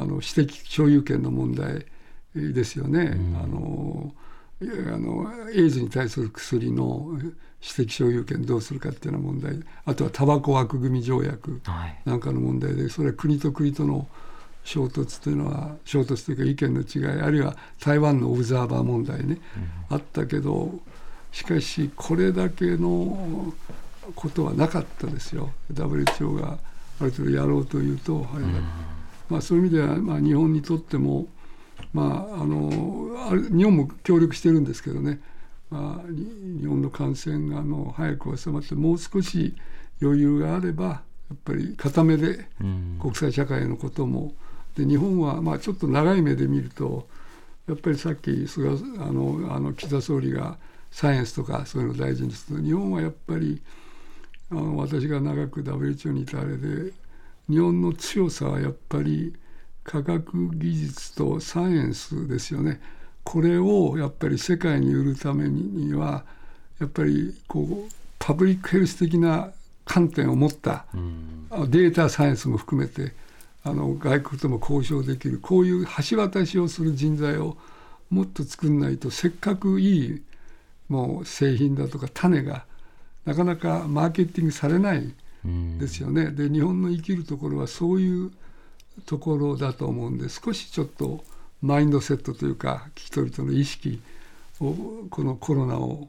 [0.00, 1.86] あの私的所有権の問題
[2.34, 3.16] ですよね。
[3.42, 4.12] あの
[4.60, 7.18] いやあのエイズに対する薬の
[7.60, 9.58] 私的所有権どうするかっていうような問題。
[9.84, 12.00] あとはタバコ枠組み条約はい。
[12.04, 14.06] なんかの問題でそれは国と国との
[14.64, 19.38] 衝突というのは衝突というか意見の違いあるいは台湾のオブザーバー問題ね、
[19.88, 20.72] あったけど
[21.32, 23.54] しかしこれだけの
[24.14, 25.50] ことはなかったですよ。
[25.72, 26.58] WHO が
[27.00, 28.48] ある程度やろうというとあれだ、
[29.28, 31.26] まあ、そういう意味では、まあ、日本にとっても、
[31.92, 32.70] まあ、あの
[33.28, 35.20] 日本も協力してるんですけどね、
[35.70, 39.54] まあ、に日本の感染があの早く収まってもう少し
[40.00, 42.98] 余裕があればやっぱり固めでうん。
[43.00, 44.32] 国際社会のことも。
[44.76, 47.08] で日本はまあちょっと長い目で見ると
[47.66, 48.72] やっぱりさっき菅あ
[49.12, 50.56] のあの岸田総理が
[50.90, 53.60] サイエンスとかそういうのを大事にする日本はやっぱり
[54.50, 56.92] あの私が長く WHO にいたあれで
[57.48, 59.34] 日本の強さはやっぱり
[59.84, 62.80] 科学技術とサイエンスですよね。
[63.24, 66.24] これをやっぱり世界に売るためには
[66.78, 69.50] やっぱりこうパパブリックヘルス的な
[69.84, 73.14] 観点を持ったデータサイエンスも含めて
[73.64, 77.56] あの外国とも交渉できるこういう橋渡しをする人材を
[78.10, 80.22] もっと作んないとせっかくいい
[80.88, 82.64] もう製品だとか種が
[83.24, 85.14] なかなかマーケティングされないうん
[85.78, 86.30] ですよね。
[86.30, 88.32] で日本の生きるところはそういう
[89.06, 91.24] ところだと思うんで少しちょっと
[91.62, 94.00] マインドセットというか人々の意識
[94.60, 94.74] を
[95.10, 96.08] このコロナを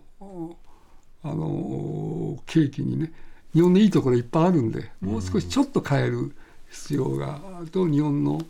[1.23, 3.11] あの契機にね
[3.53, 6.35] 日本のいいところいっぱいあるんでもう少しちょっと変える
[6.69, 7.39] 必要が
[7.71, 8.41] と日本の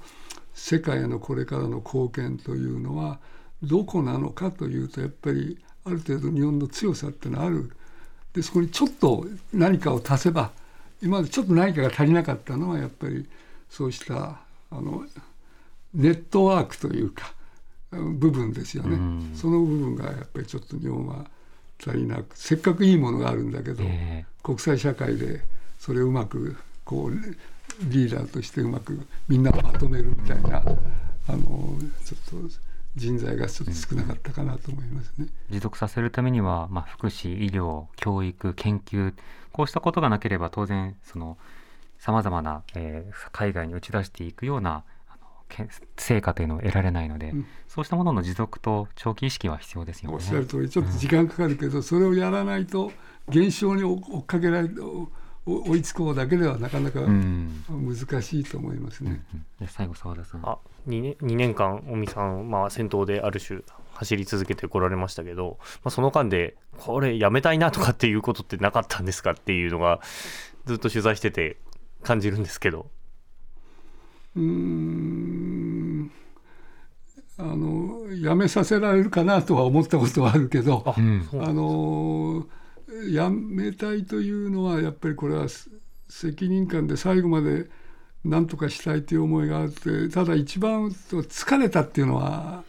[0.54, 3.20] 世界へのこれからの貢献というのは
[3.64, 7.72] どこなのかというとやっぱりある程度日本の強さってのはある
[8.34, 10.52] でそこにちょっと何かを足せば
[11.02, 13.28] 今までちょっと何かが足りなかったのはやっぱり
[13.70, 14.40] そうした
[14.72, 15.06] あの
[15.94, 17.34] ネットワークというか
[17.92, 19.32] 部分ですよね、うん。
[19.36, 21.26] その部分がやっぱりちょっと日本は
[21.82, 25.42] 足りなくせっかくいいものがあるんだけど、え国際社会で
[25.80, 27.12] それをうまくこう
[27.90, 30.58] リーダーとしてうまくみんなをまとめるみたいな
[31.28, 32.60] あのちょっと
[32.96, 35.28] 人材がちょっと少なかったかなと思いますね。
[35.50, 39.14] 持続させるためには、まあ、福祉医療教育研究
[39.52, 41.38] こうしたことがなければ当然その
[41.98, 45.68] さまざまな、えー海外に打ち出していくようなあのけ
[45.98, 50.16] 成果というのを得られないので、うんそうしたものの持続と長期意識は必要ですよね。
[50.16, 52.92] おっしゃる通りちょっと時間かかるけど、それをやらないと
[53.28, 55.08] 現象に追追っかけられお
[55.46, 59.24] 追いつこうだけではなかなかうん難しいと思いますね。
[59.60, 60.42] うん最後澤田さん。
[60.50, 60.58] あ
[60.88, 63.60] 2, 年2年間、尾身さん、まあ、先頭である種
[64.00, 70.00] 走り続けてこられましたけど、まあ、その間で、これ、やめたいなとかっていうことってなかったんですかっていうのが、
[70.66, 71.58] ずっと取材してて
[72.02, 72.90] 感じるんですけど。
[74.38, 76.12] うーん
[77.38, 82.46] あのやめさせられるかなとは思ったことはあるけどあ、うんあの
[83.10, 85.70] やめたいというのはやっぱりこれはす
[86.10, 87.70] 責任感で最後まで
[88.26, 92.64] 何とかしたいという思いがあってただ一番疲れたっていうのは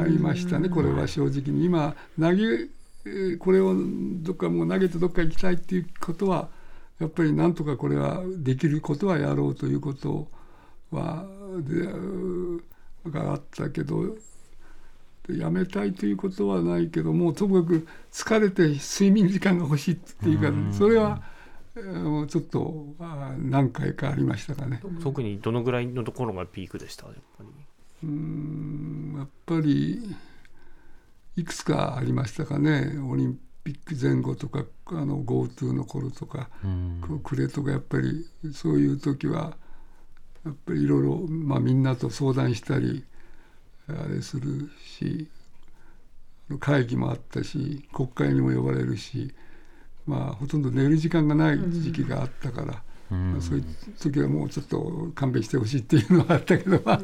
[0.00, 0.68] ありましたね。
[0.68, 3.74] これは正直に今投げえーこれを
[4.22, 6.48] どっかもう投げてどっか行きたいっていうことは
[6.98, 10.28] やっぱりなんとかこれはできることはやろうということ
[10.90, 11.24] は
[11.60, 11.86] で
[13.10, 14.16] があったけど
[15.26, 20.72] でやめたいということはないけどもうともかく疲れて睡眠時間が欲しいっていうかうん。
[20.72, 21.22] それは
[21.74, 22.86] ちょっと
[23.38, 24.82] 何回かありましたかね。
[25.00, 27.06] 特にどのぐらいのところがピークでした？
[27.06, 27.48] やっぱり
[28.02, 30.16] うーんやっぱり
[31.36, 32.98] いくつかありましたかね。
[33.08, 37.00] オリンピック前後とかあの GoTo の頃とか、うん。
[37.06, 39.56] こうクレとかやっぱりそういう時は
[40.44, 43.04] やっぱりいろいろ、まあ、みんなと相談したり
[43.88, 45.28] あれするし
[46.60, 49.34] 会議もあったし国会にも呼ばれるし、
[50.06, 52.82] まあ、ほとんど寝る時間がない時期があったから。
[53.10, 53.32] うん。
[53.32, 53.64] まあそういう
[53.98, 57.02] 時はもうちょっと勘弁してほしいっていうのはあったけど、まあ、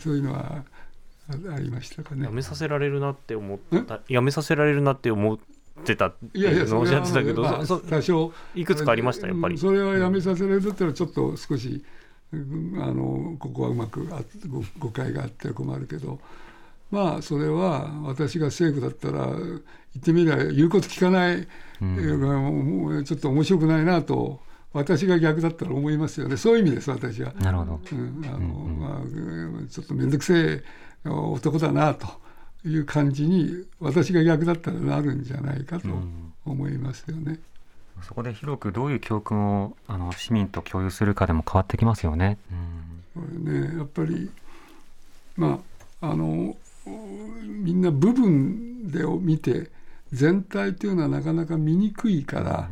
[0.00, 0.64] そういうのは
[1.30, 2.24] あありましたかね。
[2.24, 2.30] や。
[2.30, 4.00] めさせられるなって思った。
[4.08, 5.38] やめさせられるな at 思っ
[5.84, 9.54] てたっていやいや、いうのをおっしゃってたけど、まあ多少いくつかありましたやっぱり。
[9.54, 11.84] うんそれはやめさせられるってのはちょっと少し、
[12.32, 12.82] うん。
[12.82, 16.18] あのここはうまくあ誤誤解があっては困るけど
[16.90, 19.60] まあそれは私が政府だったら言っ
[20.02, 21.46] てみれば言うこと聞かない、
[21.80, 23.04] うん。
[23.04, 24.40] ちょっと面白くないなと
[24.72, 27.32] 私が逆だったら思いますよねそういう意味です私は。
[27.34, 27.80] なるほど。
[27.92, 30.62] うんあのうんうんまあうんちょっと面倒くせえ
[31.08, 32.06] 男だなと
[32.64, 37.38] いう感じに私が逆だったらなるんじゃないかとうん思いますよね。
[38.02, 42.38] そこで広くどういう教訓をあの市民と共有するかでも変わってきますよね。
[43.16, 44.30] うんこれねやっぱり
[45.36, 45.60] ま
[46.00, 46.56] ああの
[47.44, 49.70] みんな部分でを見て
[50.12, 52.70] 全体というのはなかなか見にくいから、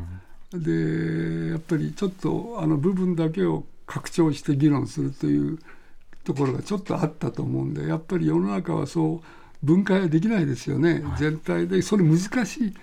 [0.58, 5.58] でやっぱりちょっとあの部分だけを拡張して議論するという
[6.24, 12.74] ところがちょっとあったと思うんでやっぱり世の中はそう分解はできないですよね、全体でそれ難しい。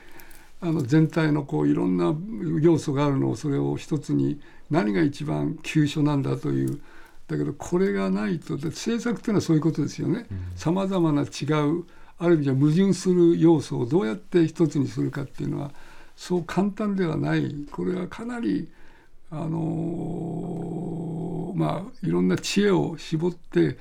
[0.60, 2.16] あの全体のこういろんな
[2.62, 4.40] 要素があるのをそれを一つに
[4.72, 6.82] 何が一番急所なんだという。
[7.28, 10.26] だけどこれがないとで政策というのはそういうことですよね。
[10.56, 11.86] さまざまな違う
[12.18, 15.72] ある意味じゃ矛盾する要素をどうやって一つにするかっていうのは
[16.16, 17.68] そう簡単ではない。
[17.72, 18.70] これはかなり
[19.32, 23.78] あのまあいろんな知恵を絞って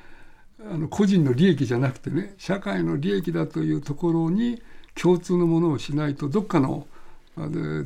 [0.61, 4.63] あの個人の利益じゃなくてね社会の利益だというところに
[4.95, 6.87] 共通のものをしないとどっかの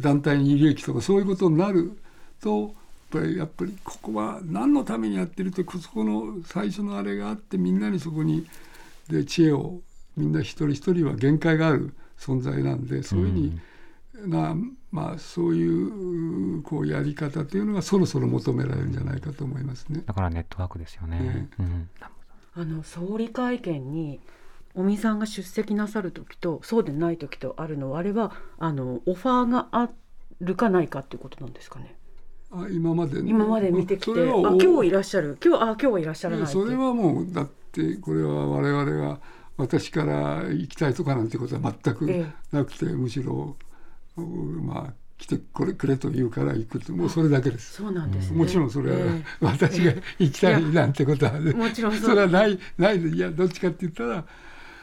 [0.00, 1.98] 団体に利益とかそういうことになる
[2.40, 2.68] とやっ
[3.10, 8.46] ぱりやっぱりここは何のためにやってるってそこの最初のあれがあってみんなにそこに
[9.08, 9.80] で知恵を
[10.16, 13.58] みんな一人一人は限界がある存在なんでそういうふうに、
[14.24, 14.56] な、
[14.90, 20.02] まあ、そういうこうやり方というのがそろそろ求められるんじゃないかと思いますね。
[20.06, 21.48] だからネットワークですよね。
[21.58, 21.88] うん、
[22.54, 24.20] あの総理会見に
[24.74, 29.90] 尾身さんが出席なさる時とそうでない時とあるのはあれはあのオファーがあ
[30.40, 31.96] るかないかっていうことなんですかね？
[32.50, 39.20] あ今まで今まで見てきて、あ今日いらっしゃる、今日あ今日はいらっしゃらないそれはもうだってこれは我々が
[39.56, 43.56] 私から行きたいとかなんてことは全くえなくて、むしろ
[44.16, 47.74] まあ来てこれくれと言うから行くともうそれだけです。
[47.74, 48.36] そうなんですね。
[48.36, 54.24] もちろんそれは、え私が行きたいなんてことは、えもちろんそれはないないでいやどっちかって言ったら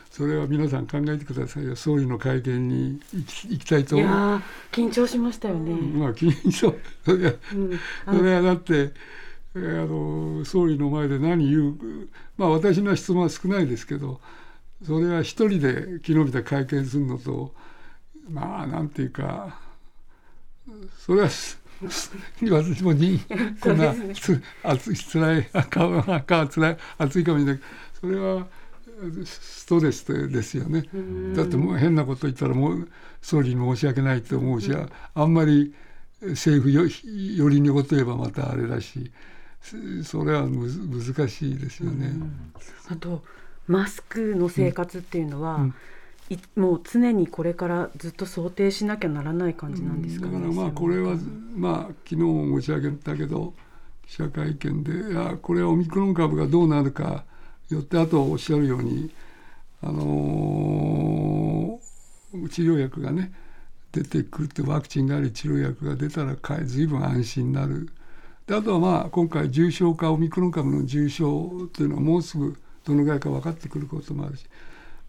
[0.09, 4.17] それは皆さん考えてくださいよ総理の会見に行き行きたいとい思う。
[4.17, 4.41] やー
[4.71, 5.71] 緊張しましたよね。
[5.73, 7.73] まあ緊張それはうん、
[8.05, 8.93] あそれはだって
[9.55, 14.19] えーあの総理の前で何言うまあ私の質問は少ないですけど
[14.85, 17.53] それは一人で昨日みた会見するのと
[18.29, 19.59] まあなんていうか
[20.97, 23.19] それは私もに
[23.59, 27.57] こんなつ熱い辛い顔顔は辛い熱いかもしれない。
[27.57, 27.67] けど
[27.99, 28.47] それは
[29.25, 30.87] ストレスですよね。
[31.35, 32.87] だってもう変なこと言ったらもう
[33.21, 34.71] 総理に申し訳ないと思うし、
[35.13, 35.73] あんまり
[36.21, 39.11] 政府よ寄りにこと言えばまたあれだし
[39.61, 42.13] そそれはむず難しいですよね。
[42.89, 43.23] あと
[43.67, 45.67] マスクの生活っていうのは、うん。
[45.69, 45.73] い
[46.55, 50.33] もう常にこれからずっと想定しなきゃならない感じなんですかね。
[50.33, 51.17] だからまあこれは
[51.55, 53.53] まあ昨日も申し上げたけど
[54.07, 57.23] 記者会見でいやこれはオミクロン株がどうなるか
[57.69, 59.11] よってあとおっしゃるように
[59.81, 61.83] あのー
[62.49, 63.31] 治療薬がね
[63.91, 67.89] 出てくるってワクチンがあり治療薬が出たらかえ随分安心になる
[68.47, 74.45] であとはまあ今回重症化オミクロン株の重症というのはもうすぐどのぐらいか分かってくることもあるし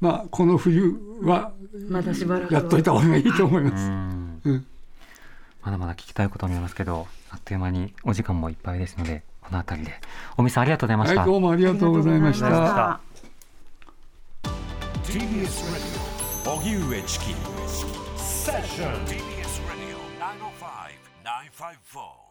[0.00, 1.52] まあこの冬は
[1.88, 3.86] まだしばらくはやっといた方がいいと思います。
[3.86, 4.66] うんうん
[5.64, 9.94] まだまだ聞きたいこともありますけど、あっという間にお時間もいっぱいですので、この辺りで。
[10.36, 11.20] 尾身さんありがとうございました。
[11.20, 13.00] はい、どうもありがとうございましたま。
[15.04, 16.14] TBS Radio
[16.44, 17.34] 荻上チキ
[18.18, 19.96] セッション TBS Radio
[21.24, 22.23] 905-954